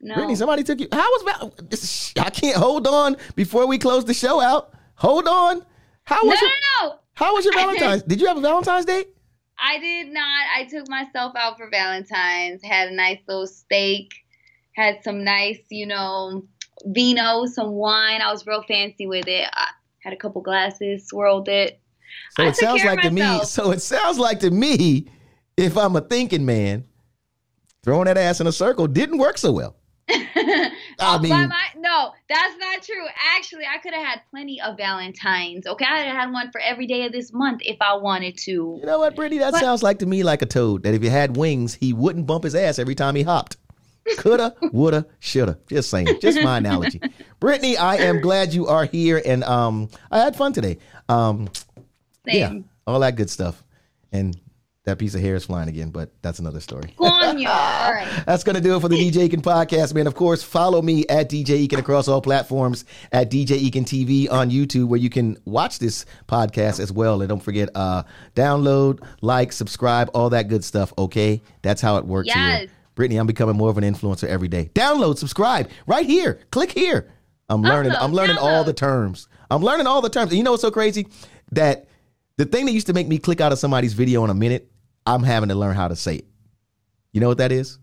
no. 0.00 0.14
Brittany, 0.14 0.34
somebody 0.34 0.62
took 0.62 0.80
you. 0.80 0.88
How 0.92 1.10
was 1.10 1.22
Val- 1.22 1.54
this- 1.68 2.12
I 2.18 2.30
can't 2.30 2.56
hold 2.56 2.86
on 2.86 3.16
before 3.34 3.66
we 3.66 3.78
close 3.78 4.04
the 4.04 4.14
show 4.14 4.40
out. 4.40 4.72
Hold 4.96 5.28
on. 5.28 5.64
How 6.04 6.22
no, 6.22 6.28
was 6.28 6.40
no, 6.40 6.48
your 6.48 6.56
no. 6.82 6.98
How 7.14 7.34
was 7.34 7.44
your 7.44 7.54
Valentine's? 7.54 8.02
Did 8.02 8.20
you 8.20 8.26
have 8.26 8.36
a 8.36 8.40
Valentine's 8.40 8.84
date? 8.84 9.08
I 9.58 9.78
did 9.78 10.12
not. 10.12 10.46
I 10.56 10.64
took 10.64 10.88
myself 10.88 11.34
out 11.36 11.58
for 11.58 11.68
Valentine's. 11.70 12.62
Had 12.64 12.88
a 12.88 12.94
nice 12.94 13.18
little 13.28 13.46
steak. 13.46 14.12
Had 14.74 15.04
some 15.04 15.22
nice, 15.24 15.58
you 15.68 15.86
know, 15.86 16.44
vino, 16.86 17.44
some 17.46 17.72
wine. 17.72 18.22
I 18.22 18.30
was 18.32 18.46
real 18.46 18.62
fancy 18.62 19.06
with 19.06 19.28
it. 19.28 19.48
I 19.52 19.68
had 20.00 20.12
a 20.12 20.16
couple 20.16 20.40
glasses, 20.40 21.08
swirled 21.08 21.48
it. 21.48 21.80
So 22.32 22.44
I 22.44 22.48
it 22.48 22.56
sounds 22.56 22.84
like 22.84 23.02
to 23.02 23.10
me. 23.10 23.44
So 23.44 23.70
it 23.70 23.82
sounds 23.82 24.18
like 24.18 24.40
to 24.40 24.50
me, 24.50 25.08
if 25.56 25.76
I'm 25.76 25.96
a 25.96 26.00
thinking 26.00 26.46
man, 26.46 26.84
throwing 27.82 28.06
that 28.06 28.16
ass 28.16 28.40
in 28.40 28.46
a 28.46 28.52
circle 28.52 28.86
didn't 28.86 29.18
work 29.18 29.36
so 29.36 29.52
well. 29.52 29.76
I 30.98 31.18
mean- 31.22 31.30
my, 31.30 31.62
no, 31.76 32.12
that's 32.28 32.56
not 32.58 32.82
true. 32.82 33.06
Actually, 33.36 33.64
I 33.72 33.78
could 33.78 33.92
have 33.94 34.04
had 34.04 34.20
plenty 34.30 34.60
of 34.60 34.76
Valentines. 34.76 35.66
Okay, 35.66 35.84
I 35.84 35.98
could 35.98 36.06
have 36.06 36.16
had 36.16 36.32
one 36.32 36.50
for 36.50 36.60
every 36.60 36.86
day 36.86 37.06
of 37.06 37.12
this 37.12 37.32
month 37.32 37.60
if 37.64 37.76
I 37.80 37.94
wanted 37.94 38.36
to. 38.38 38.50
You 38.80 38.86
know 38.86 38.98
what, 38.98 39.16
Brittany? 39.16 39.38
That 39.38 39.52
But- 39.52 39.60
sounds 39.60 39.82
like 39.82 39.98
to 40.00 40.06
me 40.06 40.22
like 40.22 40.42
a 40.42 40.46
toad. 40.46 40.82
That 40.82 40.94
if 40.94 41.02
he 41.02 41.08
had 41.08 41.36
wings, 41.36 41.74
he 41.74 41.92
wouldn't 41.92 42.26
bump 42.26 42.44
his 42.44 42.54
ass 42.54 42.78
every 42.78 42.94
time 42.94 43.14
he 43.14 43.22
hopped. 43.22 43.56
Coulda, 44.16 44.54
woulda, 44.72 45.06
shoulda. 45.20 45.58
Just 45.68 45.90
saying. 45.90 46.08
Just 46.20 46.40
my 46.42 46.56
analogy. 46.58 47.00
Brittany, 47.38 47.76
I 47.76 47.96
am 47.96 48.20
glad 48.20 48.52
you 48.54 48.66
are 48.66 48.84
here, 48.84 49.22
and 49.24 49.44
um, 49.44 49.88
I 50.10 50.18
had 50.18 50.34
fun 50.36 50.52
today. 50.52 50.78
Um, 51.08 51.48
yeah, 52.26 52.54
all 52.86 53.00
that 53.00 53.16
good 53.16 53.30
stuff, 53.30 53.62
and 54.10 54.38
that 54.84 54.98
piece 54.98 55.14
of 55.14 55.20
hair 55.20 55.34
is 55.34 55.44
flying 55.44 55.68
again, 55.68 55.90
but 55.90 56.10
that's 56.22 56.38
another 56.38 56.58
story. 56.60 56.94
Coño. 56.98 57.46
All 57.48 57.92
right. 57.92 58.22
That's 58.26 58.42
going 58.44 58.56
to 58.56 58.62
do 58.62 58.74
it 58.76 58.80
for 58.80 58.88
the 58.88 58.96
DJ 58.96 59.28
Eakin 59.28 59.42
podcast, 59.42 59.92
man. 59.94 60.06
Of 60.06 60.14
course, 60.14 60.42
follow 60.42 60.80
me 60.80 61.06
at 61.08 61.28
DJ 61.28 61.66
Eakin 61.68 61.78
across 61.78 62.08
all 62.08 62.22
platforms, 62.22 62.86
at 63.12 63.30
DJ 63.30 63.60
Eakin 63.60 63.84
TV 63.84 64.30
on 64.30 64.50
YouTube, 64.50 64.88
where 64.88 64.98
you 64.98 65.10
can 65.10 65.36
watch 65.44 65.78
this 65.80 66.06
podcast 66.28 66.80
as 66.80 66.90
well. 66.90 67.20
And 67.20 67.28
don't 67.28 67.42
forget, 67.42 67.68
uh, 67.74 68.04
download, 68.34 69.00
like, 69.20 69.52
subscribe, 69.52 70.10
all 70.14 70.30
that 70.30 70.48
good 70.48 70.64
stuff, 70.64 70.94
okay? 70.96 71.42
That's 71.60 71.82
how 71.82 71.98
it 71.98 72.06
works 72.06 72.28
Yes. 72.28 72.60
here. 72.60 72.68
Brittany, 72.94 73.18
I'm 73.18 73.26
becoming 73.26 73.56
more 73.56 73.68
of 73.70 73.76
an 73.76 73.84
influencer 73.84 74.24
every 74.28 74.48
day. 74.48 74.70
Download, 74.74 75.18
subscribe, 75.18 75.68
right 75.86 76.06
here. 76.06 76.40
Click 76.50 76.72
here. 76.72 77.10
I'm 77.50 77.60
learning. 77.62 77.92
I'm 77.92 78.12
Download, 78.12 78.14
learning 78.14 78.38
all 78.38 78.64
the 78.64 78.72
terms. 78.72 79.28
I'm 79.50 79.62
learning 79.62 79.86
all 79.86 80.00
the 80.00 80.08
terms. 80.10 80.30
And 80.30 80.38
you 80.38 80.44
know 80.44 80.52
what's 80.52 80.62
so 80.62 80.70
crazy? 80.70 81.06
That 81.52 81.86
the 82.40 82.46
thing 82.46 82.64
that 82.64 82.72
used 82.72 82.86
to 82.86 82.94
make 82.94 83.06
me 83.06 83.18
click 83.18 83.42
out 83.42 83.52
of 83.52 83.58
somebody's 83.58 83.92
video 83.92 84.24
in 84.24 84.30
a 84.30 84.34
minute, 84.34 84.70
I'm 85.04 85.22
having 85.22 85.50
to 85.50 85.54
learn 85.54 85.76
how 85.76 85.88
to 85.88 85.96
say 85.96 86.16
it. 86.16 86.24
You 87.12 87.20
know 87.20 87.28
what 87.28 87.36
that 87.36 87.52
is? 87.52 87.78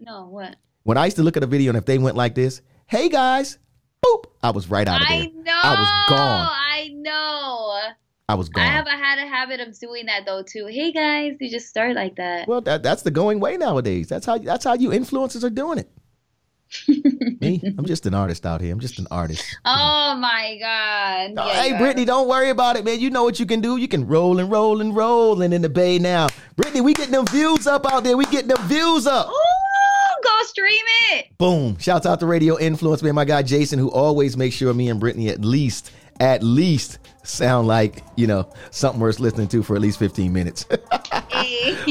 No, 0.00 0.26
what? 0.26 0.56
When 0.82 0.98
I 0.98 1.04
used 1.04 1.16
to 1.18 1.22
look 1.22 1.36
at 1.36 1.44
a 1.44 1.46
video 1.46 1.70
and 1.70 1.78
if 1.78 1.86
they 1.86 1.96
went 1.96 2.16
like 2.16 2.34
this, 2.34 2.60
hey 2.88 3.08
guys, 3.08 3.58
boop, 4.04 4.24
I 4.42 4.50
was 4.50 4.68
right 4.68 4.88
out 4.88 5.00
of 5.00 5.06
there. 5.06 5.16
I 5.16 5.26
know. 5.26 5.60
I 5.62 5.70
was 5.78 6.08
gone. 6.08 6.48
I 6.50 6.88
know. 6.92 7.80
I 8.28 8.34
was 8.34 8.48
gone. 8.48 8.64
I 8.64 8.66
have 8.66 8.88
I 8.88 8.96
had 8.96 9.18
a 9.20 9.28
habit 9.28 9.60
of 9.60 9.78
doing 9.78 10.06
that 10.06 10.26
though 10.26 10.42
too. 10.42 10.66
Hey 10.66 10.90
guys, 10.90 11.36
you 11.38 11.48
just 11.48 11.68
start 11.68 11.94
like 11.94 12.16
that. 12.16 12.48
well, 12.48 12.62
that, 12.62 12.82
that's 12.82 13.02
the 13.02 13.12
going 13.12 13.38
way 13.38 13.58
nowadays. 13.58 14.08
That's 14.08 14.26
how 14.26 14.38
that's 14.38 14.64
how 14.64 14.74
you 14.74 14.88
influencers 14.88 15.44
are 15.44 15.50
doing 15.50 15.78
it. 15.78 15.90
Me, 16.88 17.60
I'm 17.78 17.84
just 17.84 18.06
an 18.06 18.14
artist 18.14 18.46
out 18.46 18.60
here. 18.60 18.72
I'm 18.72 18.80
just 18.80 18.98
an 18.98 19.06
artist. 19.10 19.44
Oh 19.64 20.16
my 20.20 20.56
god. 20.60 21.32
Oh, 21.36 21.46
Yeah, 21.48 21.62
hey. 21.62 21.78
Brittany, 21.78 22.04
don't 22.04 22.28
worry 22.28 22.50
about 22.50 22.76
it, 22.76 22.84
man. 22.84 23.00
You 23.00 23.10
know 23.10 23.24
what 23.24 23.40
you 23.40 23.46
can 23.46 23.60
do. 23.60 23.76
You 23.76 23.88
can 23.88 24.06
roll 24.06 24.38
and 24.38 24.50
roll 24.50 24.80
and 24.80 24.94
roll 24.94 25.42
and 25.42 25.52
in 25.52 25.62
the 25.62 25.68
bay 25.68 25.98
now. 25.98 26.28
Brittany, 26.56 26.80
we 26.80 26.94
getting 26.94 27.12
them 27.12 27.26
views 27.26 27.66
up 27.66 27.90
out 27.92 28.04
there. 28.04 28.16
We 28.16 28.24
getting 28.26 28.48
them 28.48 28.62
views 28.68 29.06
up. 29.06 29.28
Ooh, 29.28 30.22
go 30.22 30.30
stream 30.44 30.84
it. 31.12 31.26
Boom. 31.38 31.76
Shouts 31.78 32.06
out 32.06 32.20
to 32.20 32.26
Radio 32.26 32.58
Influence, 32.58 33.02
man. 33.02 33.14
My 33.14 33.24
guy 33.24 33.42
Jason, 33.42 33.78
who 33.78 33.90
always 33.90 34.36
makes 34.36 34.54
sure 34.54 34.72
me 34.72 34.88
and 34.88 35.00
Brittany 35.00 35.28
at 35.28 35.40
least, 35.40 35.90
at 36.20 36.42
least 36.42 36.98
sound 37.24 37.66
like, 37.66 38.02
you 38.16 38.26
know, 38.26 38.48
something 38.70 39.00
worth 39.00 39.18
listening 39.20 39.48
to 39.48 39.62
for 39.62 39.74
at 39.76 39.82
least 39.82 39.98
15 39.98 40.32
minutes. 40.32 40.66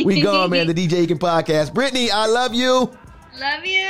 We 0.03 0.21
gone, 0.21 0.49
man. 0.49 0.67
The 0.67 0.73
DJ 0.73 1.05
Eakin 1.05 1.19
podcast. 1.19 1.73
Brittany, 1.73 2.09
I 2.11 2.25
love 2.27 2.53
you. 2.53 2.91
Love 3.39 3.65
you. 3.65 3.89